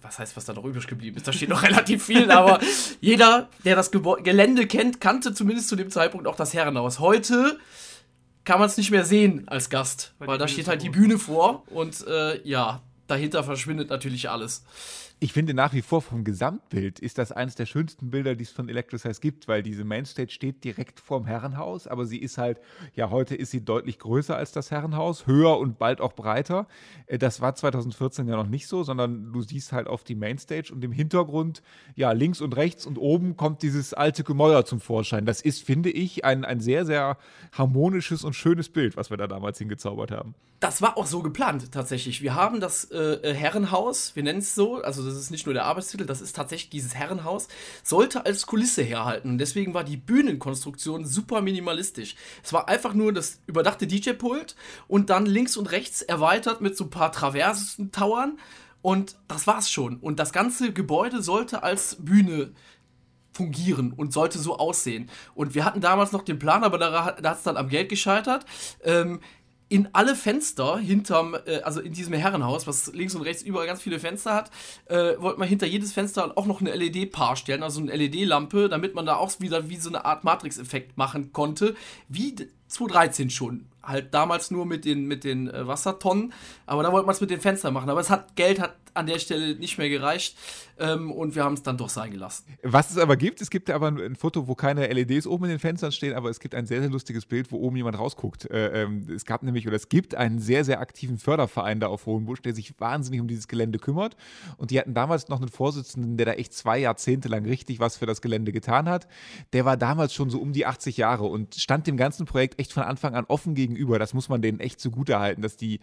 was 0.00 0.18
heißt, 0.18 0.36
was 0.36 0.44
da 0.44 0.52
noch 0.52 0.64
übrig 0.64 0.86
geblieben 0.86 1.16
ist? 1.16 1.26
Da 1.26 1.32
steht 1.32 1.48
noch 1.48 1.62
relativ 1.64 2.04
viel, 2.04 2.30
aber 2.30 2.60
jeder, 3.00 3.48
der 3.64 3.76
das 3.76 3.90
Gebäu 3.90 4.22
Gelände 4.22 4.66
kennt, 4.66 5.00
kannte 5.00 5.34
zumindest 5.34 5.68
zu 5.68 5.76
dem 5.76 5.90
Zeitpunkt 5.90 6.26
auch 6.26 6.36
das 6.36 6.54
Herrenhaus. 6.54 7.00
Heute 7.00 7.58
kann 8.44 8.58
man 8.58 8.68
es 8.68 8.76
nicht 8.76 8.90
mehr 8.90 9.04
sehen 9.04 9.46
als 9.48 9.70
Gast, 9.70 10.14
Weil 10.18 10.28
weil, 10.28 10.38
da 10.38 10.46
Bühne 10.46 10.54
steht 10.54 10.68
halt 10.68 10.82
die 10.82 10.90
Bühne 10.90 11.18
vor 11.18 11.64
und 11.68 12.06
äh, 12.06 12.40
ja, 12.46 12.82
dahinter 13.06 13.44
verschwindet 13.44 13.90
natürlich 13.90 14.30
alles. 14.30 14.64
Ich 15.22 15.32
finde 15.32 15.54
nach 15.54 15.72
wie 15.72 15.82
vor 15.82 16.02
vom 16.02 16.24
Gesamtbild 16.24 16.98
ist 16.98 17.16
das 17.16 17.30
eines 17.30 17.54
der 17.54 17.64
schönsten 17.64 18.10
Bilder, 18.10 18.34
die 18.34 18.42
es 18.42 18.50
von 18.50 18.68
Electricize 18.68 19.20
gibt, 19.20 19.46
weil 19.46 19.62
diese 19.62 19.84
Mainstage 19.84 20.32
steht 20.32 20.64
direkt 20.64 20.98
vorm 20.98 21.26
Herrenhaus, 21.26 21.86
aber 21.86 22.06
sie 22.06 22.18
ist 22.18 22.38
halt, 22.38 22.58
ja, 22.96 23.08
heute 23.10 23.36
ist 23.36 23.52
sie 23.52 23.64
deutlich 23.64 24.00
größer 24.00 24.36
als 24.36 24.50
das 24.50 24.72
Herrenhaus, 24.72 25.28
höher 25.28 25.60
und 25.60 25.78
bald 25.78 26.00
auch 26.00 26.14
breiter. 26.14 26.66
Äh, 27.06 27.18
Das 27.18 27.40
war 27.40 27.54
2014 27.54 28.26
ja 28.26 28.34
noch 28.34 28.48
nicht 28.48 28.66
so, 28.66 28.82
sondern 28.82 29.32
du 29.32 29.42
siehst 29.42 29.70
halt 29.70 29.86
auf 29.86 30.02
die 30.02 30.16
Mainstage 30.16 30.72
und 30.72 30.82
im 30.82 30.90
Hintergrund, 30.90 31.62
ja, 31.94 32.10
links 32.10 32.40
und 32.40 32.56
rechts 32.56 32.84
und 32.84 32.98
oben 32.98 33.36
kommt 33.36 33.62
dieses 33.62 33.94
alte 33.94 34.24
Gemäuer 34.24 34.64
zum 34.64 34.80
Vorschein. 34.80 35.24
Das 35.24 35.40
ist, 35.40 35.62
finde 35.62 35.90
ich, 35.90 36.24
ein, 36.24 36.44
ein 36.44 36.58
sehr, 36.58 36.84
sehr 36.84 37.16
harmonisches 37.52 38.24
und 38.24 38.34
schönes 38.34 38.70
Bild, 38.70 38.96
was 38.96 39.10
wir 39.10 39.18
da 39.18 39.28
damals 39.28 39.58
hingezaubert 39.58 40.10
haben. 40.10 40.34
Das 40.58 40.80
war 40.80 40.96
auch 40.96 41.06
so 41.06 41.22
geplant 41.22 41.72
tatsächlich. 41.72 42.22
Wir 42.22 42.36
haben 42.36 42.60
das 42.60 42.84
äh, 42.92 42.96
äh, 42.96 43.34
Herrenhaus, 43.34 44.14
wir 44.14 44.22
nennen 44.22 44.38
es 44.38 44.54
so, 44.54 44.76
also 44.76 45.11
das 45.12 45.22
ist 45.22 45.30
nicht 45.30 45.46
nur 45.46 45.54
der 45.54 45.64
Arbeitstitel, 45.64 46.06
das 46.06 46.20
ist 46.20 46.34
tatsächlich 46.36 46.70
dieses 46.70 46.94
Herrenhaus, 46.94 47.48
sollte 47.82 48.26
als 48.26 48.46
Kulisse 48.46 48.82
herhalten. 48.82 49.38
Deswegen 49.38 49.74
war 49.74 49.84
die 49.84 49.96
Bühnenkonstruktion 49.96 51.04
super 51.04 51.40
minimalistisch. 51.42 52.16
Es 52.42 52.52
war 52.52 52.68
einfach 52.68 52.94
nur 52.94 53.12
das 53.12 53.40
überdachte 53.46 53.86
DJ-Pult 53.86 54.56
und 54.88 55.10
dann 55.10 55.26
links 55.26 55.56
und 55.56 55.70
rechts 55.70 56.02
erweitert 56.02 56.60
mit 56.60 56.76
so 56.76 56.84
ein 56.84 56.90
paar 56.90 57.12
Traversen-Towern 57.12 58.38
und 58.82 59.16
das 59.28 59.46
war's 59.46 59.70
schon. 59.70 59.96
Und 59.96 60.18
das 60.18 60.32
ganze 60.32 60.72
Gebäude 60.72 61.22
sollte 61.22 61.62
als 61.62 61.96
Bühne 62.00 62.52
fungieren 63.32 63.92
und 63.92 64.12
sollte 64.12 64.38
so 64.38 64.58
aussehen. 64.58 65.08
Und 65.34 65.54
wir 65.54 65.64
hatten 65.64 65.80
damals 65.80 66.12
noch 66.12 66.22
den 66.22 66.38
Plan, 66.38 66.64
aber 66.64 66.78
da 66.78 67.04
hat 67.04 67.36
es 67.36 67.42
dann 67.42 67.56
am 67.56 67.68
Geld 67.68 67.88
gescheitert. 67.88 68.44
Ähm, 68.84 69.20
in 69.72 69.88
alle 69.94 70.14
Fenster 70.14 70.76
hinterm, 70.76 71.34
äh, 71.46 71.60
also 71.62 71.80
in 71.80 71.94
diesem 71.94 72.12
Herrenhaus, 72.12 72.66
was 72.66 72.92
links 72.92 73.14
und 73.14 73.22
rechts 73.22 73.42
überall 73.42 73.66
ganz 73.66 73.80
viele 73.80 73.98
Fenster 73.98 74.34
hat, 74.34 74.50
äh, 74.84 75.14
wollte 75.18 75.38
man 75.38 75.48
hinter 75.48 75.66
jedes 75.66 75.94
Fenster 75.94 76.36
auch 76.36 76.44
noch 76.44 76.60
eine 76.60 76.74
LED-Paar 76.74 77.36
stellen, 77.36 77.62
also 77.62 77.80
eine 77.80 77.92
LED-Lampe, 77.96 78.68
damit 78.68 78.94
man 78.94 79.06
da 79.06 79.16
auch 79.16 79.32
wieder 79.40 79.70
wie 79.70 79.76
so 79.76 79.88
eine 79.88 80.04
Art 80.04 80.24
Matrix-Effekt 80.24 80.98
machen 80.98 81.32
konnte, 81.32 81.74
wie 82.08 82.32
d- 82.34 82.48
2013 82.68 83.30
schon. 83.30 83.64
Halt 83.82 84.14
damals 84.14 84.50
nur 84.50 84.66
mit 84.66 84.84
den, 84.84 85.06
mit 85.06 85.24
den 85.24 85.48
äh, 85.48 85.66
Wassertonnen, 85.66 86.32
aber 86.66 86.82
da 86.82 86.92
wollte 86.92 87.06
man 87.06 87.14
es 87.14 87.20
mit 87.20 87.30
den 87.30 87.40
Fenstern 87.40 87.74
machen. 87.74 87.90
Aber 87.90 88.00
es 88.00 88.10
hat, 88.10 88.36
Geld 88.36 88.60
hat 88.60 88.76
an 88.94 89.06
der 89.06 89.18
Stelle 89.18 89.56
nicht 89.56 89.78
mehr 89.78 89.88
gereicht 89.88 90.36
ähm, 90.78 91.10
und 91.10 91.34
wir 91.34 91.44
haben 91.44 91.54
es 91.54 91.62
dann 91.62 91.76
doch 91.76 91.88
sein 91.88 92.10
gelassen. 92.10 92.44
Was 92.62 92.90
es 92.90 92.98
aber 92.98 93.16
gibt, 93.16 93.40
es 93.40 93.50
gibt 93.50 93.68
ja 93.68 93.74
aber 93.74 93.88
ein, 93.88 93.98
ein 93.98 94.16
Foto, 94.16 94.48
wo 94.48 94.54
keine 94.54 94.86
LEDs 94.86 95.26
oben 95.26 95.44
in 95.44 95.50
den 95.50 95.58
Fenstern 95.58 95.92
stehen, 95.92 96.14
aber 96.14 96.30
es 96.30 96.40
gibt 96.40 96.54
ein 96.54 96.66
sehr, 96.66 96.80
sehr 96.80 96.90
lustiges 96.90 97.26
Bild, 97.26 97.52
wo 97.52 97.58
oben 97.58 97.76
jemand 97.76 97.98
rausguckt. 97.98 98.50
Äh, 98.50 98.82
ähm, 98.82 99.06
es 99.14 99.24
gab 99.24 99.42
nämlich, 99.42 99.66
oder 99.66 99.76
es 99.76 99.88
gibt 99.88 100.14
einen 100.14 100.38
sehr, 100.38 100.64
sehr 100.64 100.80
aktiven 100.80 101.18
Förderverein 101.18 101.80
da 101.80 101.86
auf 101.86 102.06
Hohenbusch, 102.06 102.42
der 102.42 102.54
sich 102.54 102.78
wahnsinnig 102.78 103.20
um 103.20 103.28
dieses 103.28 103.48
Gelände 103.48 103.78
kümmert. 103.78 104.16
Und 104.56 104.70
die 104.70 104.78
hatten 104.78 104.94
damals 104.94 105.28
noch 105.28 105.40
einen 105.40 105.50
Vorsitzenden, 105.50 106.16
der 106.16 106.26
da 106.26 106.32
echt 106.32 106.52
zwei 106.52 106.78
Jahrzehnte 106.78 107.28
lang 107.28 107.44
richtig 107.44 107.80
was 107.80 107.96
für 107.96 108.06
das 108.06 108.20
Gelände 108.20 108.52
getan 108.52 108.88
hat. 108.88 109.06
Der 109.52 109.64
war 109.64 109.76
damals 109.76 110.14
schon 110.14 110.30
so 110.30 110.38
um 110.38 110.52
die 110.52 110.66
80 110.66 110.96
Jahre 110.96 111.24
und 111.24 111.54
stand 111.54 111.86
dem 111.86 111.96
ganzen 111.96 112.26
Projekt 112.26 112.58
echt 112.58 112.72
von 112.72 112.82
Anfang 112.82 113.14
an 113.14 113.24
offen 113.28 113.54
gegenüber. 113.74 113.98
Das 113.98 114.14
muss 114.14 114.28
man 114.28 114.42
denen 114.42 114.60
echt 114.60 114.80
zugute 114.80 115.18
halten, 115.18 115.42
dass 115.42 115.56
die 115.56 115.80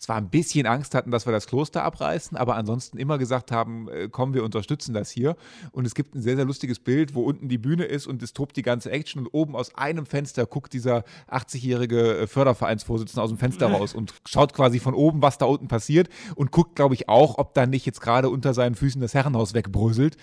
zwar 0.00 0.16
ein 0.16 0.30
bisschen 0.30 0.66
Angst 0.66 0.94
hatten, 0.94 1.10
dass 1.10 1.26
wir 1.26 1.32
das 1.32 1.46
Kloster 1.46 1.84
abreißen, 1.84 2.36
aber 2.36 2.56
ansonsten 2.56 2.96
immer 2.96 3.18
gesagt 3.18 3.52
haben, 3.52 3.88
äh, 3.88 4.08
komm, 4.10 4.32
wir 4.32 4.42
unterstützen 4.42 4.94
das 4.94 5.10
hier. 5.10 5.36
Und 5.72 5.86
es 5.86 5.94
gibt 5.94 6.14
ein 6.14 6.22
sehr, 6.22 6.36
sehr 6.36 6.46
lustiges 6.46 6.78
Bild, 6.78 7.14
wo 7.14 7.22
unten 7.22 7.48
die 7.48 7.58
Bühne 7.58 7.84
ist 7.84 8.06
und 8.06 8.22
es 8.22 8.32
tobt 8.32 8.56
die 8.56 8.62
ganze 8.62 8.90
Action 8.90 9.20
und 9.20 9.28
oben 9.32 9.54
aus 9.54 9.74
einem 9.74 10.06
Fenster 10.06 10.46
guckt 10.46 10.72
dieser 10.72 11.04
80-jährige 11.30 12.20
äh, 12.20 12.26
Fördervereinsvorsitzende 12.26 13.22
aus 13.22 13.28
dem 13.28 13.38
Fenster 13.38 13.66
raus 13.70 13.94
und 13.94 14.14
schaut 14.26 14.54
quasi 14.54 14.78
von 14.78 14.94
oben, 14.94 15.20
was 15.20 15.36
da 15.36 15.44
unten 15.44 15.68
passiert 15.68 16.08
und 16.34 16.50
guckt, 16.50 16.76
glaube 16.76 16.94
ich, 16.94 17.10
auch, 17.10 17.36
ob 17.36 17.52
da 17.52 17.66
nicht 17.66 17.84
jetzt 17.84 18.00
gerade 18.00 18.30
unter 18.30 18.54
seinen 18.54 18.76
Füßen 18.76 19.02
das 19.02 19.12
Herrenhaus 19.12 19.52
wegbröselt. 19.52 20.16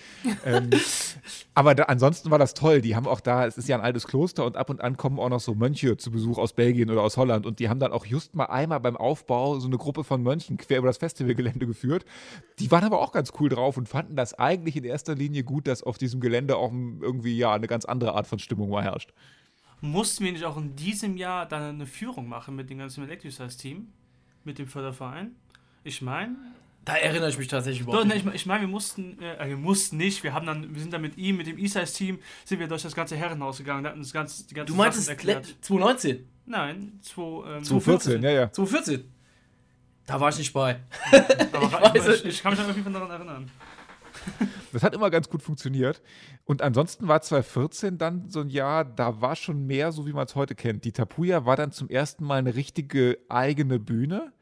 ähm, 0.44 0.70
aber 1.54 1.76
da, 1.76 1.84
ansonsten 1.84 2.32
war 2.32 2.38
das 2.38 2.54
toll. 2.54 2.80
Die 2.80 2.96
haben 2.96 3.06
auch 3.06 3.20
da, 3.20 3.46
es 3.46 3.56
ist 3.56 3.68
ja 3.68 3.76
ein 3.76 3.82
altes 3.82 4.08
Kloster 4.08 4.44
und 4.44 4.56
ab 4.56 4.70
und 4.70 4.80
an 4.80 4.96
kommen 4.96 5.20
auch 5.20 5.28
noch 5.28 5.40
so 5.40 5.54
Mönche 5.54 5.96
zu 5.96 6.10
Besuch 6.10 6.38
aus 6.38 6.52
Belgien 6.52 6.90
oder 6.90 7.02
aus 7.02 7.16
Holland 7.16 7.46
und 7.46 7.60
die 7.60 7.68
haben 7.68 7.78
dann 7.78 7.92
auch 7.92 8.04
just 8.04 8.34
mal 8.34 8.46
einmal 8.46 8.80
beim 8.80 8.96
Aufbau 8.96 9.60
so 9.60 9.67
eine 9.68 9.78
Gruppe 9.78 10.04
von 10.04 10.22
Mönchen 10.22 10.56
quer 10.56 10.78
über 10.78 10.88
das 10.88 10.98
Festivalgelände 10.98 11.66
geführt. 11.66 12.04
Die 12.58 12.70
waren 12.70 12.84
aber 12.84 13.00
auch 13.00 13.12
ganz 13.12 13.32
cool 13.40 13.48
drauf 13.48 13.76
und 13.76 13.88
fanden 13.88 14.16
das 14.16 14.34
eigentlich 14.34 14.76
in 14.76 14.84
erster 14.84 15.14
Linie 15.14 15.44
gut, 15.44 15.66
dass 15.66 15.82
auf 15.82 15.98
diesem 15.98 16.20
Gelände 16.20 16.56
auch 16.56 16.72
irgendwie 16.72 17.36
ja 17.36 17.52
eine 17.52 17.66
ganz 17.66 17.84
andere 17.84 18.14
Art 18.14 18.26
von 18.26 18.38
Stimmung 18.38 18.70
mal 18.70 18.82
herrscht. 18.82 19.12
Mussten 19.80 20.24
wir 20.24 20.32
nicht 20.32 20.44
auch 20.44 20.56
in 20.56 20.74
diesem 20.74 21.16
Jahr 21.16 21.46
dann 21.46 21.62
eine 21.62 21.86
Führung 21.86 22.28
machen 22.28 22.56
mit 22.56 22.68
dem 22.68 22.78
ganzen 22.78 23.04
Electricize-Team? 23.04 23.88
Mit 24.44 24.58
dem 24.58 24.66
Förderverein? 24.66 25.36
Ich 25.84 26.02
meine, 26.02 26.34
Da 26.84 26.96
erinnere 26.96 27.28
ich 27.28 27.38
mich 27.38 27.48
tatsächlich 27.48 27.84
Doch, 27.84 27.92
überhaupt 27.92 28.08
ne, 28.08 28.14
nicht. 28.14 28.26
ich, 28.26 28.34
ich 28.34 28.46
meine, 28.46 28.62
wir 28.62 28.68
mussten, 28.68 29.20
äh, 29.20 29.46
wir 29.46 29.56
mussten 29.56 29.98
nicht, 29.98 30.24
wir 30.24 30.32
haben 30.32 30.46
dann, 30.46 30.74
wir 30.74 30.80
sind 30.80 30.92
dann 30.92 31.02
mit 31.02 31.16
ihm, 31.18 31.36
mit 31.36 31.46
dem 31.46 31.58
E-Size-Team, 31.58 32.18
sind 32.44 32.58
wir 32.58 32.66
durch 32.66 32.82
das 32.82 32.94
ganze 32.94 33.14
Herrenhaus 33.14 33.58
gegangen, 33.58 33.84
da 33.84 33.90
hatten 33.90 34.00
uns 34.00 34.12
ganz, 34.12 34.46
die 34.46 34.54
ganze 34.54 34.72
Du 34.72 34.76
meintest 34.76 35.08
erklärt. 35.08 35.46
2019, 35.60 36.26
Nein, 36.46 36.98
zwei, 37.02 37.56
ähm, 37.56 37.62
2014, 37.64 38.22
ja, 38.22 38.30
ja. 38.30 38.52
2014. 38.52 39.04
Da 40.12 40.18
war 40.18 40.30
ich 40.30 40.38
nicht 40.38 40.54
bei. 40.54 40.80
Aber 41.52 41.94
Ich 41.94 42.02
weiß 42.02 42.08
ich, 42.08 42.24
ich, 42.24 42.24
ich 42.26 42.42
kann 42.42 42.52
mich 42.52 42.60
an 42.60 42.68
irgendwie 42.68 42.92
daran 42.92 43.10
erinnern. 43.10 43.50
Das 44.72 44.82
hat 44.82 44.94
immer 44.94 45.10
ganz 45.10 45.28
gut 45.30 45.42
funktioniert. 45.42 46.02
Und 46.44 46.60
ansonsten 46.60 47.08
war 47.08 47.22
2014 47.22 47.96
dann 47.98 48.28
so 48.28 48.40
ein 48.40 48.50
Jahr, 48.50 48.84
da 48.84 49.20
war 49.20 49.36
schon 49.36 49.66
mehr 49.66 49.92
so, 49.92 50.06
wie 50.06 50.12
man 50.12 50.26
es 50.26 50.34
heute 50.34 50.54
kennt. 50.54 50.84
Die 50.84 50.92
Tapuja 50.92 51.46
war 51.46 51.56
dann 51.56 51.72
zum 51.72 51.88
ersten 51.88 52.24
Mal 52.24 52.38
eine 52.38 52.54
richtige 52.54 53.18
eigene 53.28 53.78
Bühne. 53.78 54.32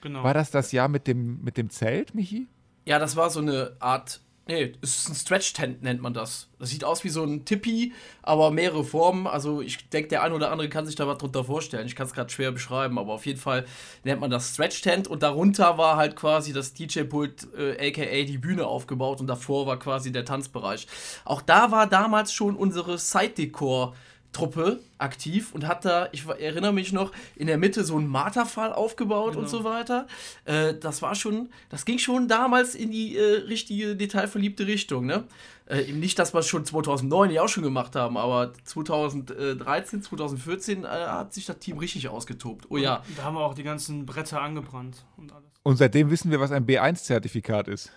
Genau. 0.00 0.24
War 0.24 0.34
das 0.34 0.50
das 0.50 0.72
Jahr 0.72 0.88
mit 0.88 1.06
dem, 1.06 1.42
mit 1.42 1.56
dem 1.56 1.70
Zelt, 1.70 2.14
Michi? 2.14 2.48
Ja, 2.86 2.98
das 2.98 3.14
war 3.14 3.30
so 3.30 3.40
eine 3.40 3.76
Art. 3.78 4.20
Nee, 4.46 4.72
es 4.80 4.96
ist 4.96 5.08
ein 5.08 5.14
Stretch-Tent, 5.14 5.82
nennt 5.82 6.02
man 6.02 6.12
das. 6.12 6.48
Das 6.58 6.70
sieht 6.70 6.82
aus 6.82 7.04
wie 7.04 7.08
so 7.08 7.22
ein 7.22 7.44
Tipi, 7.44 7.92
aber 8.22 8.50
mehrere 8.50 8.82
Formen. 8.82 9.26
Also, 9.26 9.60
ich 9.60 9.88
denke, 9.90 10.08
der 10.08 10.22
eine 10.24 10.34
oder 10.34 10.50
andere 10.50 10.68
kann 10.68 10.86
sich 10.86 10.96
da 10.96 11.06
was 11.06 11.18
drunter 11.18 11.44
vorstellen. 11.44 11.86
Ich 11.86 11.94
kann 11.94 12.06
es 12.06 12.12
gerade 12.12 12.30
schwer 12.30 12.50
beschreiben, 12.50 12.98
aber 12.98 13.12
auf 13.12 13.26
jeden 13.26 13.38
Fall 13.38 13.64
nennt 14.02 14.20
man 14.20 14.30
das 14.30 14.54
Stretch-Tent. 14.54 15.06
Und 15.06 15.22
darunter 15.22 15.78
war 15.78 15.96
halt 15.96 16.16
quasi 16.16 16.52
das 16.52 16.74
DJ-Pult, 16.74 17.48
äh, 17.56 17.88
aka 17.88 18.24
die 18.24 18.38
Bühne 18.38 18.66
aufgebaut. 18.66 19.20
Und 19.20 19.28
davor 19.28 19.66
war 19.66 19.78
quasi 19.78 20.10
der 20.10 20.24
Tanzbereich. 20.24 20.88
Auch 21.24 21.42
da 21.42 21.70
war 21.70 21.86
damals 21.86 22.32
schon 22.32 22.56
unsere 22.56 22.98
Side-Decor. 22.98 23.94
Truppe 24.32 24.80
aktiv 24.98 25.52
und 25.52 25.66
hat 25.66 25.84
da, 25.84 26.08
ich 26.12 26.24
erinnere 26.26 26.72
mich 26.72 26.92
noch, 26.92 27.12
in 27.36 27.46
der 27.48 27.58
Mitte 27.58 27.84
so 27.84 27.96
einen 27.96 28.06
Marterfall 28.06 28.72
aufgebaut 28.72 29.34
und 29.36 29.46
Genau. 29.46 29.48
so 29.48 29.64
weiter. 29.64 30.06
Äh, 30.44 30.74
das 30.74 31.02
war 31.02 31.14
schon, 31.14 31.48
das 31.68 31.84
ging 31.84 31.98
schon 31.98 32.28
damals 32.28 32.74
in 32.74 32.90
die 32.92 33.16
äh, 33.16 33.38
richtige, 33.48 33.96
detailverliebte 33.96 34.66
Richtung, 34.66 35.06
ne? 35.06 35.24
Äh, 35.66 35.82
eben 35.88 36.00
nicht, 36.00 36.18
dass 36.18 36.34
wir 36.34 36.40
es 36.40 36.46
schon 36.48 36.64
2009 36.64 37.30
ja 37.30 37.42
auch 37.42 37.48
schon 37.48 37.62
gemacht 37.62 37.94
haben, 37.96 38.16
aber 38.16 38.52
2013, 38.64 40.02
2014 40.02 40.84
äh, 40.84 40.86
hat 40.86 41.32
sich 41.34 41.46
das 41.46 41.58
Team 41.58 41.78
richtig 41.78 42.08
ausgetobt. 42.08 42.66
Oh 42.70 42.76
ja. 42.76 43.02
Da 43.16 43.22
haben 43.24 43.34
wir 43.34 43.40
auch 43.40 43.54
die 43.54 43.62
ganzen 43.62 44.06
Bretter 44.06 44.40
angebrannt 44.40 45.04
und 45.16 45.32
alles. 45.32 45.44
Und 45.62 45.76
seitdem 45.76 46.10
wissen 46.10 46.30
wir, 46.30 46.40
was 46.40 46.52
ein 46.52 46.66
B1-Zertifikat 46.66 47.68
ist. 47.68 47.92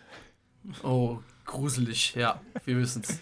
Oh, 0.83 1.19
gruselig, 1.45 2.15
ja, 2.15 2.39
wir 2.65 2.77
wissen 2.77 3.03
es. 3.05 3.19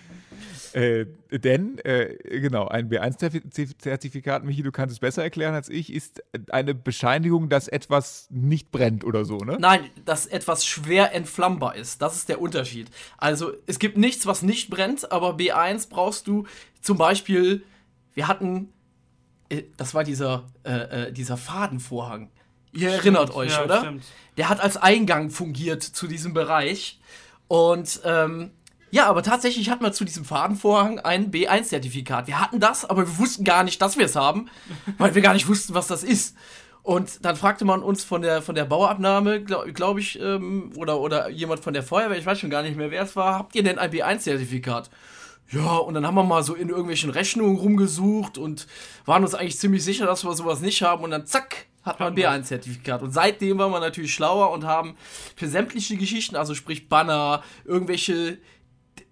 Äh, 0.73 1.05
denn, 1.31 1.79
äh, 1.79 2.17
genau, 2.39 2.67
ein 2.67 2.89
B1-Zertifikat, 2.89 4.43
Michi, 4.43 4.63
du 4.63 4.71
kannst 4.71 4.93
es 4.93 4.99
besser 4.99 5.23
erklären 5.23 5.53
als 5.53 5.69
ich, 5.69 5.91
ist 5.91 6.23
eine 6.49 6.73
Bescheinigung, 6.73 7.49
dass 7.49 7.67
etwas 7.67 8.27
nicht 8.29 8.71
brennt 8.71 9.03
oder 9.03 9.25
so, 9.25 9.37
ne? 9.37 9.57
Nein, 9.59 9.89
dass 10.05 10.25
etwas 10.25 10.65
schwer 10.65 11.13
entflammbar 11.13 11.75
ist. 11.75 12.01
Das 12.01 12.15
ist 12.15 12.29
der 12.29 12.41
Unterschied. 12.41 12.89
Also, 13.17 13.53
es 13.65 13.79
gibt 13.79 13.97
nichts, 13.97 14.25
was 14.25 14.41
nicht 14.41 14.69
brennt, 14.69 15.11
aber 15.11 15.35
B1 15.35 15.89
brauchst 15.89 16.27
du 16.27 16.45
zum 16.81 16.97
Beispiel, 16.97 17.63
wir 18.13 18.27
hatten, 18.27 18.73
äh, 19.49 19.63
das 19.77 19.93
war 19.93 20.03
dieser, 20.03 20.45
äh, 20.63 21.07
äh, 21.07 21.11
dieser 21.11 21.37
Fadenvorhang. 21.37 22.29
Ihr 22.73 22.91
erinnert 22.91 23.35
euch, 23.35 23.51
ja, 23.51 23.63
oder? 23.63 23.79
Stimmt. 23.79 24.03
Der 24.37 24.49
hat 24.49 24.61
als 24.61 24.77
Eingang 24.77 25.29
fungiert 25.29 25.83
zu 25.83 26.07
diesem 26.07 26.33
Bereich. 26.33 26.99
Und 27.47 27.99
ähm, 28.05 28.51
ja, 28.91 29.07
aber 29.07 29.23
tatsächlich 29.23 29.69
hatten 29.69 29.83
wir 29.83 29.93
zu 29.93 30.05
diesem 30.05 30.25
Fadenvorhang 30.25 30.99
ein 30.99 31.31
B1-Zertifikat. 31.31 32.27
Wir 32.27 32.39
hatten 32.39 32.59
das, 32.59 32.85
aber 32.85 33.07
wir 33.07 33.17
wussten 33.17 33.43
gar 33.43 33.63
nicht, 33.63 33.81
dass 33.81 33.97
wir 33.97 34.05
es 34.05 34.15
haben, 34.15 34.49
weil 34.97 35.15
wir 35.15 35.21
gar 35.21 35.33
nicht 35.33 35.47
wussten, 35.47 35.73
was 35.73 35.87
das 35.87 36.03
ist. 36.03 36.35
Und 36.83 37.23
dann 37.23 37.35
fragte 37.35 37.63
man 37.63 37.83
uns 37.83 38.03
von 38.03 38.21
der, 38.21 38.41
von 38.41 38.55
der 38.55 38.65
Bauabnahme, 38.65 39.43
glaube 39.43 39.71
glaub 39.71 39.97
ich, 39.97 40.19
ähm, 40.19 40.71
oder, 40.75 40.99
oder 40.99 41.29
jemand 41.29 41.63
von 41.63 41.73
der 41.73 41.83
Feuerwehr, 41.83 42.17
ich 42.17 42.25
weiß 42.25 42.39
schon 42.39 42.49
gar 42.49 42.63
nicht 42.63 42.75
mehr, 42.75 42.89
wer 42.89 43.03
es 43.03 43.15
war, 43.15 43.35
habt 43.35 43.55
ihr 43.55 43.63
denn 43.63 43.77
ein 43.77 43.91
B1-Zertifikat? 43.91 44.89
Ja, 45.51 45.77
und 45.77 45.93
dann 45.93 46.07
haben 46.07 46.15
wir 46.15 46.23
mal 46.23 46.43
so 46.43 46.55
in 46.55 46.69
irgendwelchen 46.69 47.09
Rechnungen 47.09 47.57
rumgesucht 47.57 48.37
und 48.37 48.67
waren 49.05 49.23
uns 49.23 49.35
eigentlich 49.35 49.59
ziemlich 49.59 49.83
sicher, 49.83 50.05
dass 50.05 50.23
wir 50.23 50.33
sowas 50.33 50.61
nicht 50.61 50.81
haben. 50.81 51.03
Und 51.03 51.11
dann 51.11 51.25
zack, 51.25 51.67
hat 51.83 51.99
man 51.99 52.13
ein 52.13 52.17
B1-Zertifikat. 52.17 53.01
Und 53.01 53.11
seitdem 53.11 53.57
waren 53.57 53.71
wir 53.71 53.79
natürlich 53.81 54.13
schlauer 54.13 54.51
und 54.51 54.65
haben 54.65 54.95
für 55.35 55.47
sämtliche 55.47 55.97
Geschichten, 55.97 56.37
also 56.37 56.55
sprich 56.55 56.87
Banner, 56.87 57.43
irgendwelche, 57.65 58.37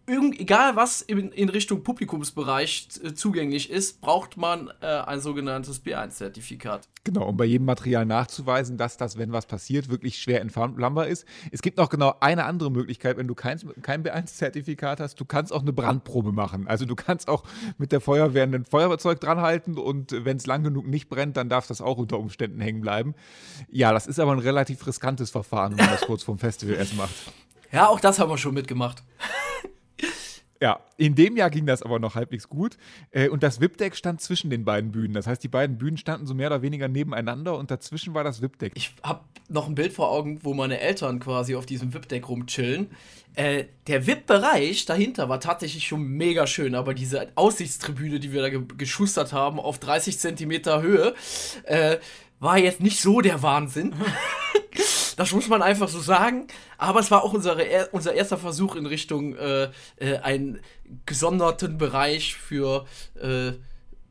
irgend, 0.09 0.39
egal 0.39 0.75
was 0.75 1.01
in, 1.01 1.31
in 1.31 1.49
Richtung 1.49 1.83
Publikumsbereich 1.83 2.89
äh, 3.03 3.13
zugänglich 3.13 3.69
ist, 3.69 4.01
braucht 4.01 4.35
man 4.35 4.71
äh, 4.81 4.85
ein 4.85 5.21
sogenanntes 5.21 5.85
B1-Zertifikat. 5.85 6.89
Genau, 7.03 7.27
um 7.27 7.37
bei 7.37 7.45
jedem 7.45 7.65
Material 7.65 8.05
nachzuweisen, 8.05 8.77
dass 8.77 8.97
das, 8.97 9.17
wenn 9.17 9.31
was 9.31 9.45
passiert, 9.45 9.89
wirklich 9.89 10.17
schwer 10.17 10.41
entflammbar 10.41 11.07
ist. 11.07 11.25
Es 11.51 11.61
gibt 11.61 11.77
noch 11.77 11.89
genau 11.89 12.15
eine 12.19 12.45
andere 12.45 12.71
Möglichkeit, 12.71 13.17
wenn 13.17 13.27
du 13.27 13.35
kein, 13.35 13.59
kein 13.81 14.03
B1-Zertifikat 14.03 14.99
hast, 14.99 15.19
du 15.19 15.25
kannst 15.25 15.53
auch 15.53 15.61
eine 15.61 15.73
Brandprobe 15.73 16.31
machen. 16.31 16.67
Also 16.67 16.85
du 16.85 16.95
kannst 16.95 17.29
auch 17.29 17.43
mit 17.77 17.91
der 17.91 18.01
Feuerwehr 18.01 18.43
ein 18.43 18.65
Feuerzeug 18.65 19.21
dranhalten 19.21 19.77
und 19.77 20.11
wenn 20.11 20.37
es 20.37 20.47
lang 20.47 20.63
genug 20.63 20.87
nicht 20.87 21.09
brennt, 21.09 21.37
dann 21.37 21.49
darf 21.49 21.67
das 21.67 21.81
auch 21.81 21.97
unter 21.97 22.19
Umständen 22.19 22.59
hängen 22.59 22.81
bleiben. 22.81 23.15
Ja, 23.69 23.93
das 23.93 24.07
ist 24.07 24.19
aber 24.19 24.33
ein 24.33 24.39
relativ 24.39 24.85
riskantes 24.87 25.29
Verfahren, 25.29 25.77
wenn 25.77 25.85
man 25.85 25.95
das 25.95 26.01
kurz 26.07 26.23
vorm 26.23 26.39
Festival 26.39 26.75
erst 26.75 26.95
macht. 26.95 27.13
Ja, 27.71 27.87
auch 27.87 27.99
das 27.99 28.19
haben 28.19 28.29
wir 28.29 28.37
schon 28.37 28.53
mitgemacht. 28.53 29.03
Ja, 30.61 30.81
in 30.97 31.15
dem 31.15 31.37
Jahr 31.37 31.49
ging 31.49 31.65
das 31.65 31.81
aber 31.83 31.99
noch 31.99 32.15
halbwegs 32.15 32.49
gut. 32.49 32.77
Äh, 33.11 33.29
Und 33.29 33.43
das 33.43 33.61
VIP-Deck 33.61 33.95
stand 33.95 34.19
zwischen 34.19 34.49
den 34.49 34.65
beiden 34.65 34.91
Bühnen. 34.91 35.13
Das 35.13 35.25
heißt, 35.25 35.41
die 35.41 35.47
beiden 35.47 35.77
Bühnen 35.77 35.97
standen 35.97 36.27
so 36.27 36.33
mehr 36.33 36.47
oder 36.47 36.61
weniger 36.61 36.89
nebeneinander 36.89 37.57
und 37.57 37.71
dazwischen 37.71 38.13
war 38.13 38.25
das 38.25 38.41
VIP-Deck. 38.41 38.73
Ich 38.75 38.91
habe 39.01 39.21
noch 39.47 39.67
ein 39.67 39.75
Bild 39.75 39.93
vor 39.93 40.11
Augen, 40.11 40.39
wo 40.43 40.53
meine 40.53 40.79
Eltern 40.81 41.19
quasi 41.19 41.55
auf 41.55 41.65
diesem 41.65 41.93
VIP-Deck 41.93 42.27
rumchillen. 42.27 42.89
Äh, 43.35 43.65
der 43.87 44.05
VIP-Bereich 44.05 44.85
dahinter 44.85 45.29
war 45.29 45.39
tatsächlich 45.39 45.87
schon 45.87 46.03
mega 46.03 46.45
schön, 46.45 46.75
aber 46.75 46.93
diese 46.93 47.29
Aussichtstribüne, 47.35 48.19
die 48.19 48.33
wir 48.33 48.41
da 48.41 48.49
ge 48.49 48.63
geschustert 48.77 49.31
haben, 49.31 49.59
auf 49.59 49.79
30 49.79 50.19
Zentimeter 50.19 50.81
Höhe, 50.81 51.13
äh, 51.63 51.97
war 52.41 52.57
jetzt 52.57 52.81
nicht 52.81 52.99
so 52.99 53.21
der 53.21 53.41
Wahnsinn. 53.41 53.93
Das 55.19 55.33
muss 55.33 55.49
man 55.49 55.61
einfach 55.61 55.89
so 55.89 55.99
sagen. 55.99 56.47
Aber 56.77 57.01
es 57.01 57.11
war 57.11 57.23
auch 57.25 57.33
unsere, 57.33 57.61
er- 57.63 57.93
unser 57.93 58.13
erster 58.13 58.37
Versuch 58.37 58.77
in 58.77 58.85
Richtung 58.85 59.35
äh, 59.35 59.69
äh, 59.97 60.17
einen 60.19 60.59
gesonderten 61.05 61.77
Bereich 61.77 62.35
für 62.35 62.85
äh, 63.15 63.51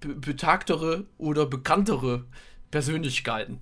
be 0.00 0.14
betagtere 0.14 1.06
oder 1.16 1.46
bekanntere 1.46 2.26
Persönlichkeiten. 2.70 3.58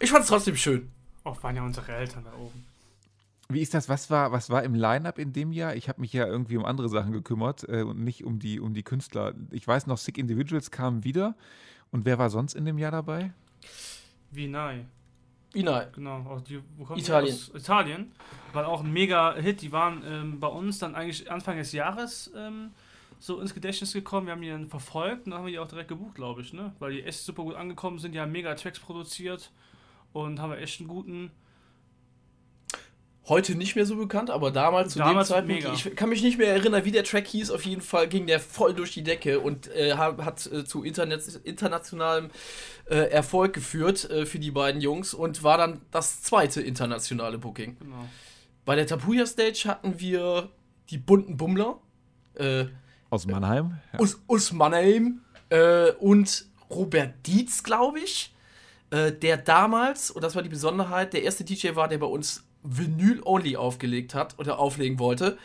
Ich 0.00 0.10
fand 0.10 0.24
es 0.24 0.28
trotzdem 0.30 0.56
schön. 0.56 0.90
Auch 1.22 1.40
waren 1.44 1.54
ja 1.54 1.62
unsere 1.62 1.92
Eltern 1.92 2.24
da 2.24 2.32
oben. 2.32 2.64
Wie 3.48 3.60
ist 3.62 3.72
das? 3.72 3.88
Was 3.88 4.10
war, 4.10 4.32
was 4.32 4.50
war 4.50 4.64
im 4.64 4.74
Line-Up 4.74 5.20
in 5.20 5.32
dem 5.32 5.52
Jahr? 5.52 5.76
Ich 5.76 5.88
habe 5.88 6.00
mich 6.00 6.12
ja 6.12 6.26
irgendwie 6.26 6.56
um 6.56 6.64
andere 6.64 6.88
Sachen 6.88 7.12
gekümmert 7.12 7.68
äh, 7.68 7.82
und 7.82 8.00
nicht 8.00 8.24
um 8.24 8.40
die, 8.40 8.58
um 8.58 8.74
die 8.74 8.82
Künstler. 8.82 9.32
Ich 9.52 9.66
weiß 9.66 9.86
noch, 9.86 9.96
Sick 9.96 10.18
Individuals 10.18 10.72
kamen 10.72 11.04
wieder. 11.04 11.36
Und 11.92 12.04
wer 12.04 12.18
war 12.18 12.30
sonst 12.30 12.54
in 12.54 12.64
dem 12.64 12.78
Jahr 12.78 12.90
dabei? 12.90 13.32
Wie 14.32 14.48
nein. 14.48 14.88
Ina, 15.54 15.84
Genau, 15.94 16.18
auch 16.28 16.40
die, 16.40 16.60
wo 16.76 16.84
kommen 16.84 16.98
die 16.98 17.04
Italien. 17.04 17.34
Aus 17.34 17.50
Italien. 17.54 18.12
War 18.52 18.68
auch 18.68 18.82
ein 18.82 18.92
mega 18.92 19.34
Hit. 19.34 19.62
Die 19.62 19.72
waren 19.72 20.02
ähm, 20.06 20.40
bei 20.40 20.48
uns 20.48 20.78
dann 20.78 20.94
eigentlich 20.94 21.30
Anfang 21.30 21.56
des 21.56 21.72
Jahres 21.72 22.30
ähm, 22.36 22.70
so 23.18 23.40
ins 23.40 23.54
Gedächtnis 23.54 23.92
gekommen. 23.92 24.26
Wir 24.26 24.32
haben 24.32 24.42
die 24.42 24.50
dann 24.50 24.68
verfolgt 24.68 25.24
und 25.26 25.30
dann 25.30 25.40
haben 25.40 25.46
wir 25.46 25.52
die 25.52 25.58
auch 25.58 25.68
direkt 25.68 25.88
gebucht, 25.88 26.14
glaube 26.14 26.42
ich, 26.42 26.52
ne? 26.52 26.72
Weil 26.78 26.92
die 26.92 27.02
echt 27.02 27.20
super 27.20 27.42
gut 27.42 27.54
angekommen 27.54 27.98
sind. 27.98 28.12
Die 28.12 28.20
haben 28.20 28.32
mega 28.32 28.54
Tracks 28.54 28.78
produziert 28.78 29.50
und 30.12 30.40
haben 30.40 30.52
echt 30.52 30.80
einen 30.80 30.88
guten. 30.88 31.30
Heute 33.28 33.56
nicht 33.56 33.76
mehr 33.76 33.84
so 33.84 33.96
bekannt, 33.96 34.30
aber 34.30 34.50
damals 34.50 34.94
zu 34.94 35.00
Damals 35.00 35.28
dem 35.28 35.34
Zeitpunkt, 35.34 35.64
mega. 35.64 35.74
ich 35.74 35.96
kann 35.96 36.08
mich 36.08 36.22
nicht 36.22 36.38
mehr 36.38 36.48
erinnern, 36.48 36.86
wie 36.86 36.92
der 36.92 37.04
Track 37.04 37.26
hieß. 37.26 37.50
Auf 37.50 37.66
jeden 37.66 37.82
Fall 37.82 38.08
ging 38.08 38.26
der 38.26 38.40
voll 38.40 38.72
durch 38.72 38.94
die 38.94 39.02
Decke 39.02 39.40
und 39.40 39.68
äh, 39.74 39.96
hat, 39.96 40.46
äh, 40.46 40.64
zu 40.64 40.82
Internet, 40.82 41.26
internationalem 41.44 42.30
äh, 42.88 42.94
Erfolg 43.10 43.52
geführt 43.52 44.08
äh, 44.08 44.24
für 44.24 44.38
die 44.38 44.50
beiden 44.50 44.80
Jungs 44.80 45.12
und 45.12 45.42
war 45.42 45.58
dann 45.58 45.82
das 45.90 46.22
zweite 46.22 46.62
internationale 46.62 47.36
Booking. 47.36 47.76
Genau. 47.78 48.08
Bei 48.64 48.76
der 48.76 48.86
Tapuya 48.86 49.26
Stage 49.26 49.64
hatten 49.66 50.00
wir 50.00 50.48
die 50.88 50.98
bunten 50.98 51.36
Bummler, 51.36 51.80
äh, 52.34 52.64
Aus 53.10 53.26
Mannheim. 53.26 53.78
Ja. 53.92 54.00
Us, 54.00 54.18
Us 54.26 54.52
Mannheim 54.52 55.20
äh, 55.50 55.90
und 55.98 56.46
Robert 56.70 57.26
Dietz, 57.26 57.62
glaube 57.62 58.00
ich, 58.00 58.34
der 58.90 59.36
damals, 59.36 60.10
und 60.10 60.24
das 60.24 60.34
war 60.34 60.42
die 60.42 60.48
Besonderheit, 60.48 61.12
der 61.12 61.22
erste 61.22 61.44
DJ 61.44 61.74
war, 61.74 61.88
der 61.88 61.98
bei 61.98 62.06
uns 62.06 62.47
Vinyl-only 62.62 63.56
aufgelegt 63.56 64.14
hat 64.14 64.38
oder 64.38 64.58
auflegen 64.58 64.98
wollte. 64.98 65.38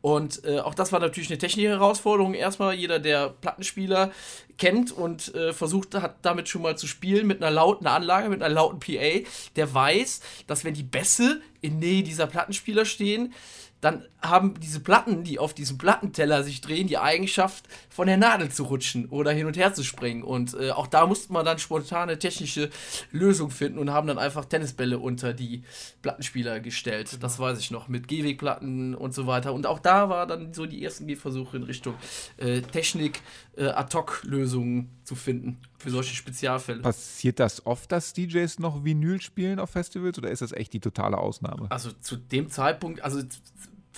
Und 0.00 0.44
äh, 0.44 0.60
auch 0.60 0.74
das 0.74 0.92
war 0.92 1.00
natürlich 1.00 1.28
eine 1.28 1.38
technische 1.38 1.68
Herausforderung. 1.68 2.34
Erstmal 2.34 2.74
jeder, 2.74 3.00
der 3.00 3.30
Plattenspieler 3.30 4.12
kennt 4.56 4.92
und 4.92 5.34
äh, 5.34 5.52
versucht 5.52 5.94
hat, 5.96 6.16
damit 6.22 6.48
schon 6.48 6.62
mal 6.62 6.78
zu 6.78 6.86
spielen 6.86 7.26
mit 7.26 7.42
einer 7.42 7.50
lauten 7.50 7.86
Anlage, 7.86 8.28
mit 8.28 8.42
einer 8.42 8.54
lauten 8.54 8.78
PA, 8.78 9.28
der 9.56 9.74
weiß, 9.74 10.20
dass 10.46 10.64
wenn 10.64 10.74
die 10.74 10.84
Bässe 10.84 11.40
in 11.60 11.80
Nähe 11.80 12.04
dieser 12.04 12.28
Plattenspieler 12.28 12.84
stehen, 12.84 13.34
dann 13.80 14.04
haben 14.20 14.58
diese 14.58 14.80
Platten, 14.80 15.22
die 15.22 15.38
auf 15.38 15.54
diesem 15.54 15.78
Plattenteller 15.78 16.42
sich 16.42 16.60
drehen, 16.60 16.88
die 16.88 16.98
Eigenschaft, 16.98 17.68
von 17.88 18.08
der 18.08 18.16
Nadel 18.16 18.50
zu 18.50 18.64
rutschen 18.64 19.06
oder 19.06 19.30
hin 19.30 19.46
und 19.46 19.56
her 19.56 19.72
zu 19.72 19.84
springen. 19.84 20.24
Und 20.24 20.54
äh, 20.54 20.70
auch 20.72 20.88
da 20.88 21.06
musste 21.06 21.32
man 21.32 21.44
dann 21.44 21.58
spontane 21.58 22.18
technische 22.18 22.70
Lösung 23.12 23.50
finden 23.50 23.78
und 23.78 23.90
haben 23.90 24.08
dann 24.08 24.18
einfach 24.18 24.44
Tennisbälle 24.44 24.98
unter 24.98 25.32
die 25.32 25.62
Plattenspieler 26.02 26.58
gestellt. 26.60 27.22
Das 27.22 27.38
weiß 27.38 27.58
ich 27.60 27.70
noch, 27.70 27.86
mit 27.88 28.08
Gehwegplatten 28.08 28.96
und 28.96 29.14
so 29.14 29.26
weiter. 29.26 29.52
Und 29.52 29.66
auch 29.66 29.78
da 29.78 30.08
war 30.08 30.26
dann 30.26 30.52
so 30.52 30.66
die 30.66 30.82
ersten 30.82 31.06
Gehversuche 31.06 31.56
in 31.56 31.62
Richtung 31.62 31.94
äh, 32.38 32.62
Technik, 32.62 33.20
äh, 33.56 33.66
Ad-Hoc-Lösungen 33.66 34.90
zu 35.04 35.14
finden 35.14 35.58
für 35.78 35.90
solche 35.90 36.14
Spezialfälle. 36.14 36.82
Passiert 36.82 37.38
das 37.38 37.64
oft, 37.64 37.90
dass 37.92 38.12
DJs 38.12 38.58
noch 38.58 38.84
Vinyl 38.84 39.20
spielen 39.20 39.60
auf 39.60 39.70
Festivals 39.70 40.18
oder 40.18 40.30
ist 40.30 40.42
das 40.42 40.52
echt 40.52 40.72
die 40.72 40.80
totale 40.80 41.18
Ausnahme? 41.18 41.70
Also 41.70 41.92
zu 41.92 42.16
dem 42.16 42.50
Zeitpunkt, 42.50 43.00
also 43.02 43.22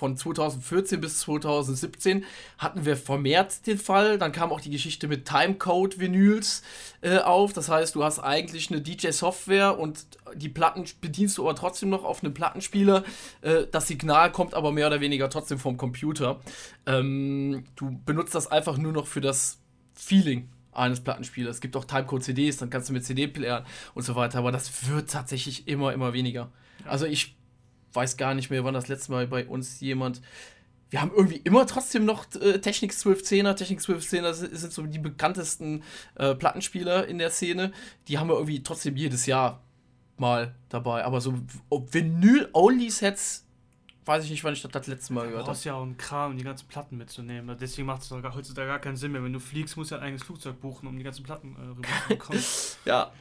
von 0.01 0.17
2014 0.17 0.99
bis 0.99 1.21
2017 1.21 2.25
hatten 2.57 2.87
wir 2.87 2.97
vermehrt 2.97 3.67
den 3.67 3.77
Fall. 3.77 4.17
Dann 4.17 4.33
kam 4.33 4.51
auch 4.51 4.63
die 4.63 4.71
Geschichte 4.71 5.09
mit 5.09 5.27
Timecode-Vinyls 5.27 6.63
äh, 7.03 7.19
auf. 7.19 7.53
Das 7.53 7.69
heißt, 7.69 7.95
du 7.95 8.03
hast 8.03 8.19
eigentlich 8.19 8.71
eine 8.71 8.81
DJ-Software 8.81 9.79
und 9.79 10.07
die 10.35 10.49
Platten 10.49 10.85
bedienst 11.03 11.37
du 11.37 11.43
aber 11.43 11.55
trotzdem 11.55 11.91
noch 11.91 12.05
auf 12.05 12.25
einem 12.25 12.33
Plattenspieler. 12.33 13.05
Äh, 13.43 13.67
das 13.71 13.89
Signal 13.89 14.33
kommt 14.33 14.55
aber 14.55 14.73
mehr 14.73 14.87
oder 14.87 15.03
weniger 15.03 15.29
trotzdem 15.29 15.59
vom 15.59 15.77
Computer. 15.77 16.41
Ähm, 16.87 17.65
du 17.77 18.01
benutzt 18.07 18.35
das 18.35 18.47
einfach 18.51 18.79
nur 18.79 18.93
noch 18.93 19.07
für 19.07 19.21
das 19.21 19.59
Feeling 19.93 20.49
eines 20.73 21.01
Plattenspielers. 21.01 21.57
Es 21.57 21.61
gibt 21.61 21.77
auch 21.77 21.85
Timecode-CDs, 21.85 22.57
dann 22.57 22.71
kannst 22.71 22.89
du 22.89 22.95
mit 22.95 23.05
CD-Playern 23.05 23.67
und 23.93 24.03
so 24.03 24.15
weiter, 24.15 24.39
aber 24.39 24.51
das 24.51 24.89
wird 24.89 25.11
tatsächlich 25.11 25.69
immer, 25.69 25.93
immer 25.93 26.15
weniger. 26.15 26.51
Also 26.87 27.05
ich 27.05 27.37
weiß 27.93 28.17
gar 28.17 28.35
nicht 28.35 28.51
mehr, 28.51 28.65
wann 28.65 28.75
das 28.75 28.89
letzte 28.89 29.13
Mal 29.13 29.27
bei 29.27 29.47
uns 29.47 29.81
jemand. 29.81 30.21
Wir 30.91 31.01
haben 31.01 31.13
irgendwie 31.15 31.37
immer 31.37 31.67
trotzdem 31.67 32.05
noch 32.05 32.27
äh, 32.35 32.59
Technik 32.61 32.91
1210er. 32.93 33.55
Technik 33.55 33.79
1210er 33.81 34.33
sind, 34.33 34.73
so 34.73 34.83
die 34.87 34.99
bekanntesten 34.99 35.85
äh, 36.17 36.35
Plattenspieler 36.35 37.07
in 37.07 37.19
der 37.19 37.31
Szene. 37.31 37.73
Die 38.09 38.19
haben 38.19 38.29
wir 38.29 38.35
irgendwie 38.35 38.63
trotzdem 38.63 38.97
jedes 38.97 39.27
Jahr 39.27 39.63
mal 40.17 40.55
dabei. 40.69 41.05
Aber 41.05 41.21
so 41.21 41.35
ob 41.69 41.95
Vinyl-Only-Sets, 41.95 43.47
weiß 44.05 44.25
ich 44.25 44.31
nicht, 44.31 44.43
wann 44.43 44.53
ich 44.53 44.63
das 44.63 44.73
das 44.73 44.87
letzte 44.89 45.13
Mal 45.13 45.23
Du 45.23 45.29
gehört 45.29 45.45
habe. 45.45 45.53
brauchst 45.53 45.65
ja 45.65 45.75
auch 45.75 45.83
einen 45.83 45.97
Kran, 45.97 46.33
um 46.33 46.37
die 46.39 46.45
ganzen 46.45 46.67
Platten 46.67 46.97
mitzunehmen. 46.97 47.57
Deswegen 47.61 47.87
macht 47.87 48.03
es 48.03 48.11
heutzutage 48.11 48.67
gar 48.67 48.81
keinen 48.81 48.97
Sinn 48.97 49.13
mehr. 49.13 49.23
Wenn 49.23 49.33
du 49.33 49.39
fliegst, 49.41 49.77
musst 49.77 49.93
du 49.93 49.95
ja 49.95 50.01
ein 50.01 50.07
eigenes 50.09 50.25
Flugzeug 50.25 50.61
buchen, 50.61 50.89
um 50.89 50.97
die 50.99 51.05
ganzen 51.05 51.23
Platten 51.23 51.55
äh, 51.57 51.69
rüberzubekommen. 51.69 52.43
Ja, 52.85 53.13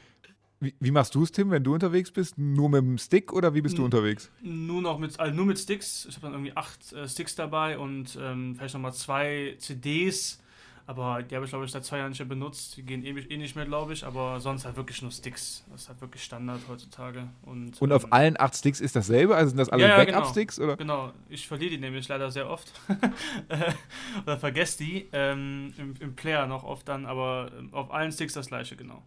Wie, 0.62 0.76
wie 0.80 0.92
machst 0.92 1.16
du 1.16 1.24
es, 1.24 1.32
Tim, 1.32 1.52
wenn 1.52 1.64
du 1.64 1.74
unterwegs 1.74 2.12
bist? 2.12 2.38
Nur 2.38 2.70
mit 2.70 2.82
dem 2.82 2.98
Stick 2.98 3.32
oder 3.32 3.54
wie 3.54 3.62
bist 3.62 3.76
du 3.78 3.80
Hm. 3.80 3.86
unterwegs? 3.86 4.30
nur 4.42 4.82
noch 4.82 5.00
mit, 5.00 5.18
also 5.20 5.34
nur 5.36 5.46
mit 5.46 5.58
Sticks. 5.58 6.06
Ich 6.10 6.16
habe 6.16 6.28
dann 6.28 6.34
irgendwie 6.34 6.56
acht 6.58 6.92
äh, 6.94 7.08
Sticks 7.08 7.36
dabei 7.36 7.78
und 7.78 8.18
ähm, 8.22 8.56
vielleicht 8.58 8.74
nochmal 8.74 8.94
zwei 8.94 9.56
CDs. 9.58 10.42
Aber 10.86 11.22
die 11.22 11.36
habe 11.36 11.46
ich, 11.46 11.52
glaube 11.52 11.66
ich, 11.66 11.72
seit 11.72 11.86
zwei 11.86 12.00
Jahren 12.00 12.10
nicht 12.10 12.18
mehr 12.20 12.28
benutzt. 12.28 12.76
Die 12.76 12.82
gehen 12.82 13.06
eh, 13.06 13.12
eh 13.12 13.38
nicht 13.38 13.56
mehr, 13.56 13.66
glaube 13.66 13.94
ich. 13.94 14.04
Aber 14.04 14.40
sonst 14.40 14.66
halt 14.66 14.76
wirklich 14.76 15.04
nur 15.04 15.12
Sticks. 15.12 15.64
Das 15.72 15.84
ist 15.84 15.90
halt 15.90 16.02
wirklich 16.02 16.24
Standard 16.24 16.62
heutzutage. 16.68 17.28
Und, 17.44 17.80
Und 17.80 17.92
auf 17.94 18.06
ähm, 18.06 18.14
allen 18.14 18.40
acht 18.40 18.56
Sticks 18.56 18.82
ist 18.82 18.96
dasselbe? 18.96 19.36
Also 19.36 19.50
sind 19.50 19.60
das 19.60 19.70
alle 19.70 19.88
Ja, 19.88 20.04
genau. 20.04 20.18
Backup-Sticks? 20.18 20.60
oder? 20.60 20.78
Genau, 20.78 21.14
ich 21.30 21.48
verliere 21.48 21.70
die 21.70 21.78
nämlich 21.78 22.08
leider 22.08 22.32
sehr 22.32 22.50
oft. 22.50 22.72
Oder 24.26 24.38
vergesse 24.40 24.84
die. 24.84 25.08
Ähm, 25.14 25.74
im, 25.78 25.94
Im 26.00 26.16
Player 26.16 26.48
noch 26.48 26.64
oft 26.64 26.88
dann, 26.88 27.06
aber 27.06 27.52
ähm, 27.58 27.70
auf 27.74 27.92
allen 27.94 28.12
Sticks 28.12 28.34
das 28.34 28.48
gleiche, 28.48 28.76
genau. 28.76 29.04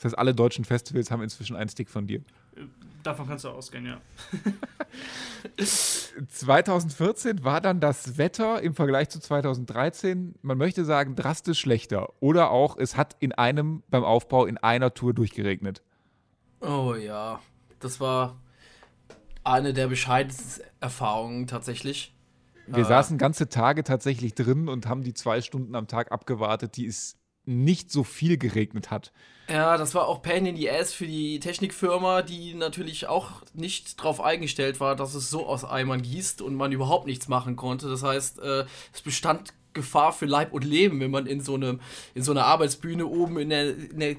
Das 0.00 0.12
heißt, 0.12 0.18
alle 0.18 0.34
deutschen 0.34 0.64
Festivals 0.64 1.10
haben 1.10 1.22
inzwischen 1.22 1.56
einen 1.56 1.68
Stick 1.68 1.90
von 1.90 2.06
dir. 2.06 2.20
Äh, 2.56 2.62
Davon 3.02 3.26
kannst 3.26 3.44
du 3.44 3.48
ausgehen, 3.48 3.86
ja. 3.86 3.98
2014 6.28 7.44
war 7.44 7.60
dann 7.60 7.80
das 7.80 8.18
Wetter 8.18 8.60
im 8.62 8.74
Vergleich 8.74 9.08
zu 9.08 9.20
2013, 9.20 10.34
man 10.42 10.58
möchte 10.58 10.84
sagen, 10.84 11.16
drastisch 11.16 11.60
schlechter. 11.60 12.10
Oder 12.20 12.50
auch, 12.50 12.76
es 12.76 12.96
hat 12.96 13.16
in 13.20 13.32
einem, 13.32 13.82
beim 13.88 14.04
Aufbau, 14.04 14.46
in 14.46 14.58
einer 14.58 14.92
Tour 14.94 15.14
durchgeregnet. 15.14 15.82
Oh 16.60 16.94
ja, 16.94 17.40
das 17.78 18.00
war 18.00 18.38
eine 19.44 19.72
der 19.72 19.88
bescheidensten 19.88 20.64
Erfahrungen 20.80 21.46
tatsächlich. 21.46 22.14
Wir 22.66 22.84
Ah. 22.84 22.88
saßen 22.88 23.18
ganze 23.18 23.48
Tage 23.48 23.82
tatsächlich 23.82 24.34
drin 24.34 24.68
und 24.68 24.86
haben 24.86 25.02
die 25.02 25.14
zwei 25.14 25.40
Stunden 25.40 25.74
am 25.74 25.86
Tag 25.88 26.12
abgewartet, 26.12 26.76
die 26.76 26.86
es 26.86 27.16
nicht 27.44 27.90
so 27.90 28.04
viel 28.04 28.38
geregnet 28.38 28.90
hat. 28.90 29.12
Ja, 29.48 29.76
das 29.76 29.94
war 29.96 30.06
auch 30.06 30.22
Pain 30.22 30.46
in 30.46 30.56
the 30.56 30.70
Ass 30.70 30.92
für 30.92 31.06
die 31.06 31.40
Technikfirma, 31.40 32.22
die 32.22 32.54
natürlich 32.54 33.08
auch 33.08 33.42
nicht 33.52 33.98
darauf 33.98 34.20
eingestellt 34.20 34.78
war, 34.78 34.94
dass 34.94 35.14
es 35.14 35.28
so 35.28 35.46
aus 35.46 35.64
Eimern 35.64 36.02
gießt 36.02 36.40
und 36.40 36.54
man 36.54 36.70
überhaupt 36.70 37.06
nichts 37.06 37.26
machen 37.26 37.56
konnte. 37.56 37.88
Das 37.88 38.04
heißt, 38.04 38.38
äh, 38.38 38.64
es 38.92 39.02
bestand 39.02 39.52
Gefahr 39.72 40.12
für 40.12 40.26
Leib 40.26 40.52
und 40.52 40.64
Leben, 40.64 41.00
wenn 41.00 41.10
man 41.10 41.26
in 41.26 41.40
so, 41.40 41.54
einem, 41.54 41.80
in 42.14 42.22
so 42.22 42.30
einer 42.30 42.44
Arbeitsbühne 42.44 43.06
oben 43.06 43.38
in 43.38 43.50
der, 43.50 43.76
in 43.76 43.98
der 43.98 44.16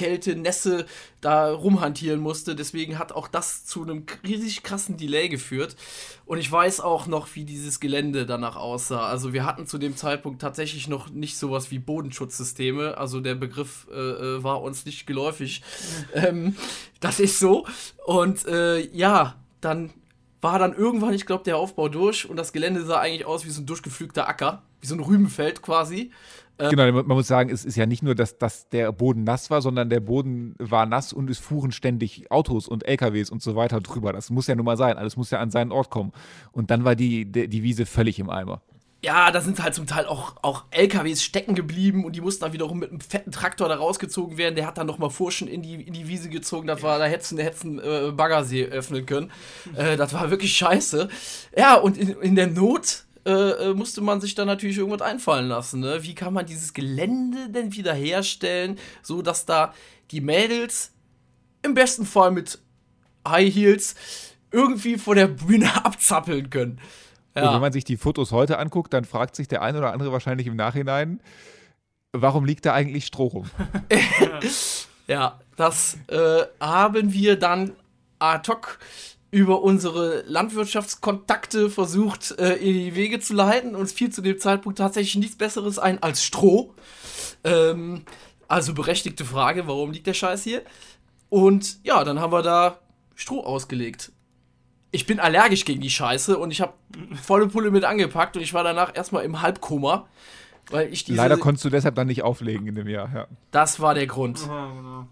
Kälte, 0.00 0.34
Nässe 0.34 0.86
da 1.20 1.52
rumhantieren 1.52 2.20
musste. 2.20 2.56
Deswegen 2.56 2.98
hat 2.98 3.12
auch 3.12 3.28
das 3.28 3.66
zu 3.66 3.82
einem 3.82 4.06
riesig 4.26 4.62
krassen 4.62 4.96
Delay 4.96 5.28
geführt. 5.28 5.76
Und 6.24 6.38
ich 6.38 6.50
weiß 6.50 6.80
auch 6.80 7.06
noch, 7.06 7.28
wie 7.34 7.44
dieses 7.44 7.80
Gelände 7.80 8.24
danach 8.24 8.56
aussah. 8.56 9.06
Also 9.06 9.34
wir 9.34 9.44
hatten 9.44 9.66
zu 9.66 9.76
dem 9.76 9.98
Zeitpunkt 9.98 10.40
tatsächlich 10.40 10.88
noch 10.88 11.10
nicht 11.10 11.36
sowas 11.36 11.70
wie 11.70 11.78
Bodenschutzsysteme. 11.78 12.96
Also 12.96 13.20
der 13.20 13.34
Begriff 13.34 13.88
äh, 13.92 13.98
äh, 13.98 14.42
war 14.42 14.62
uns 14.62 14.86
nicht 14.86 15.06
geläufig. 15.06 15.62
ähm, 16.14 16.56
das 17.00 17.20
ist 17.20 17.38
so. 17.38 17.66
Und 18.06 18.46
äh, 18.46 18.80
ja, 18.96 19.34
dann 19.60 19.90
war 20.40 20.58
dann 20.58 20.74
irgendwann, 20.74 21.12
ich 21.12 21.26
glaube, 21.26 21.44
der 21.44 21.58
Aufbau 21.58 21.90
durch 21.90 22.28
und 22.28 22.36
das 22.38 22.54
Gelände 22.54 22.86
sah 22.86 23.00
eigentlich 23.00 23.26
aus 23.26 23.44
wie 23.44 23.50
so 23.50 23.60
ein 23.60 23.66
durchgepflügter 23.66 24.26
Acker, 24.26 24.62
wie 24.80 24.86
so 24.86 24.94
ein 24.94 25.00
Rübenfeld 25.00 25.62
quasi. 25.62 26.10
Genau, 26.68 26.92
man 26.92 27.06
muss 27.06 27.26
sagen, 27.26 27.48
es 27.48 27.64
ist 27.64 27.76
ja 27.76 27.86
nicht 27.86 28.02
nur, 28.02 28.14
dass, 28.14 28.36
dass 28.36 28.68
der 28.68 28.92
Boden 28.92 29.24
nass 29.24 29.50
war, 29.50 29.62
sondern 29.62 29.88
der 29.88 30.00
Boden 30.00 30.54
war 30.58 30.84
nass 30.84 31.12
und 31.12 31.30
es 31.30 31.38
fuhren 31.38 31.72
ständig 31.72 32.30
Autos 32.30 32.68
und 32.68 32.86
LKWs 32.86 33.30
und 33.30 33.42
so 33.42 33.56
weiter 33.56 33.80
drüber. 33.80 34.12
Das 34.12 34.28
muss 34.28 34.46
ja 34.46 34.54
nun 34.54 34.66
mal 34.66 34.76
sein. 34.76 34.98
Alles 34.98 35.16
muss 35.16 35.30
ja 35.30 35.38
an 35.38 35.50
seinen 35.50 35.72
Ort 35.72 35.88
kommen. 35.88 36.12
Und 36.52 36.70
dann 36.70 36.84
war 36.84 36.96
die, 36.96 37.24
die, 37.24 37.48
die 37.48 37.62
Wiese 37.62 37.86
völlig 37.86 38.18
im 38.18 38.28
Eimer. 38.28 38.60
Ja, 39.02 39.30
da 39.30 39.40
sind 39.40 39.62
halt 39.62 39.74
zum 39.74 39.86
Teil 39.86 40.04
auch, 40.04 40.34
auch 40.42 40.64
LKWs 40.70 41.22
stecken 41.22 41.54
geblieben 41.54 42.04
und 42.04 42.16
die 42.16 42.20
mussten 42.20 42.42
dann 42.42 42.52
wiederum 42.52 42.80
mit 42.80 42.90
einem 42.90 43.00
fetten 43.00 43.32
Traktor 43.32 43.66
da 43.66 43.76
rausgezogen 43.76 44.36
werden. 44.36 44.56
Der 44.56 44.66
hat 44.66 44.76
dann 44.76 44.86
nochmal 44.86 45.08
Furschen 45.08 45.48
in 45.48 45.62
die, 45.62 45.76
in 45.76 45.94
die 45.94 46.06
Wiese 46.06 46.28
gezogen. 46.28 46.66
Das 46.66 46.82
war, 46.82 46.98
da 46.98 47.06
hätten 47.06 47.38
hätten 47.38 47.78
äh, 47.78 48.12
Baggersee 48.14 48.66
öffnen 48.66 49.06
können. 49.06 49.32
Äh, 49.74 49.96
das 49.96 50.12
war 50.12 50.30
wirklich 50.30 50.52
scheiße. 50.52 51.08
Ja, 51.56 51.76
und 51.76 51.96
in, 51.96 52.10
in 52.20 52.36
der 52.36 52.48
Not 52.48 53.06
äh, 53.26 53.30
äh, 53.30 53.74
musste 53.74 54.00
man 54.00 54.20
sich 54.20 54.34
dann 54.34 54.46
natürlich 54.46 54.78
irgendwas 54.78 55.02
einfallen 55.02 55.48
lassen. 55.48 55.80
Ne? 55.80 56.02
Wie 56.02 56.14
kann 56.14 56.32
man 56.32 56.46
dieses 56.46 56.72
Gelände 56.72 57.50
denn 57.50 57.74
wieder 57.74 57.94
herstellen, 57.94 58.78
so 59.02 59.22
dass 59.22 59.46
da 59.46 59.74
die 60.10 60.20
Mädels 60.20 60.92
im 61.62 61.74
besten 61.74 62.06
Fall 62.06 62.30
mit 62.30 62.58
High 63.26 63.54
Heels 63.54 63.94
irgendwie 64.50 64.98
vor 64.98 65.14
der 65.14 65.28
Bühne 65.28 65.70
abzappeln 65.84 66.50
können? 66.50 66.80
Und 67.34 67.54
wenn 67.54 67.60
man 67.60 67.72
sich 67.72 67.84
die 67.84 67.96
Fotos 67.96 68.32
heute 68.32 68.58
anguckt, 68.58 68.92
dann 68.92 69.04
fragt 69.04 69.36
sich 69.36 69.48
der 69.48 69.62
eine 69.62 69.78
oder 69.78 69.92
andere 69.92 70.12
wahrscheinlich 70.12 70.46
im 70.46 70.56
Nachhinein, 70.56 71.20
warum 72.12 72.44
liegt 72.44 72.66
da 72.66 72.74
eigentlich 72.74 73.06
Stroh 73.06 73.26
rum? 73.26 73.50
Ja, 75.10 75.40
das 75.56 75.98
äh, 76.06 76.44
haben 76.60 77.12
wir 77.12 77.36
dann 77.36 77.72
ad 78.20 78.48
hoc 78.48 78.78
über 79.30 79.62
unsere 79.62 80.22
Landwirtschaftskontakte 80.26 81.70
versucht 81.70 82.38
äh, 82.38 82.56
in 82.56 82.74
die 82.74 82.94
Wege 82.96 83.20
zu 83.20 83.32
leiten. 83.32 83.76
Uns 83.76 83.92
fiel 83.92 84.10
zu 84.10 84.22
dem 84.22 84.38
Zeitpunkt 84.38 84.78
tatsächlich 84.78 85.16
nichts 85.16 85.36
Besseres 85.36 85.78
ein 85.78 86.02
als 86.02 86.24
Stroh. 86.24 86.74
Ähm, 87.44 88.02
also 88.48 88.74
berechtigte 88.74 89.24
Frage, 89.24 89.68
warum 89.68 89.92
liegt 89.92 90.08
der 90.08 90.14
Scheiß 90.14 90.42
hier? 90.42 90.62
Und 91.28 91.78
ja, 91.84 92.02
dann 92.02 92.18
haben 92.18 92.32
wir 92.32 92.42
da 92.42 92.80
Stroh 93.14 93.44
ausgelegt. 93.44 94.10
ich 94.90 95.06
bin 95.06 95.20
allergisch 95.20 95.64
gegen 95.64 95.80
die 95.80 95.90
Scheiße 95.90 96.36
und 96.36 96.50
ich 96.50 96.60
habe 96.60 96.72
volle 97.22 97.46
Pulle 97.46 97.70
mit 97.70 97.84
angepackt 97.84 98.36
und 98.36 98.42
ich 98.42 98.54
war 98.54 98.64
danach 98.64 98.96
erstmal 98.96 99.24
im 99.24 99.40
Halbkoma. 99.42 100.08
Weil 100.70 100.92
ich 100.92 101.04
diese, 101.04 101.16
Leider 101.16 101.36
konntest 101.36 101.64
du 101.64 101.70
deshalb 101.70 101.94
dann 101.94 102.06
nicht 102.06 102.22
auflegen 102.22 102.66
in 102.66 102.74
dem 102.74 102.88
Jahr, 102.88 103.10
ja. 103.14 103.26
Das 103.50 103.80
war 103.80 103.94
der 103.94 104.06
Grund. 104.06 104.40
Ja, 104.46 104.72
genau. 104.72 105.08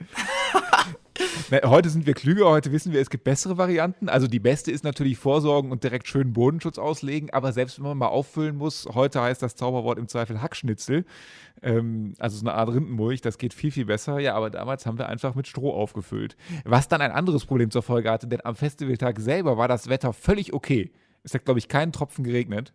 Heute 1.64 1.90
sind 1.90 2.06
wir 2.06 2.14
klüger, 2.14 2.46
heute 2.46 2.72
wissen 2.72 2.92
wir, 2.92 3.00
es 3.00 3.10
gibt 3.10 3.24
bessere 3.24 3.58
Varianten. 3.58 4.08
Also 4.08 4.26
die 4.26 4.40
beste 4.40 4.70
ist 4.70 4.84
natürlich 4.84 5.18
Vorsorgen 5.18 5.70
und 5.70 5.84
direkt 5.84 6.08
schön 6.08 6.32
Bodenschutz 6.32 6.78
auslegen, 6.78 7.30
aber 7.30 7.52
selbst 7.52 7.78
wenn 7.78 7.84
man 7.84 7.98
mal 7.98 8.08
auffüllen 8.08 8.56
muss, 8.56 8.86
heute 8.94 9.20
heißt 9.20 9.42
das 9.42 9.54
Zauberwort 9.54 9.98
im 9.98 10.08
Zweifel 10.08 10.40
Hackschnitzel, 10.40 11.04
ähm, 11.62 12.14
also 12.18 12.38
so 12.38 12.46
eine 12.46 12.54
Art 12.54 12.70
Rindenmulch, 12.70 13.20
das 13.20 13.38
geht 13.38 13.52
viel, 13.52 13.70
viel 13.70 13.84
besser. 13.84 14.18
Ja, 14.18 14.34
aber 14.34 14.50
damals 14.50 14.86
haben 14.86 14.98
wir 14.98 15.08
einfach 15.08 15.34
mit 15.34 15.46
Stroh 15.46 15.72
aufgefüllt. 15.72 16.36
Was 16.64 16.88
dann 16.88 17.02
ein 17.02 17.12
anderes 17.12 17.44
Problem 17.44 17.70
zur 17.70 17.82
Folge 17.82 18.10
hatte, 18.10 18.26
denn 18.26 18.44
am 18.44 18.56
Festivaltag 18.56 19.20
selber 19.20 19.58
war 19.58 19.68
das 19.68 19.88
Wetter 19.88 20.12
völlig 20.12 20.52
okay. 20.52 20.92
Es 21.24 21.34
hat, 21.34 21.44
glaube 21.44 21.58
ich, 21.58 21.68
keinen 21.68 21.92
Tropfen 21.92 22.24
geregnet. 22.24 22.72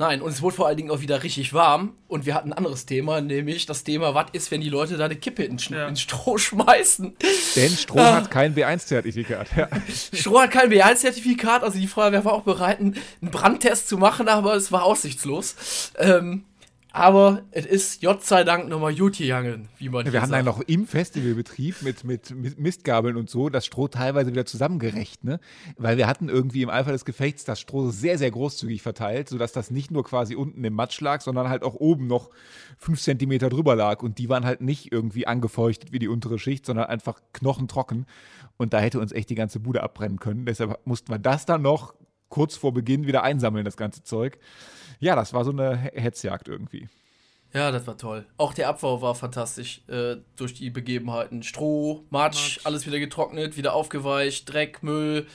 Nein, 0.00 0.22
und 0.22 0.30
es 0.32 0.40
wurde 0.40 0.56
vor 0.56 0.66
allen 0.66 0.78
Dingen 0.78 0.90
auch 0.90 1.02
wieder 1.02 1.22
richtig 1.22 1.52
warm. 1.52 1.92
Und 2.08 2.24
wir 2.24 2.34
hatten 2.34 2.52
ein 2.54 2.56
anderes 2.56 2.86
Thema, 2.86 3.20
nämlich 3.20 3.66
das 3.66 3.84
Thema, 3.84 4.14
was 4.14 4.28
ist, 4.32 4.50
wenn 4.50 4.62
die 4.62 4.70
Leute 4.70 4.96
da 4.96 5.04
eine 5.04 5.14
Kippe 5.16 5.42
ins, 5.44 5.68
Ja. 5.68 5.86
ins 5.88 6.00
Stroh 6.00 6.38
schmeißen. 6.38 7.14
Denn 7.54 7.70
Stroh 7.76 7.98
Ah. 8.00 8.14
hat 8.14 8.30
kein 8.30 8.54
B1-Zertifikat. 8.54 9.48
Ja. 9.54 9.68
Stroh 10.14 10.40
hat 10.40 10.52
kein 10.52 10.70
B1-Zertifikat, 10.72 11.62
also 11.62 11.78
die 11.78 11.86
Feuerwehr 11.86 12.24
war 12.24 12.32
auch 12.32 12.44
bereit, 12.44 12.80
einen 12.80 12.96
einen 13.20 13.30
Brandtest 13.30 13.88
zu 13.90 13.98
machen, 13.98 14.26
aber 14.28 14.54
es 14.54 14.72
war 14.72 14.84
aussichtslos. 14.84 15.92
Ähm, 15.98 16.44
aber 16.92 17.42
es 17.50 17.66
ist 17.66 18.02
Gott 18.02 18.24
sei 18.24 18.44
Dank 18.44 18.68
nochmal 18.68 18.94
gut 18.94 19.18
gegangen, 19.18 19.68
wie 19.78 19.88
man 19.88 20.04
Wir 20.04 20.12
hier 20.12 20.22
haben 20.22 20.32
dann 20.32 20.44
noch 20.44 20.60
im 20.60 20.86
Festivalbetrieb 20.86 21.82
mit, 21.82 22.04
mit 22.04 22.30
Mi- 22.30 22.54
Mistgabeln 22.56 23.16
und 23.16 23.30
so 23.30 23.48
das 23.48 23.66
Stroh 23.66 23.88
teilweise 23.88 24.30
wieder 24.32 24.46
zusammengerecht, 24.46 25.22
ne? 25.24 25.40
Weil 25.76 25.96
wir 25.96 26.06
hatten 26.06 26.28
irgendwie 26.28 26.62
im 26.62 26.70
Eifer 26.70 26.92
des 26.92 27.04
Gefechts 27.04 27.44
das 27.44 27.60
Stroh 27.60 27.90
sehr, 27.90 28.18
sehr 28.18 28.30
großzügig 28.30 28.82
verteilt, 28.82 29.28
sodass 29.28 29.52
das 29.52 29.70
nicht 29.70 29.90
nur 29.90 30.04
quasi 30.04 30.34
unten 30.34 30.64
im 30.64 30.74
Matsch 30.74 31.00
lag, 31.00 31.20
sondern 31.20 31.48
halt 31.48 31.62
auch 31.62 31.74
oben 31.74 32.06
noch 32.06 32.30
fünf 32.78 33.00
Zentimeter 33.00 33.48
drüber 33.50 33.76
lag. 33.76 34.02
Und 34.02 34.18
die 34.18 34.28
waren 34.28 34.44
halt 34.44 34.60
nicht 34.60 34.92
irgendwie 34.92 35.26
angefeuchtet 35.26 35.92
wie 35.92 35.98
die 35.98 36.08
untere 36.08 36.38
Schicht, 36.38 36.66
sondern 36.66 36.86
einfach 36.86 37.20
knochentrocken. 37.32 38.06
Und 38.56 38.72
da 38.72 38.80
hätte 38.80 39.00
uns 39.00 39.12
echt 39.12 39.30
die 39.30 39.34
ganze 39.34 39.60
Bude 39.60 39.82
abbrennen 39.82 40.18
können. 40.18 40.44
Deshalb 40.44 40.78
mussten 40.84 41.12
wir 41.12 41.18
das 41.18 41.46
dann 41.46 41.62
noch 41.62 41.94
kurz 42.28 42.56
vor 42.56 42.72
Beginn 42.74 43.06
wieder 43.06 43.22
einsammeln, 43.22 43.64
das 43.64 43.76
ganze 43.76 44.02
Zeug. 44.02 44.38
Ja, 45.00 45.16
das 45.16 45.32
war 45.32 45.44
so 45.44 45.50
eine 45.50 45.76
He- 45.76 46.00
Hetzjagd 46.00 46.48
irgendwie. 46.48 46.88
Ja, 47.52 47.72
das 47.72 47.86
war 47.86 47.96
toll. 47.98 48.26
Auch 48.36 48.54
der 48.54 48.68
Abbau 48.68 49.02
war 49.02 49.14
fantastisch 49.16 49.80
äh, 49.88 50.16
durch 50.36 50.54
die 50.54 50.70
Begebenheiten. 50.70 51.42
Stroh, 51.42 52.04
Matsch, 52.10 52.56
Matsch. 52.58 52.60
alles 52.64 52.86
wieder 52.86 53.00
getrocknet, 53.00 53.56
wieder 53.56 53.74
aufgeweicht, 53.74 54.52
Dreck, 54.52 54.82
Müll, 54.84 55.26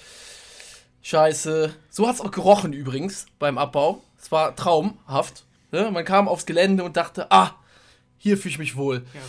Scheiße. 1.01 1.73
So 1.89 2.07
hat 2.07 2.15
es 2.15 2.21
auch 2.21 2.31
gerochen 2.31 2.73
übrigens 2.73 3.25
beim 3.37 3.57
Abbau. 3.57 4.01
Es 4.19 4.31
war 4.31 4.55
traumhaft. 4.55 5.43
Ne? 5.71 5.91
Man 5.91 6.05
kam 6.05 6.27
aufs 6.27 6.45
Gelände 6.45 6.83
und 6.83 6.97
dachte, 6.97 7.31
ah, 7.31 7.51
hier 8.17 8.37
fühle 8.37 8.51
ich 8.53 8.59
mich 8.59 8.75
wohl. 8.75 9.05
Ja, 9.13 9.21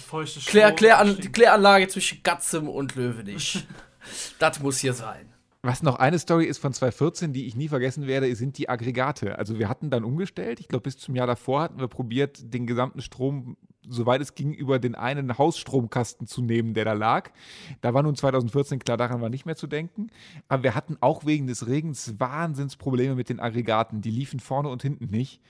Klär, 0.47 0.73
Kläran. 0.73 1.21
Kläranlage 1.33 1.89
zwischen 1.89 2.23
Gatzem 2.23 2.69
und 2.69 2.95
Löwenich. 2.95 3.67
das 4.39 4.61
muss 4.61 4.79
hier 4.79 4.95
sein. 4.95 5.33
Was 5.67 5.83
noch 5.83 5.97
eine 5.97 6.17
Story 6.21 6.45
ist 6.45 6.59
von 6.59 6.73
2014, 6.73 7.33
die 7.33 7.47
ich 7.47 7.57
nie 7.57 7.67
vergessen 7.67 8.07
werde, 8.07 8.33
sind 8.37 8.57
die 8.57 8.69
Aggregate. 8.69 9.37
Also 9.37 9.59
wir 9.59 9.69
hatten 9.69 9.91
dann 9.91 10.05
umgestellt. 10.05 10.61
Ich 10.61 10.69
glaube, 10.69 10.85
bis 10.85 10.97
zum 10.97 11.17
Jahr 11.17 11.27
davor 11.27 11.63
hatten 11.63 11.81
wir 11.81 11.89
probiert, 11.89 12.55
den 12.55 12.69
gesamten 12.69 13.01
Strom, 13.03 13.57
soweit 13.85 14.21
es 14.21 14.37
ging, 14.37 14.53
über 14.53 14.79
den 14.79 14.95
einen 14.95 15.37
Hausstromkasten 15.37 16.29
zu 16.29 16.41
nehmen, 16.41 16.73
der 16.73 16.85
da 16.85 16.93
lag. 16.93 17.33
Da 17.81 17.95
war 17.95 18.05
nun 18.05 18.15
2014 18.15 18.79
klar, 18.79 18.97
daran 18.97 19.21
war 19.21 19.29
nicht 19.29 19.45
mehr 19.45 19.57
zu 19.57 19.67
denken. 19.67 20.07
Aber 20.47 20.63
wir 20.63 20.77
hatten 20.77 20.99
auch 21.01 21.27
wegen 21.27 21.49
des 21.49 21.67
Regens 21.67 22.21
Wahnsinnsprobleme 22.21 23.17
mit 23.17 23.29
den 23.29 23.41
Aggregaten. 23.41 24.03
Die 24.03 24.13
liefen 24.13 24.39
vorne 24.39 24.69
und 24.69 24.83
hinten 24.83 25.07
nicht. 25.07 25.43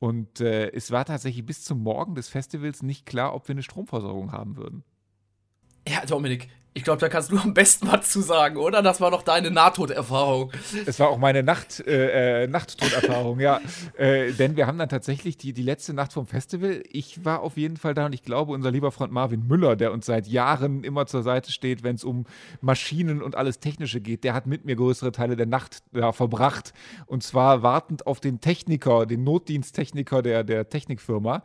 Und 0.00 0.40
äh, 0.40 0.72
es 0.72 0.90
war 0.90 1.04
tatsächlich 1.04 1.46
bis 1.46 1.62
zum 1.62 1.84
Morgen 1.84 2.16
des 2.16 2.28
Festivals 2.28 2.82
nicht 2.82 3.06
klar, 3.06 3.32
ob 3.32 3.46
wir 3.46 3.54
eine 3.54 3.62
Stromversorgung 3.62 4.32
haben 4.32 4.56
würden. 4.56 4.82
Ja, 5.86 6.04
Dominik, 6.04 6.48
ich 6.74 6.84
glaube, 6.84 7.00
da 7.00 7.08
kannst 7.10 7.30
du 7.30 7.38
am 7.38 7.52
besten 7.52 7.86
was 7.88 8.10
zu 8.10 8.22
sagen, 8.22 8.56
oder? 8.56 8.82
Das 8.82 9.00
war 9.00 9.10
doch 9.10 9.22
deine 9.22 9.50
Nahtoderfahrung. 9.50 10.52
Es 10.86 10.98
war 10.98 11.10
auch 11.10 11.18
meine 11.18 11.42
Nacht, 11.42 11.80
äh, 11.86 12.44
äh, 12.44 12.46
Nachttoderfahrung, 12.46 13.40
ja. 13.40 13.60
Äh, 13.98 14.32
denn 14.32 14.56
wir 14.56 14.66
haben 14.66 14.78
dann 14.78 14.88
tatsächlich 14.88 15.36
die, 15.36 15.52
die 15.52 15.62
letzte 15.62 15.92
Nacht 15.92 16.14
vom 16.14 16.26
Festival. 16.26 16.82
Ich 16.90 17.24
war 17.24 17.40
auf 17.40 17.58
jeden 17.58 17.76
Fall 17.76 17.92
da 17.92 18.06
und 18.06 18.14
ich 18.14 18.22
glaube, 18.22 18.52
unser 18.52 18.70
lieber 18.70 18.90
Freund 18.90 19.12
Marvin 19.12 19.46
Müller, 19.46 19.76
der 19.76 19.92
uns 19.92 20.06
seit 20.06 20.26
Jahren 20.26 20.82
immer 20.82 21.06
zur 21.06 21.22
Seite 21.22 21.52
steht, 21.52 21.82
wenn 21.82 21.96
es 21.96 22.04
um 22.04 22.24
Maschinen 22.62 23.22
und 23.22 23.36
alles 23.36 23.60
Technische 23.60 24.00
geht, 24.00 24.24
der 24.24 24.32
hat 24.32 24.46
mit 24.46 24.64
mir 24.64 24.76
größere 24.76 25.12
Teile 25.12 25.36
der 25.36 25.46
Nacht 25.46 25.82
da 25.92 26.12
verbracht. 26.12 26.72
Und 27.06 27.22
zwar 27.22 27.62
wartend 27.62 28.06
auf 28.06 28.20
den 28.20 28.40
Techniker, 28.40 29.04
den 29.04 29.24
Notdiensttechniker 29.24 30.22
der, 30.22 30.42
der 30.42 30.70
Technikfirma. 30.70 31.42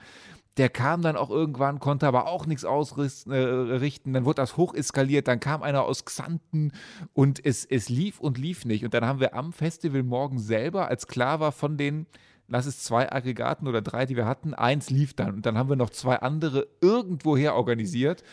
Der 0.57 0.69
kam 0.69 1.01
dann 1.01 1.15
auch 1.15 1.29
irgendwann, 1.29 1.79
konnte 1.79 2.07
aber 2.07 2.27
auch 2.27 2.45
nichts 2.45 2.65
ausrichten. 2.65 3.31
Äh, 3.31 3.91
dann 4.05 4.25
wurde 4.25 4.41
das 4.41 4.57
hoch 4.57 4.73
eskaliert, 4.73 5.27
dann 5.27 5.39
kam 5.39 5.61
einer 5.61 5.83
aus 5.83 6.03
Xanten 6.03 6.71
und 7.13 7.43
es, 7.45 7.63
es 7.65 7.89
lief 7.89 8.19
und 8.19 8.37
lief 8.37 8.65
nicht. 8.65 8.83
Und 8.83 8.93
dann 8.93 9.05
haben 9.05 9.19
wir 9.19 9.35
am 9.35 9.53
Festival 9.53 10.03
morgen 10.03 10.39
selber, 10.39 10.87
als 10.87 11.07
klar 11.07 11.39
war 11.39 11.51
von 11.51 11.77
den, 11.77 12.07
lass 12.47 12.65
es 12.65 12.83
zwei 12.83 13.11
Aggregaten 13.11 13.67
oder 13.67 13.81
drei, 13.81 14.05
die 14.05 14.15
wir 14.15 14.25
hatten, 14.25 14.53
eins 14.53 14.89
lief 14.89 15.13
dann. 15.13 15.35
Und 15.35 15.45
dann 15.45 15.57
haben 15.57 15.69
wir 15.69 15.75
noch 15.75 15.91
zwei 15.91 16.17
andere 16.17 16.67
irgendwoher 16.81 17.55
organisiert. 17.55 18.23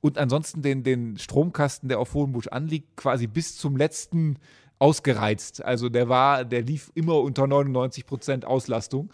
Und 0.00 0.18
ansonsten 0.18 0.62
den, 0.62 0.82
den 0.82 1.18
Stromkasten, 1.18 1.88
der 1.88 1.98
auf 1.98 2.14
Hohenbusch 2.14 2.48
anliegt, 2.48 2.96
quasi 2.96 3.26
bis 3.26 3.56
zum 3.56 3.76
letzten 3.76 4.38
ausgereizt. 4.78 5.62
Also 5.62 5.88
der 5.88 6.08
war, 6.08 6.44
der 6.44 6.62
lief 6.62 6.90
immer 6.94 7.20
unter 7.20 7.46
99 7.46 8.06
Prozent 8.06 8.44
Auslastung. 8.44 9.12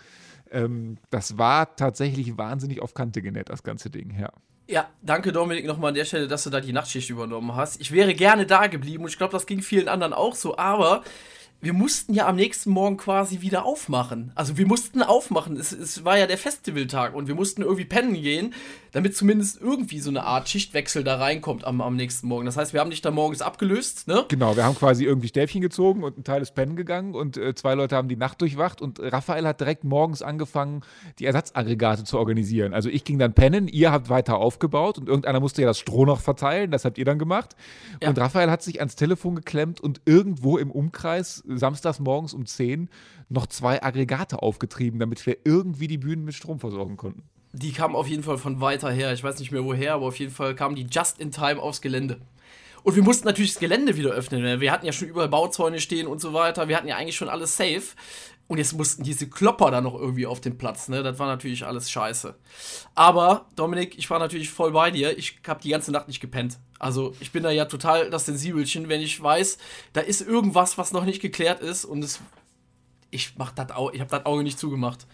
Ähm, 0.51 0.99
das 1.11 1.39
war 1.39 1.77
tatsächlich 1.77 2.37
wahnsinnig 2.39 2.81
auf 2.81 2.95
Kante 2.95 3.23
genäht, 3.23 3.49
das 3.49 3.63
ganze 3.63 3.91
Ding, 3.91 4.17
ja. 4.19 4.31
Ja, 4.69 4.89
danke 5.01 5.31
Dominik 5.31 5.65
nochmal 5.65 5.91
an 5.91 5.95
der 5.95 6.05
Stelle, 6.05 6.27
dass 6.27 6.43
du 6.43 6.51
da 6.51 6.61
die 6.61 6.73
Nachtschicht 6.73 7.09
übernommen 7.09 7.55
hast. 7.55 7.81
Ich 7.81 7.93
wäre 7.93 8.15
gerne 8.15 8.47
da 8.47 8.67
geblieben 8.67 9.05
und 9.05 9.11
ich 9.11 9.19
glaube, 9.19 9.33
das 9.33 9.47
ging 9.47 9.63
vielen 9.63 9.87
anderen 9.87 10.13
auch 10.13 10.35
so, 10.35 10.59
aber 10.59 11.05
wir 11.61 11.73
mussten 11.73 12.14
ja 12.14 12.27
am 12.27 12.37
nächsten 12.37 12.71
Morgen 12.71 12.97
quasi 12.97 13.40
wieder 13.40 13.64
aufmachen. 13.64 14.31
Also 14.35 14.57
wir 14.57 14.66
mussten 14.66 15.03
aufmachen. 15.03 15.57
Es, 15.57 15.73
es 15.73 16.05
war 16.05 16.19
ja 16.19 16.27
der 16.27 16.38
Festivaltag 16.38 17.14
und 17.14 17.29
wir 17.29 17.35
mussten 17.35 17.62
irgendwie 17.62 17.85
pennen 17.85 18.14
gehen, 18.14 18.55
damit 18.92 19.16
zumindest 19.16 19.61
irgendwie 19.61 20.01
so 20.01 20.11
eine 20.11 20.25
Art 20.25 20.49
Schichtwechsel 20.49 21.03
da 21.05 21.16
reinkommt 21.16 21.64
am, 21.64 21.81
am 21.81 21.97
nächsten 21.97 22.29
Morgen. 22.29 22.47
Das 22.47 22.57
heißt, 22.57 22.73
wir 22.73 22.81
haben 22.81 22.90
dich 22.90 23.03
da 23.03 23.11
morgens 23.11 23.42
abgelöst, 23.42 24.07
ne? 24.07 24.25
Genau, 24.29 24.57
wir 24.57 24.64
haben 24.64 24.75
quasi 24.75 25.05
irgendwie 25.05 25.29
Stäbchen 25.29 25.61
gezogen 25.61 26.03
und 26.05 26.19
ein 26.19 26.25
Teil 26.25 26.42
ist 26.42 26.55
pennen 26.55 26.77
gegangen 26.77 27.14
und 27.14 27.37
äh, 27.37 27.55
zwei 27.55 27.75
Leute 27.75 27.97
haben 27.97 28.09
die 28.09 28.16
Nacht 28.16 28.40
durchwacht 28.40 28.81
und 28.81 29.01
Raphael 29.01 29.47
hat 29.47 29.61
direkt 29.61 29.85
morgens 29.85 30.23
angefangen, 30.23 30.83
die 31.19 31.27
Ersatzaggregate 31.27 32.05
zu 32.05 32.19
organisieren. 32.19 32.75
Also 32.75 32.88
ich 32.88 33.05
ging 33.05 33.19
dann 33.19 33.33
pennen, 33.33 33.69
ihr 33.69 33.92
habt 33.92 34.09
weiter 34.09 34.37
aufgebaut 34.38 34.99
und 34.99 35.09
irgendeiner 35.09 35.40
musste 35.40 35.62
ja 35.62 35.69
das 35.69 35.79
Stroh 35.79 36.05
noch 36.05 36.21
verteilen, 36.21 36.71
das 36.71 36.85
habt 36.85 36.99
ihr 36.99 37.05
dann 37.05 37.19
gemacht. 37.19 37.57
Ja. 38.03 38.09
Und 38.09 38.19
Raphael 38.19 38.51
hat 38.51 38.62
sich 38.62 38.81
ans 38.81 38.97
Telefon 38.97 39.35
geklemmt 39.35 39.81
und 39.81 40.01
irgendwo 40.05 40.59
im 40.59 40.71
Umkreis, 40.71 41.42
samstags 41.47 41.99
morgens 41.99 42.35
um 42.35 42.47
10, 42.47 42.89
noch 43.29 43.47
zwei 43.47 43.83
Aggregate 43.83 44.43
aufgetrieben, 44.43 45.01
damit 45.01 45.25
wir 45.27 45.39
irgendwie 45.45 45.89
die 45.89 45.99
Bühnen 45.99 46.25
mit 46.25 46.35
Strom 46.35 46.61
versorgen 46.61 46.97
konnten. 46.97 47.23
Die 47.53 47.73
kamen 47.73 47.95
auf 47.95 48.09
jeden 48.09 48.23
Fall 48.23 48.39
von 48.39 48.61
weiter 48.61 48.91
her. 48.91 49.13
Ich 49.13 49.25
weiß 49.25 49.39
nicht 49.39 49.51
mehr 49.51 49.65
woher, 49.65 49.95
aber 49.95 50.07
auf 50.07 50.19
jeden 50.19 50.33
Fall 50.33 50.55
kamen 50.55 50.77
die 50.77 50.87
just 50.91 51.19
in 51.19 51.31
time 51.31 51.61
aufs 51.61 51.81
Gelände. 51.81 52.21
Und 52.83 52.95
wir 52.95 53.03
mussten 53.03 53.27
natürlich 53.27 53.55
das 53.55 53.61
Gelände 53.61 53.97
wieder 53.97 54.11
öffnen. 54.11 54.43
ne? 54.43 54.61
Wir 54.61 54.71
hatten 54.71 54.87
ja 54.87 54.93
schon 54.93 55.09
überall 55.09 55.29
Bauzäune 55.29 55.81
stehen 55.81 56.07
und 56.07 56.21
so 56.21 56.33
weiter. 56.33 56.69
Wir 56.69 56.77
hatten 56.77 56.87
ja 56.87 56.97
eigentlich 56.97 57.17
schon 57.17 57.29
alles 57.29 57.57
safe. 57.57 57.83
Und 58.47 58.59
jetzt 58.59 58.75
mussten 58.75 59.03
diese 59.03 59.29
Klopper 59.29 59.73
da 59.73 59.81
noch 59.81 59.95
irgendwie 59.95 60.27
auf 60.27 60.41
den 60.41 60.57
Platz. 60.57 60.89
Ne? 60.89 61.03
Das 61.03 61.19
war 61.19 61.27
natürlich 61.27 61.67
alles 61.67 61.91
scheiße. 61.91 62.37
Aber, 62.95 63.47
Dominik, 63.57 63.99
ich 63.99 64.09
war 64.09 64.21
natürlich 64.21 64.51
voll 64.51 64.71
bei 64.71 64.93
dir. 64.93 65.19
Ich 65.19 65.41
habe 65.49 65.61
die 65.61 65.71
ganze 65.71 65.91
Nacht 65.91 66.07
nicht 66.07 66.21
gepennt. 66.21 66.59
Also, 66.79 67.15
ich 67.21 67.33
bin 67.33 67.43
da 67.43 67.51
ja 67.51 67.65
total 67.65 68.11
das 68.11 68.27
Sensibelchen, 68.27 68.89
wenn 68.89 69.01
ich 69.01 69.23
weiß, 69.23 69.59
da 69.93 70.01
ist 70.01 70.21
irgendwas, 70.21 70.79
was 70.79 70.93
noch 70.93 71.05
nicht 71.05 71.23
geklärt 71.23 71.61
ist. 71.61 71.85
Und 71.85 72.03
es. 72.05 72.21
Ich 73.11 73.35
mach 73.39 73.53
das 73.53 73.71
Au 73.71 73.91
ich 73.91 74.01
habe 74.01 74.11
das 74.11 74.27
Auge 74.27 74.43
nicht 74.43 74.59
zugemacht. 74.59 75.07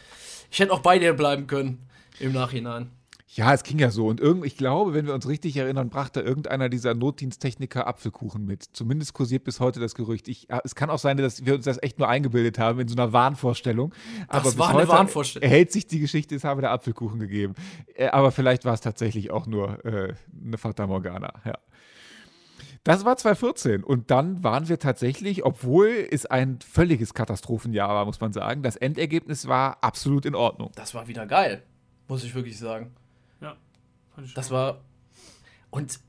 Ich 0.51 0.59
hätte 0.59 0.73
auch 0.73 0.81
bei 0.81 0.99
dir 0.99 1.13
bleiben 1.13 1.47
können 1.47 1.87
im 2.19 2.33
Nachhinein. 2.33 2.91
Ja, 3.35 3.55
es 3.55 3.63
ging 3.63 3.79
ja 3.79 3.91
so. 3.91 4.09
Und 4.09 4.21
irgend, 4.21 4.45
ich 4.45 4.59
glaube, 4.59 4.93
wenn 4.93 5.07
wir 5.07 5.15
uns 5.15 5.27
richtig 5.27 5.57
erinnern, 5.57 5.89
brachte 5.89 6.21
irgendeiner 6.21 6.69
dieser 6.69 6.93
Notdiensttechniker 6.93 7.87
Apfelkuchen 7.87 8.45
mit. 8.45 8.65
Zumindest 8.75 9.15
kursiert 9.15 9.45
bis 9.45 9.59
heute 9.59 9.81
das 9.81 9.95
Gerücht. 9.95 10.29
Ich, 10.29 10.49
es 10.65 10.75
kann 10.75 10.91
auch 10.91 10.99
sein, 10.99 11.17
dass 11.17 11.47
wir 11.47 11.55
uns 11.55 11.65
das 11.65 11.83
echt 11.83 11.99
nur 11.99 12.09
eingebildet 12.09 12.59
haben 12.59 12.79
in 12.81 12.89
so 12.89 12.95
einer 12.95 13.15
Wahnvorstellung. 13.15 13.95
Aber 14.29 14.51
bis 14.51 14.59
war 14.59 14.77
eine 14.77 14.87
Wahnvorstellung. 14.87 15.45
Erhält 15.49 15.73
sich 15.73 15.87
die 15.87 15.99
Geschichte, 15.99 16.35
es 16.35 16.45
habe 16.45 16.61
der 16.61 16.73
Apfelkuchen 16.73 17.21
gegeben. 17.21 17.55
Äh, 17.95 18.09
aber 18.09 18.33
vielleicht 18.33 18.67
war 18.67 18.75
es 18.75 18.83
tatsächlich 18.83 19.31
auch 19.31 19.47
nur 19.47 19.83
äh, 19.87 20.13
eine 20.45 20.59
Fata 20.59 20.87
Morgana. 20.87 21.33
Ja. 21.47 21.55
Das 22.85 23.07
war 23.07 23.17
2014 23.17 23.83
und 23.83 24.11
dann 24.11 24.45
waren 24.45 24.69
wir 24.69 24.79
tatsächlich, 24.79 25.45
obwohl 25.45 26.07
es 26.11 26.27
ein 26.27 26.59
völliges 26.61 27.15
Katastrophenjahr 27.15 27.89
war, 27.89 28.05
muss 28.05 28.21
man 28.21 28.35
sagen, 28.35 28.63
das 28.63 28.77
Endergebnis 28.77 29.47
war 29.47 29.79
absolut 29.83 30.27
in 30.27 30.35
Ordnung. 30.35 30.71
Das 30.75 30.93
war 30.93 31.07
wieder 31.07 31.25
geil, 31.27 31.63
muss 32.09 32.25
ich 32.25 32.35
wirklich 32.35 32.59
sagen. 32.59 32.93
Das 34.35 34.51
war. 34.51 34.81
Und 35.71 36.01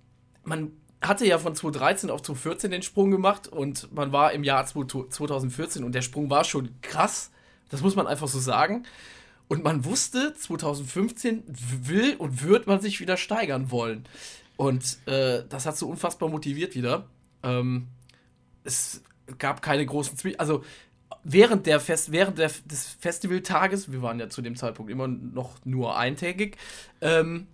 man. 0.44 0.72
hatte 1.02 1.26
ja 1.26 1.38
von 1.38 1.54
2013 1.54 2.10
auf 2.10 2.22
2014 2.22 2.72
den 2.72 2.82
Sprung 2.82 3.12
gemacht 3.12 3.50
und 3.50 3.94
man 3.94 4.14
war 4.14 4.32
im 4.32 4.46
Jahr 4.46 4.66
2014 4.66 5.84
und 5.84 5.94
der 5.94 6.02
Sprung 6.02 6.30
war 6.30 6.46
schon 6.46 6.70
krass. 6.82 7.30
Das 7.70 7.82
muss 7.82 7.96
man 7.96 8.08
einfach 8.08 8.30
so 8.30 8.40
sagen. 8.40 8.86
Und 9.50 9.64
man 9.64 9.84
wusste, 9.84 10.34
2015 10.34 11.44
will 11.48 12.16
und 12.16 12.44
wird 12.44 12.68
man 12.68 12.80
sich 12.80 13.00
wieder 13.02 13.18
steigern 13.18 13.70
wollen. 13.70 14.06
Und 14.56 14.98
äh, 15.06 15.44
das 15.50 15.66
hat 15.66 15.78
so 15.78 15.90
unfassbar 15.90 16.30
motiviert 16.30 16.76
wieder. 16.76 17.06
Ähm, 17.44 17.88
es 18.64 19.04
gab 19.38 19.62
keine 19.62 19.86
großen 19.86 20.18
Zwie 20.18 20.38
also 20.38 20.64
während 21.24 21.66
der 21.66 21.80
Fest 21.80 22.12
während 22.12 22.38
der, 22.38 22.52
des 22.66 22.98
Festivaltages, 23.00 23.92
wir 23.92 24.02
waren 24.02 24.20
ja 24.20 24.30
zu 24.30 24.42
dem 24.42 24.56
Zeitpunkt 24.56 24.92
immer 24.92 25.08
noch 25.08 25.54
nur 25.66 25.98
eintägig, 25.98 26.58
ähm, 27.02 27.48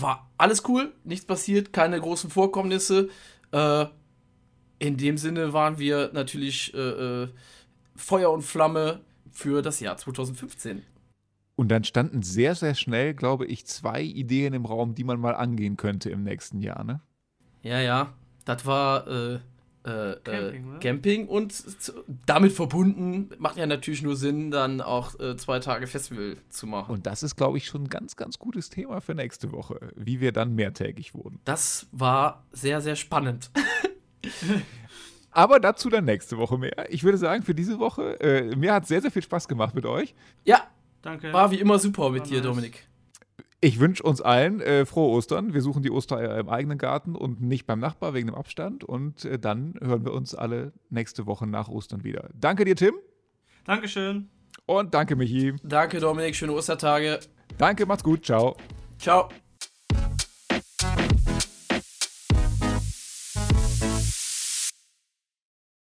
war 0.00 0.30
alles 0.38 0.62
cool, 0.68 0.92
nichts 1.04 1.26
passiert, 1.26 1.72
keine 1.72 2.00
großen 2.00 2.30
Vorkommnisse. 2.30 3.08
Äh, 3.52 3.86
in 4.78 4.96
dem 4.96 5.16
Sinne 5.16 5.52
waren 5.52 5.78
wir 5.78 6.10
natürlich 6.12 6.74
äh, 6.74 6.78
äh 7.24 7.28
Feuer 7.98 8.30
und 8.30 8.42
Flamme 8.42 9.00
für 9.30 9.62
das 9.62 9.80
Jahr 9.80 9.96
2015. 9.96 10.82
Und 11.56 11.68
dann 11.70 11.84
standen 11.84 12.22
sehr, 12.22 12.54
sehr 12.54 12.74
schnell, 12.74 13.14
glaube 13.14 13.46
ich, 13.46 13.66
zwei 13.66 14.02
Ideen 14.02 14.52
im 14.52 14.66
Raum, 14.66 14.94
die 14.94 15.04
man 15.04 15.18
mal 15.18 15.34
angehen 15.34 15.78
könnte 15.78 16.10
im 16.10 16.22
nächsten 16.22 16.60
Jahr, 16.60 16.84
ne? 16.84 17.00
Ja, 17.62 17.80
ja. 17.80 18.12
Das 18.44 18.66
war 18.66 19.08
äh, 19.86 20.12
äh, 20.12 20.20
Camping, 20.24 20.72
ne? 20.72 20.78
Camping, 20.80 21.28
und 21.28 21.64
damit 22.26 22.52
verbunden 22.52 23.30
macht 23.38 23.56
ja 23.56 23.66
natürlich 23.66 24.02
nur 24.02 24.16
Sinn, 24.16 24.50
dann 24.50 24.80
auch 24.80 25.18
äh, 25.20 25.36
zwei 25.36 25.60
Tage 25.60 25.86
Festival 25.86 26.36
zu 26.48 26.66
machen. 26.66 26.92
Und 26.92 27.06
das 27.06 27.22
ist, 27.22 27.36
glaube 27.36 27.58
ich, 27.58 27.66
schon 27.66 27.84
ein 27.84 27.88
ganz, 27.88 28.16
ganz 28.16 28.38
gutes 28.38 28.68
Thema 28.68 29.00
für 29.00 29.14
nächste 29.14 29.52
Woche, 29.52 29.78
wie 29.94 30.20
wir 30.20 30.32
dann 30.32 30.54
mehrtägig 30.54 31.14
wurden. 31.14 31.38
Das 31.44 31.86
war 31.92 32.44
sehr, 32.50 32.80
sehr 32.80 32.96
spannend. 32.96 33.50
Aber 35.30 35.60
dazu 35.60 35.90
dann 35.90 36.06
nächste 36.06 36.38
Woche 36.38 36.58
mehr. 36.58 36.86
Ich 36.88 37.04
würde 37.04 37.18
sagen, 37.18 37.42
für 37.42 37.54
diese 37.54 37.78
Woche, 37.78 38.18
äh, 38.20 38.56
mir 38.56 38.72
hat 38.72 38.84
es 38.84 38.88
sehr, 38.88 39.02
sehr 39.02 39.10
viel 39.10 39.22
Spaß 39.22 39.46
gemacht 39.46 39.74
mit 39.74 39.86
euch. 39.86 40.14
Ja, 40.44 40.66
danke. 41.02 41.32
War 41.32 41.50
wie 41.50 41.60
immer 41.60 41.78
super 41.78 42.10
mit 42.10 42.22
war 42.22 42.28
dir, 42.28 42.38
nice. 42.38 42.46
Dominik. 42.46 42.88
Ich 43.66 43.80
wünsche 43.80 44.04
uns 44.04 44.22
allen 44.22 44.60
äh, 44.60 44.86
frohe 44.86 45.10
Ostern. 45.10 45.52
Wir 45.52 45.60
suchen 45.60 45.82
die 45.82 45.90
Ostereier 45.90 46.38
im 46.38 46.48
eigenen 46.48 46.78
Garten 46.78 47.16
und 47.16 47.40
nicht 47.40 47.66
beim 47.66 47.80
Nachbar 47.80 48.14
wegen 48.14 48.28
dem 48.28 48.36
Abstand. 48.36 48.84
Und 48.84 49.24
äh, 49.24 49.40
dann 49.40 49.74
hören 49.82 50.04
wir 50.04 50.12
uns 50.12 50.36
alle 50.36 50.72
nächste 50.88 51.26
Woche 51.26 51.48
nach 51.48 51.68
Ostern 51.68 52.04
wieder. 52.04 52.30
Danke 52.32 52.64
dir, 52.64 52.76
Tim. 52.76 52.94
Dankeschön. 53.64 54.30
Und 54.66 54.94
danke, 54.94 55.16
Michi. 55.16 55.54
Danke, 55.64 55.98
Dominik. 55.98 56.36
Schöne 56.36 56.52
Ostertage. 56.52 57.18
Danke, 57.58 57.86
macht's 57.86 58.04
gut. 58.04 58.24
Ciao. 58.24 58.56
Ciao. 59.00 59.30